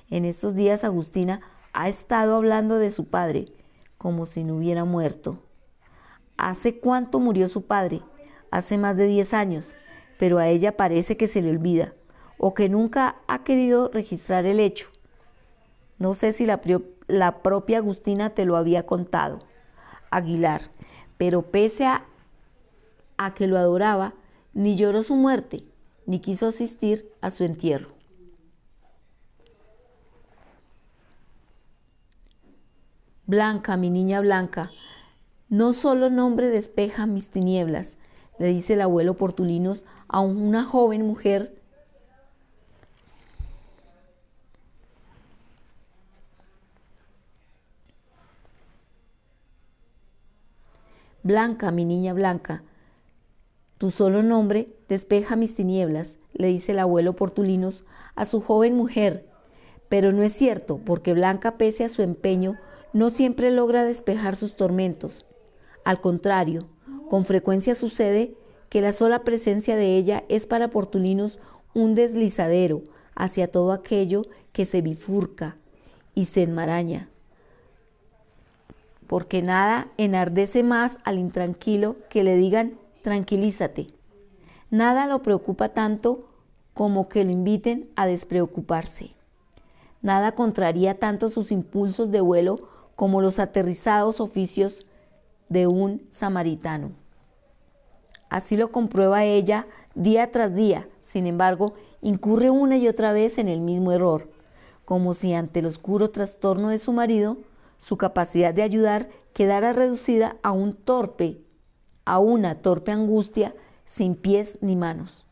En 0.08 0.24
estos 0.24 0.54
días 0.54 0.84
Agustina 0.84 1.40
ha 1.72 1.88
estado 1.88 2.36
hablando 2.36 2.78
de 2.78 2.92
su 2.92 3.06
padre 3.08 3.46
como 3.98 4.24
si 4.24 4.44
no 4.44 4.54
hubiera 4.54 4.84
muerto. 4.84 5.40
¿Hace 6.36 6.78
cuánto 6.78 7.18
murió 7.18 7.48
su 7.48 7.66
padre? 7.66 8.02
Hace 8.52 8.78
más 8.78 8.96
de 8.96 9.08
10 9.08 9.34
años, 9.34 9.74
pero 10.16 10.38
a 10.38 10.46
ella 10.46 10.76
parece 10.76 11.16
que 11.16 11.26
se 11.26 11.42
le 11.42 11.50
olvida 11.50 11.94
o 12.38 12.54
que 12.54 12.68
nunca 12.68 13.16
ha 13.26 13.42
querido 13.42 13.88
registrar 13.88 14.46
el 14.46 14.60
hecho. 14.60 14.86
No 15.98 16.14
sé 16.14 16.30
si 16.30 16.46
la, 16.46 16.60
la 17.08 17.42
propia 17.42 17.78
Agustina 17.78 18.30
te 18.30 18.44
lo 18.44 18.56
había 18.56 18.86
contado, 18.86 19.40
Aguilar, 20.12 20.70
pero 21.16 21.42
pese 21.42 21.84
a, 21.84 22.04
a 23.18 23.34
que 23.34 23.46
lo 23.46 23.58
adoraba, 23.58 24.14
ni 24.54 24.76
lloró 24.76 25.02
su 25.02 25.14
muerte, 25.14 25.64
ni 26.06 26.20
quiso 26.20 26.46
asistir 26.46 27.10
a 27.20 27.30
su 27.30 27.44
entierro. 27.44 27.90
Blanca, 33.26 33.76
mi 33.76 33.90
niña 33.90 34.20
blanca, 34.20 34.70
no 35.50 35.74
solo 35.74 36.08
nombre 36.08 36.48
despeja 36.48 37.06
mis 37.06 37.28
tinieblas, 37.28 37.92
le 38.38 38.46
dice 38.46 38.74
el 38.74 38.80
abuelo 38.80 39.14
Portulinos 39.14 39.84
a 40.08 40.20
una 40.20 40.64
joven 40.64 41.06
mujer 41.06 41.58
Blanca, 51.28 51.70
mi 51.72 51.84
niña 51.84 52.14
blanca, 52.14 52.62
tu 53.78 53.90
solo 53.90 54.22
nombre 54.22 54.68
despeja 54.88 55.36
mis 55.36 55.54
tinieblas, 55.54 56.18
le 56.32 56.48
dice 56.48 56.72
el 56.72 56.80
abuelo 56.80 57.14
Portulinos 57.14 57.84
a 58.14 58.24
su 58.24 58.40
joven 58.40 58.76
mujer. 58.76 59.26
Pero 59.88 60.12
no 60.12 60.22
es 60.22 60.32
cierto, 60.32 60.78
porque 60.84 61.14
Blanca, 61.14 61.56
pese 61.56 61.84
a 61.84 61.88
su 61.88 62.02
empeño, 62.02 62.58
no 62.92 63.10
siempre 63.10 63.50
logra 63.50 63.84
despejar 63.84 64.36
sus 64.36 64.56
tormentos. 64.56 65.24
Al 65.84 66.00
contrario, 66.00 66.68
con 67.08 67.24
frecuencia 67.24 67.74
sucede 67.74 68.34
que 68.68 68.82
la 68.82 68.92
sola 68.92 69.24
presencia 69.24 69.76
de 69.76 69.96
ella 69.96 70.24
es 70.28 70.46
para 70.46 70.68
Portulinos 70.68 71.38
un 71.72 71.94
deslizadero 71.94 72.82
hacia 73.14 73.50
todo 73.50 73.72
aquello 73.72 74.22
que 74.52 74.66
se 74.66 74.82
bifurca 74.82 75.56
y 76.14 76.26
se 76.26 76.42
enmaraña 76.42 77.08
porque 79.08 79.42
nada 79.42 79.88
enardece 79.96 80.62
más 80.62 80.98
al 81.02 81.18
intranquilo 81.18 81.96
que 82.10 82.22
le 82.22 82.36
digan 82.36 82.74
tranquilízate. 83.08 83.86
Nada 84.68 85.06
lo 85.06 85.22
preocupa 85.22 85.70
tanto 85.70 86.28
como 86.74 87.08
que 87.08 87.24
lo 87.24 87.30
inviten 87.30 87.88
a 87.96 88.06
despreocuparse. 88.06 89.12
Nada 90.02 90.32
contraría 90.32 90.98
tanto 90.98 91.30
sus 91.30 91.50
impulsos 91.50 92.10
de 92.10 92.20
vuelo 92.20 92.68
como 92.96 93.22
los 93.22 93.38
aterrizados 93.38 94.20
oficios 94.20 94.84
de 95.48 95.66
un 95.66 96.06
samaritano. 96.10 96.90
Así 98.28 98.58
lo 98.58 98.72
comprueba 98.72 99.24
ella 99.24 99.66
día 99.94 100.30
tras 100.30 100.54
día, 100.54 100.86
sin 101.00 101.26
embargo, 101.26 101.72
incurre 102.02 102.50
una 102.50 102.76
y 102.76 102.88
otra 102.88 103.14
vez 103.14 103.38
en 103.38 103.48
el 103.48 103.62
mismo 103.62 103.90
error, 103.90 104.30
como 104.84 105.14
si 105.14 105.32
ante 105.32 105.60
el 105.60 105.66
oscuro 105.66 106.10
trastorno 106.10 106.68
de 106.68 106.78
su 106.78 106.92
marido 106.92 107.38
su 107.78 107.96
capacidad 107.96 108.52
de 108.52 108.64
ayudar 108.64 109.08
quedara 109.32 109.72
reducida 109.72 110.36
a 110.42 110.52
un 110.52 110.74
torpe, 110.74 111.40
a 112.08 112.18
una 112.18 112.54
torpe 112.62 112.90
angustia 112.90 113.54
sin 113.84 114.14
pies 114.14 114.56
ni 114.62 114.76
manos. 114.76 115.26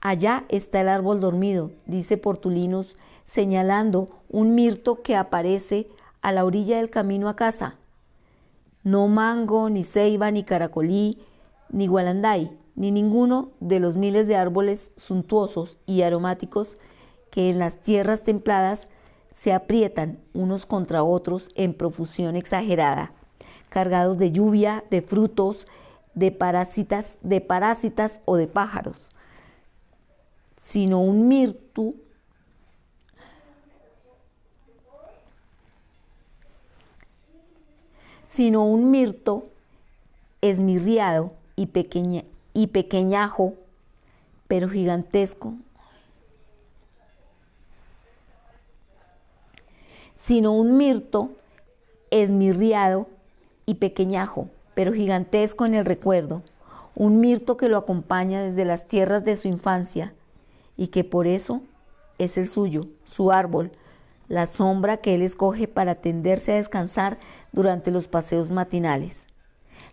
Allá 0.00 0.44
está 0.48 0.80
el 0.80 0.88
árbol 0.88 1.20
dormido, 1.20 1.70
dice 1.86 2.16
Portulinus, 2.16 2.96
señalando 3.26 4.10
un 4.28 4.56
mirto 4.56 5.02
que 5.02 5.14
aparece 5.14 5.88
a 6.20 6.32
la 6.32 6.44
orilla 6.44 6.78
del 6.78 6.90
camino 6.90 7.28
a 7.28 7.36
casa. 7.36 7.76
No 8.82 9.06
mango, 9.06 9.70
ni 9.70 9.84
ceiba, 9.84 10.32
ni 10.32 10.42
caracolí, 10.42 11.18
ni 11.70 11.86
gualanday, 11.86 12.50
ni 12.74 12.90
ninguno 12.90 13.50
de 13.60 13.78
los 13.78 13.96
miles 13.96 14.26
de 14.26 14.34
árboles 14.34 14.90
suntuosos 14.96 15.78
y 15.86 16.02
aromáticos 16.02 16.76
que 17.30 17.50
en 17.50 17.60
las 17.60 17.80
tierras 17.80 18.24
templadas 18.24 18.88
se 19.32 19.52
aprietan 19.52 20.18
unos 20.34 20.66
contra 20.66 21.04
otros 21.04 21.50
en 21.54 21.72
profusión 21.72 22.34
exagerada, 22.34 23.12
cargados 23.76 24.16
de 24.16 24.32
lluvia, 24.32 24.84
de 24.90 25.02
frutos, 25.02 25.66
de 26.14 26.30
parásitas, 26.30 27.18
de 27.20 27.42
parásitas 27.42 28.20
o 28.24 28.36
de 28.36 28.46
pájaros, 28.46 29.10
sino 30.62 31.02
un 31.02 31.28
mirto 31.28 31.92
sino 38.28 38.64
un 38.64 38.90
mirto 38.90 39.44
esmirriado 40.40 41.34
y, 41.54 41.66
pequeña, 41.66 42.24
y 42.54 42.68
pequeñajo, 42.68 43.52
pero 44.48 44.70
gigantesco, 44.70 45.52
sino 50.16 50.54
un 50.54 50.78
mirto 50.78 51.28
esmirriado 52.10 53.14
y 53.66 53.74
pequeñajo, 53.74 54.48
pero 54.74 54.92
gigantesco 54.92 55.66
en 55.66 55.74
el 55.74 55.84
recuerdo, 55.84 56.42
un 56.94 57.20
mirto 57.20 57.56
que 57.56 57.68
lo 57.68 57.76
acompaña 57.76 58.42
desde 58.42 58.64
las 58.64 58.86
tierras 58.86 59.24
de 59.24 59.36
su 59.36 59.48
infancia 59.48 60.14
y 60.76 60.88
que 60.88 61.04
por 61.04 61.26
eso 61.26 61.60
es 62.18 62.38
el 62.38 62.48
suyo, 62.48 62.86
su 63.04 63.30
árbol, 63.30 63.72
la 64.28 64.46
sombra 64.46 64.96
que 64.96 65.14
él 65.14 65.22
escoge 65.22 65.68
para 65.68 65.96
tenderse 65.96 66.52
a 66.52 66.56
descansar 66.56 67.18
durante 67.52 67.90
los 67.90 68.08
paseos 68.08 68.50
matinales. 68.50 69.26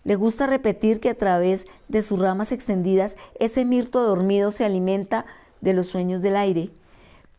Le 0.03 0.15
gusta 0.15 0.47
repetir 0.47 0.99
que 0.99 1.09
a 1.09 1.17
través 1.17 1.65
de 1.87 2.03
sus 2.03 2.19
ramas 2.19 2.51
extendidas 2.51 3.15
ese 3.39 3.63
mirto 3.63 4.03
dormido 4.03 4.51
se 4.51 4.65
alimenta 4.65 5.25
de 5.61 5.73
los 5.73 5.87
sueños 5.87 6.21
del 6.21 6.35
aire, 6.35 6.69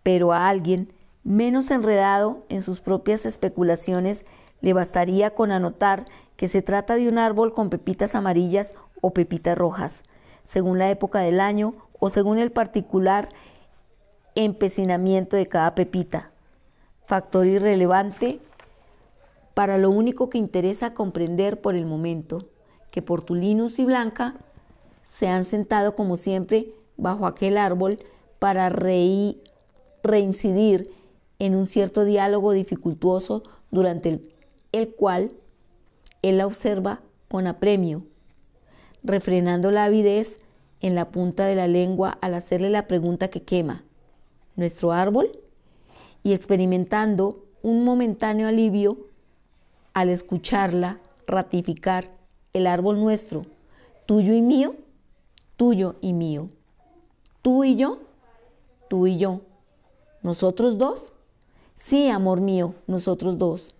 pero 0.02 0.32
a 0.32 0.48
alguien 0.48 0.92
menos 1.24 1.70
enredado 1.70 2.44
en 2.48 2.62
sus 2.62 2.80
propias 2.80 3.26
especulaciones, 3.26 4.24
le 4.60 4.72
bastaría 4.72 5.30
con 5.30 5.50
anotar 5.50 6.06
que 6.36 6.48
se 6.48 6.62
trata 6.62 6.96
de 6.96 7.08
un 7.08 7.18
árbol 7.18 7.54
con 7.54 7.70
pepitas 7.70 8.14
amarillas 8.14 8.74
o 9.00 9.12
pepitas 9.12 9.56
rojas, 9.56 10.02
según 10.44 10.78
la 10.78 10.90
época 10.90 11.20
del 11.20 11.40
año 11.40 11.74
o 11.98 12.10
según 12.10 12.38
el 12.38 12.50
particular 12.52 13.28
empecinamiento 14.34 15.36
de 15.36 15.46
cada 15.46 15.74
pepita. 15.74 16.30
Factor 17.06 17.46
irrelevante 17.46 18.40
para 19.54 19.78
lo 19.78 19.90
único 19.90 20.28
que 20.30 20.38
interesa 20.38 20.94
comprender 20.94 21.60
por 21.60 21.76
el 21.76 21.86
momento, 21.86 22.48
que 22.90 23.02
Portulinus 23.02 23.78
y 23.78 23.84
Blanca 23.84 24.34
se 25.08 25.28
han 25.28 25.44
sentado 25.44 25.94
como 25.94 26.16
siempre 26.16 26.72
bajo 26.96 27.26
aquel 27.26 27.56
árbol 27.58 28.00
para 28.38 28.68
reincidir 30.02 30.90
en 31.38 31.54
un 31.54 31.66
cierto 31.66 32.04
diálogo 32.04 32.52
dificultuoso 32.52 33.42
durante 33.70 34.08
el, 34.08 34.32
el 34.72 34.94
cual 34.94 35.32
él 36.28 36.38
la 36.38 36.46
observa 36.46 37.00
con 37.28 37.46
apremio, 37.46 38.04
refrenando 39.02 39.70
la 39.70 39.84
avidez 39.84 40.38
en 40.80 40.94
la 40.94 41.10
punta 41.10 41.46
de 41.46 41.54
la 41.54 41.68
lengua 41.68 42.16
al 42.20 42.34
hacerle 42.34 42.70
la 42.70 42.86
pregunta 42.86 43.28
que 43.28 43.42
quema, 43.42 43.84
¿nuestro 44.56 44.92
árbol? 44.92 45.30
Y 46.22 46.32
experimentando 46.32 47.44
un 47.62 47.84
momentáneo 47.84 48.48
alivio 48.48 48.96
al 49.92 50.08
escucharla 50.08 50.98
ratificar 51.26 52.10
el 52.52 52.66
árbol 52.66 52.98
nuestro, 52.98 53.44
tuyo 54.06 54.32
y 54.32 54.40
mío, 54.40 54.76
tuyo 55.56 55.96
y 56.00 56.12
mío, 56.12 56.48
tú 57.42 57.64
y 57.64 57.76
yo, 57.76 57.98
tú 58.88 59.06
y 59.06 59.18
yo, 59.18 59.42
nosotros 60.22 60.78
dos, 60.78 61.12
sí, 61.78 62.08
amor 62.08 62.40
mío, 62.40 62.74
nosotros 62.86 63.36
dos. 63.36 63.74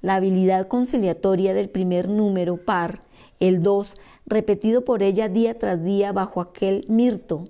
La 0.00 0.16
habilidad 0.16 0.68
conciliatoria 0.68 1.54
del 1.54 1.68
primer 1.68 2.08
número 2.08 2.56
par, 2.56 3.02
el 3.40 3.62
2, 3.62 3.94
repetido 4.26 4.84
por 4.84 5.02
ella 5.02 5.28
día 5.28 5.58
tras 5.58 5.82
día 5.82 6.12
bajo 6.12 6.40
aquel 6.40 6.84
mirto, 6.88 7.44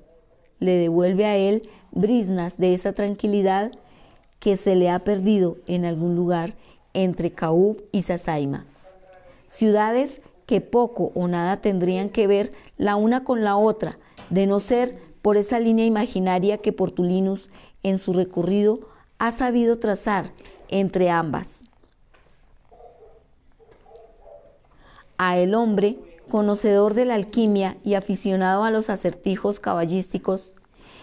le 0.59 0.73
devuelve 0.73 1.25
a 1.25 1.37
él 1.37 1.69
brisnas 1.93 2.59
de 2.59 2.75
esa 2.75 2.93
tranquilidad 2.93 3.73
que 4.39 4.57
se 4.57 4.77
le 4.77 4.91
ha 4.91 5.01
perdido 5.01 5.57
en 5.67 5.85
algún 5.85 6.15
lugar 6.17 6.55
entre 6.95 7.33
Caúf 7.33 7.81
y 7.93 8.03
Sasaima. 8.03 8.65
Ciudades 9.51 10.21
que 10.47 10.61
poco 10.61 11.13
o 11.15 11.29
nada 11.29 11.61
tendrían 11.61 12.09
que 12.09 12.27
ver 12.27 12.53
la 12.77 12.97
una 12.97 13.25
con 13.25 13.45
la 13.45 13.57
otra, 13.57 13.99
de 14.31 14.47
no 14.47 14.61
ser 14.61 14.99
por 15.23 15.37
esa 15.37 15.61
línea 15.61 15.85
imaginaria 15.85 16.59
que 16.59 16.73
Portulinus 16.73 17.51
en 17.83 17.99
su 17.99 18.13
recorrido 18.13 18.81
ha 19.19 19.33
sabido 19.33 19.79
trazar 19.79 20.33
entre 20.69 21.11
ambas. 21.11 21.68
A 25.19 25.37
el 25.37 25.55
hombre, 25.55 25.99
conocedor 26.31 26.95
de 26.95 27.05
la 27.05 27.17
alquimia 27.17 27.77
y 27.83 27.95
aficionado 27.95 28.63
a 28.63 28.71
los 28.71 28.89
acertijos 28.89 29.59
caballísticos, 29.59 30.55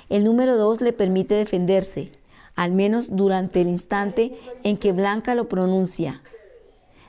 el 0.10 0.24
número 0.24 0.56
dos 0.56 0.80
le 0.80 0.94
permite 0.94 1.34
defenderse, 1.34 2.12
al 2.56 2.72
menos 2.72 3.16
durante 3.16 3.60
el 3.60 3.68
instante 3.68 4.38
en 4.64 4.78
que 4.78 4.94
Blanca 4.94 5.36
lo 5.36 5.50
pronuncia, 5.50 6.22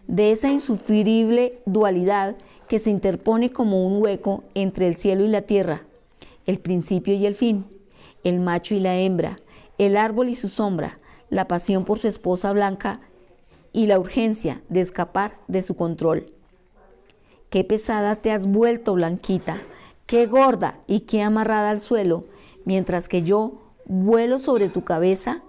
de 0.09 0.33
esa 0.33 0.51
insufrible 0.51 1.61
dualidad 1.65 2.37
que 2.69 2.81
se 2.81 2.91
interpone 2.91 3.53
como 3.53 3.87
un 3.87 4.03
hueco 4.03 4.43
entre 4.55 4.89
el 4.89 4.97
cielo 4.97 5.25
y 5.25 5.29
la 5.29 5.43
tierra, 5.43 5.83
el 6.47 6.59
principio 6.59 7.15
y 7.15 7.27
el 7.27 7.37
fin, 7.37 7.67
el 8.25 8.41
macho 8.41 8.75
y 8.75 8.81
la 8.81 8.97
hembra, 8.97 9.39
el 9.79 9.97
árbol 9.97 10.29
y 10.29 10.35
su 10.35 10.49
sombra, 10.49 10.99
la 11.31 11.47
pasión 11.47 11.85
por 11.85 12.01
su 12.01 12.09
esposa 12.09 12.53
blanca 12.53 13.01
y 13.73 13.87
la 13.87 14.01
urgencia 14.01 14.63
de 14.69 14.81
escapar 14.81 15.39
de 15.47 15.63
su 15.63 15.77
control. 15.77 16.33
Qué 17.51 17.63
pesada 17.63 18.17
te 18.17 18.33
has 18.33 18.47
vuelto, 18.47 18.95
Blanquita, 18.95 19.59
qué 20.07 20.27
gorda 20.27 20.79
y 20.87 21.01
qué 21.01 21.23
amarrada 21.23 21.71
al 21.71 21.81
suelo, 21.81 22.25
mientras 22.65 23.09
que 23.09 23.23
yo 23.23 23.53
vuelo 23.85 24.39
sobre 24.39 24.69
tu 24.69 24.83
cabeza, 24.83 25.43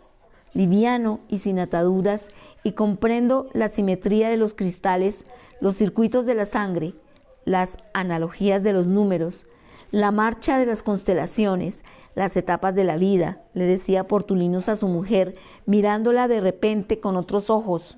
liviano 0.53 1.19
y 1.27 1.39
sin 1.39 1.59
ataduras, 1.59 2.29
y 2.63 2.73
comprendo 2.73 3.47
la 3.53 3.69
simetría 3.69 4.29
de 4.29 4.37
los 4.37 4.53
cristales, 4.53 5.25
los 5.59 5.75
circuitos 5.75 6.25
de 6.25 6.35
la 6.35 6.45
sangre, 6.45 6.93
las 7.45 7.77
analogías 7.93 8.61
de 8.61 8.73
los 8.73 8.87
números, 8.87 9.47
la 9.91 10.11
marcha 10.11 10.59
de 10.59 10.65
las 10.65 10.83
constelaciones, 10.83 11.83
las 12.13 12.35
etapas 12.35 12.75
de 12.75 12.83
la 12.83 12.97
vida, 12.97 13.41
le 13.53 13.63
decía 13.63 14.07
Portulinus 14.07 14.69
a 14.69 14.75
su 14.75 14.87
mujer, 14.87 15.35
mirándola 15.65 16.27
de 16.27 16.41
repente 16.41 16.99
con 16.99 17.15
otros 17.15 17.49
ojos, 17.49 17.97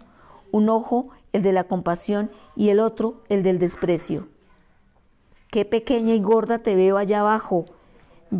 un 0.51 0.69
ojo 0.69 1.09
el 1.33 1.43
de 1.43 1.53
la 1.53 1.65
compasión 1.65 2.31
y 2.55 2.69
el 2.69 2.79
otro 2.79 3.23
el 3.29 3.43
del 3.43 3.59
desprecio. 3.59 4.27
Qué 5.49 5.65
pequeña 5.65 6.13
y 6.13 6.21
gorda 6.21 6.59
te 6.59 6.75
veo 6.75 6.97
allá 6.97 7.21
abajo, 7.21 7.65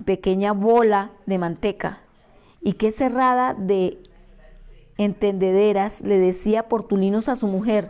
pequeña 0.06 0.52
bola 0.52 1.11
de 1.26 1.38
manteca, 1.38 2.02
y 2.61 2.74
qué 2.74 2.91
cerrada 2.91 3.53
de 3.53 3.98
entendederas 4.98 6.02
le 6.02 6.20
decía 6.20 6.68
Portulinos 6.68 7.30
a 7.30 7.36
su 7.36 7.48
mujer, 7.48 7.90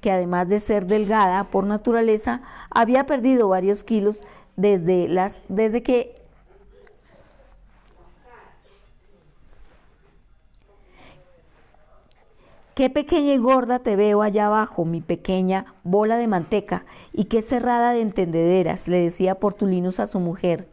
que 0.00 0.10
además 0.10 0.48
de 0.48 0.60
ser 0.60 0.86
delgada 0.86 1.44
por 1.44 1.64
naturaleza, 1.64 2.42
había 2.70 3.06
perdido 3.06 3.48
varios 3.48 3.84
kilos 3.84 4.22
desde, 4.56 5.08
las, 5.08 5.40
desde 5.48 5.82
que 5.82 6.17
Qué 12.78 12.90
pequeña 12.90 13.34
y 13.34 13.38
gorda 13.38 13.80
te 13.80 13.96
veo 13.96 14.22
allá 14.22 14.46
abajo, 14.46 14.84
mi 14.84 15.00
pequeña 15.00 15.66
bola 15.82 16.16
de 16.16 16.28
manteca, 16.28 16.86
y 17.12 17.24
qué 17.24 17.42
cerrada 17.42 17.90
de 17.90 18.02
entendederas, 18.02 18.86
le 18.86 19.00
decía 19.00 19.40
Portulinus 19.40 19.98
a 19.98 20.06
su 20.06 20.20
mujer, 20.20 20.68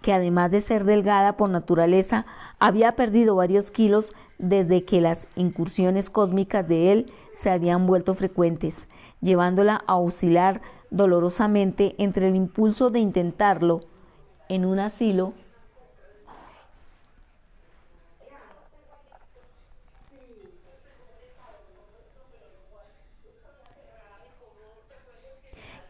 que 0.00 0.14
además 0.14 0.50
de 0.50 0.62
ser 0.62 0.84
delgada 0.84 1.36
por 1.36 1.50
naturaleza, 1.50 2.24
había 2.58 2.96
perdido 2.96 3.36
varios 3.36 3.70
kilos 3.70 4.14
desde 4.38 4.86
que 4.86 5.02
las 5.02 5.26
incursiones 5.36 6.08
cósmicas 6.08 6.66
de 6.66 6.90
él 6.90 7.12
se 7.36 7.50
habían 7.50 7.86
vuelto 7.86 8.14
frecuentes, 8.14 8.88
llevándola 9.20 9.84
a 9.86 9.96
oscilar 9.96 10.62
dolorosamente 10.88 11.94
entre 11.98 12.28
el 12.28 12.34
impulso 12.34 12.88
de 12.88 13.00
intentarlo 13.00 13.80
en 14.48 14.64
un 14.64 14.78
asilo 14.78 15.34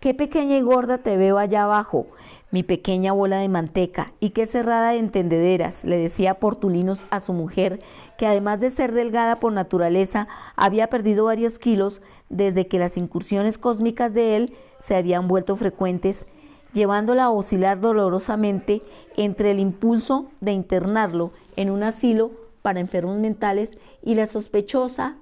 Qué 0.03 0.15
pequeña 0.15 0.57
y 0.57 0.63
gorda 0.63 0.99
te 0.99 1.17
veo 1.17 1.39
allá 1.39 1.63
abajo, 1.63 2.09
mi 2.51 2.65
pequeña 2.65 3.13
bola 3.13 3.39
de 3.39 3.49
manteca, 3.49 4.13
y 4.19 4.31
qué 4.31 4.47
cerrada 4.47 4.91
de 4.91 4.99
entendederas, 4.99 5.85
le 5.85 5.97
decía 5.97 6.41
Portulinos 6.41 7.07
a 7.11 7.21
su 7.21 7.33
mujer, 7.33 7.79
que 8.19 8.27
además 8.27 8.59
de 8.59 8.73
ser 8.73 8.91
delgada 8.91 9.37
por 9.37 9.53
naturaleza, 9.53 10.27
había 10.57 10.89
perdido 10.89 11.27
varios 11.27 11.61
kilos 11.61 12.01
desde 12.31 12.67
que 12.67 12.81
las 12.81 12.97
incursiones 12.97 13.59
cósmicas 13.59 14.13
de 14.13 14.35
él 14.35 14.57
se 14.81 14.97
habían 14.97 15.29
vuelto 15.29 15.55
frecuentes, 15.55 16.27
llevándola 16.73 17.27
a 17.27 17.31
oscilar 17.31 17.79
dolorosamente 17.79 18.83
entre 19.17 19.53
el 19.53 19.61
impulso 19.61 20.33
de 20.41 20.51
internarlo 20.51 21.31
en 21.55 21.71
un 21.71 21.85
asilo 21.85 22.33
para 22.61 22.81
enfermos 22.81 23.19
mentales 23.19 23.71
y 24.03 24.17
la 24.17 24.27
sospechosa 24.27 25.17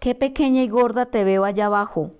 Qué 0.00 0.14
pequeña 0.14 0.62
y 0.62 0.68
gorda 0.68 1.06
te 1.06 1.24
veo 1.24 1.44
allá 1.44 1.66
abajo, 1.66 2.12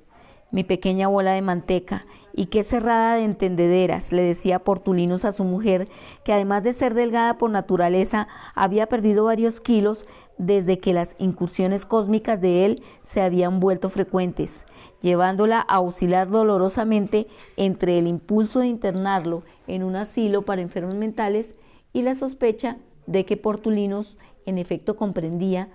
mi 0.51 0.65
pequeña 0.65 1.07
bola 1.07 1.35
de 1.35 1.43
manteca, 1.43 2.07
y 2.33 2.47
qué 2.47 2.65
cerrada 2.65 3.15
de 3.15 3.23
entendederas, 3.23 4.11
le 4.11 4.23
decía 4.23 4.59
Portulinos 4.59 5.25
a 5.25 5.31
su 5.31 5.45
mujer, 5.45 5.89
que 6.25 6.33
además 6.33 6.65
de 6.65 6.73
ser 6.73 6.95
delgada 6.95 7.39
por 7.39 7.51
naturaleza, 7.51 8.27
había 8.57 8.89
perdido 8.89 9.27
varios 9.27 9.61
kilos 9.61 10.05
desde 10.39 10.81
que 10.81 10.93
las 10.93 11.15
incursiones 11.21 11.87
cósmicas 11.87 12.41
de 12.41 12.65
él 12.65 12.83
se 13.05 13.21
habían 13.21 13.61
vuelto 13.61 13.91
frecuentes, 13.91 14.65
llevándola 15.01 15.61
a 15.61 15.79
oscilar 15.79 16.31
dolorosamente 16.31 17.29
entre 17.57 18.01
el 18.01 18.09
impulso 18.09 18.59
de 18.59 18.67
internarlo 18.67 19.45
en 19.69 19.85
un 19.85 19.95
asilo 19.95 20.43
para 20.43 20.63
enfermos 20.63 20.97
mentales 20.97 21.55
y 21.93 22.03
la 22.03 22.17
sospecha 22.17 22.79
de 23.07 23.25
que 23.25 23.37
Portulinos 23.37 24.19
en 24.47 24.59
efecto 24.59 24.97
comprendía 24.97 25.69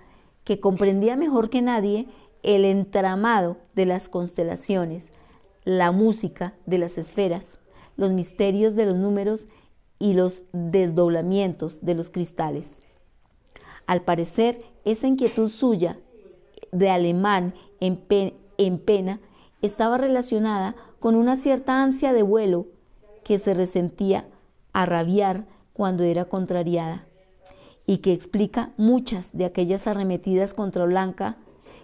que 0.44 0.60
comprendía 0.60 1.16
mejor 1.16 1.50
que 1.50 1.62
nadie 1.62 2.06
el 2.42 2.64
entramado 2.64 3.56
de 3.74 3.86
las 3.86 4.08
constelaciones, 4.08 5.06
la 5.64 5.92
música 5.92 6.54
de 6.66 6.78
las 6.78 6.98
esferas, 6.98 7.58
los 7.96 8.12
misterios 8.12 8.76
de 8.76 8.86
los 8.86 8.96
números 8.96 9.48
y 9.98 10.12
los 10.12 10.42
desdoblamientos 10.52 11.82
de 11.82 11.94
los 11.94 12.10
cristales. 12.10 12.82
Al 13.86 14.02
parecer, 14.02 14.58
esa 14.84 15.06
inquietud 15.06 15.48
suya 15.48 15.98
de 16.72 16.90
alemán 16.90 17.54
en, 17.80 18.02
en 18.58 18.78
pena 18.78 19.20
estaba 19.62 19.96
relacionada 19.96 20.74
con 21.00 21.14
una 21.14 21.36
cierta 21.36 21.82
ansia 21.82 22.12
de 22.12 22.22
vuelo 22.22 22.66
que 23.24 23.38
se 23.38 23.54
resentía 23.54 24.26
a 24.72 24.84
rabiar 24.84 25.46
cuando 25.72 26.02
era 26.02 26.26
contrariada 26.26 27.06
y 27.86 27.98
que 27.98 28.12
explica 28.12 28.70
muchas 28.76 29.28
de 29.32 29.44
aquellas 29.44 29.86
arremetidas 29.86 30.54
contra 30.54 30.84
Blanca 30.84 31.36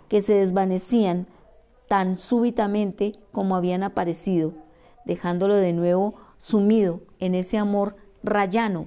que 0.08 0.22
se 0.22 0.34
desvanecían 0.34 1.26
tan 1.88 2.18
súbitamente 2.18 3.14
como 3.32 3.56
habían 3.56 3.82
aparecido, 3.82 4.52
dejándolo 5.04 5.56
de 5.56 5.72
nuevo 5.72 6.14
sumido 6.38 7.00
en 7.18 7.34
ese 7.34 7.58
amor 7.58 7.96
rayano, 8.22 8.86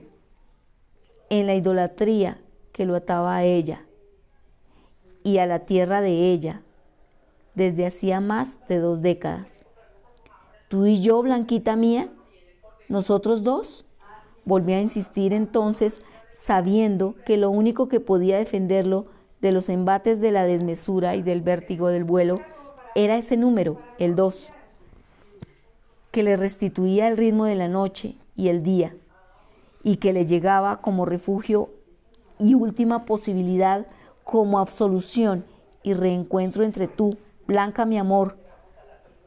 en 1.29 1.47
la 1.47 1.55
idolatría 1.55 2.39
que 2.71 2.85
lo 2.85 2.95
ataba 2.95 3.35
a 3.35 3.43
ella 3.43 3.85
y 5.23 5.37
a 5.37 5.45
la 5.45 5.59
tierra 5.59 6.01
de 6.01 6.31
ella 6.31 6.61
desde 7.55 7.85
hacía 7.85 8.19
más 8.19 8.49
de 8.67 8.79
dos 8.79 9.01
décadas. 9.01 9.65
Tú 10.69 10.85
y 10.85 11.01
yo, 11.01 11.21
Blanquita 11.21 11.75
mía, 11.75 12.09
nosotros 12.89 13.43
dos, 13.43 13.85
volví 14.43 14.73
a 14.73 14.81
insistir 14.81 15.33
entonces, 15.33 16.01
sabiendo 16.45 17.15
que 17.25 17.37
lo 17.37 17.49
único 17.49 17.87
que 17.87 18.01
podía 18.01 18.37
defenderlo 18.37 19.05
de 19.41 19.53
los 19.53 19.69
embates 19.69 20.19
de 20.19 20.31
la 20.31 20.43
desmesura 20.43 21.15
y 21.15 21.21
del 21.21 21.41
vértigo 21.41 21.87
del 21.87 22.03
vuelo 22.03 22.41
era 22.95 23.17
ese 23.17 23.37
número, 23.37 23.79
el 23.97 24.15
2, 24.15 24.51
que 26.11 26.23
le 26.23 26.35
restituía 26.35 27.07
el 27.07 27.15
ritmo 27.15 27.45
de 27.45 27.55
la 27.55 27.69
noche 27.69 28.15
y 28.35 28.49
el 28.49 28.61
día, 28.61 28.93
y 29.83 29.97
que 29.97 30.11
le 30.11 30.25
llegaba 30.25 30.81
como 30.81 31.05
refugio 31.05 31.69
y 32.39 32.55
última 32.55 33.05
posibilidad, 33.05 33.87
como 34.25 34.59
absolución 34.59 35.45
y 35.81 35.93
reencuentro 35.93 36.63
entre 36.63 36.87
tú, 36.87 37.17
Blanca 37.47 37.85
mi 37.85 37.97
amor, 37.97 38.37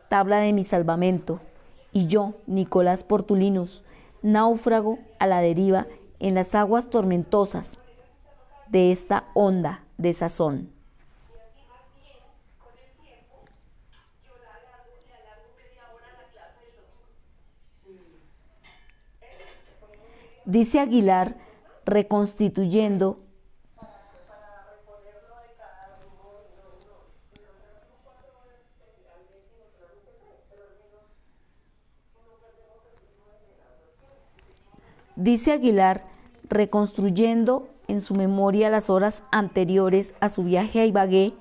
tabla 0.08 0.38
de 0.38 0.52
mi 0.52 0.64
salvamento, 0.64 1.40
y 1.92 2.08
yo, 2.08 2.34
Nicolás 2.46 3.04
Portulinus, 3.04 3.84
náufrago 4.22 4.98
a 5.18 5.26
la 5.26 5.40
deriva 5.40 5.86
en 6.18 6.34
las 6.34 6.54
aguas 6.54 6.90
tormentosas 6.90 7.72
de 8.68 8.92
esta 8.92 9.24
onda 9.34 9.84
de 9.98 10.12
sazón. 10.12 10.70
Dice 20.44 20.78
Aguilar, 20.78 21.36
reconstituyendo 21.84 23.18
Dice 35.16 35.52
Aguilar, 35.52 36.04
reconstruyendo 36.44 37.68
en 37.88 38.02
su 38.02 38.14
memoria 38.14 38.68
las 38.68 38.90
horas 38.90 39.22
anteriores 39.32 40.14
a 40.20 40.28
su 40.28 40.44
viaje 40.44 40.80
a 40.80 40.84
Ibagué, 40.84 41.32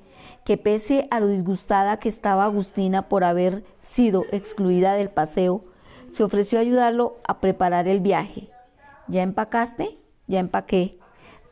que 0.45 0.55
pese 0.57 1.09
a 1.11 1.19
lo 1.19 1.27
disgustada 1.27 1.99
que 1.99 2.07
estaba 2.07 2.45
Agustina 2.45 3.09
por 3.09 3.25
haber 3.25 3.65
sido 3.81 4.23
excluida 4.31 4.93
del 4.93 5.09
paseo, 5.09 5.65
se 6.11 6.23
ofreció 6.23 6.57
a 6.57 6.61
ayudarlo 6.61 7.17
a 7.27 7.41
preparar 7.41 7.89
el 7.89 7.99
viaje. 7.99 8.49
¿Ya 9.09 9.23
empacaste? 9.23 9.97
Ya 10.27 10.39
empaqué. 10.39 10.97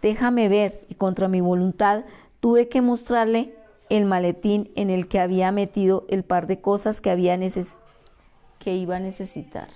Déjame 0.01 0.47
ver, 0.47 0.85
y 0.87 0.95
contra 0.95 1.27
mi 1.27 1.41
voluntad 1.41 2.05
tuve 2.39 2.69
que 2.69 2.81
mostrarle 2.81 3.53
el 3.89 4.05
maletín 4.05 4.71
en 4.75 4.89
el 4.89 5.09
que 5.09 5.19
había 5.19 5.51
metido 5.51 6.05
el 6.07 6.23
par 6.23 6.47
de 6.47 6.61
cosas 6.61 7.01
que, 7.01 7.11
había 7.11 7.37
que 8.59 8.75
iba 8.75 8.95
a 8.95 8.99
necesitar. 8.99 9.67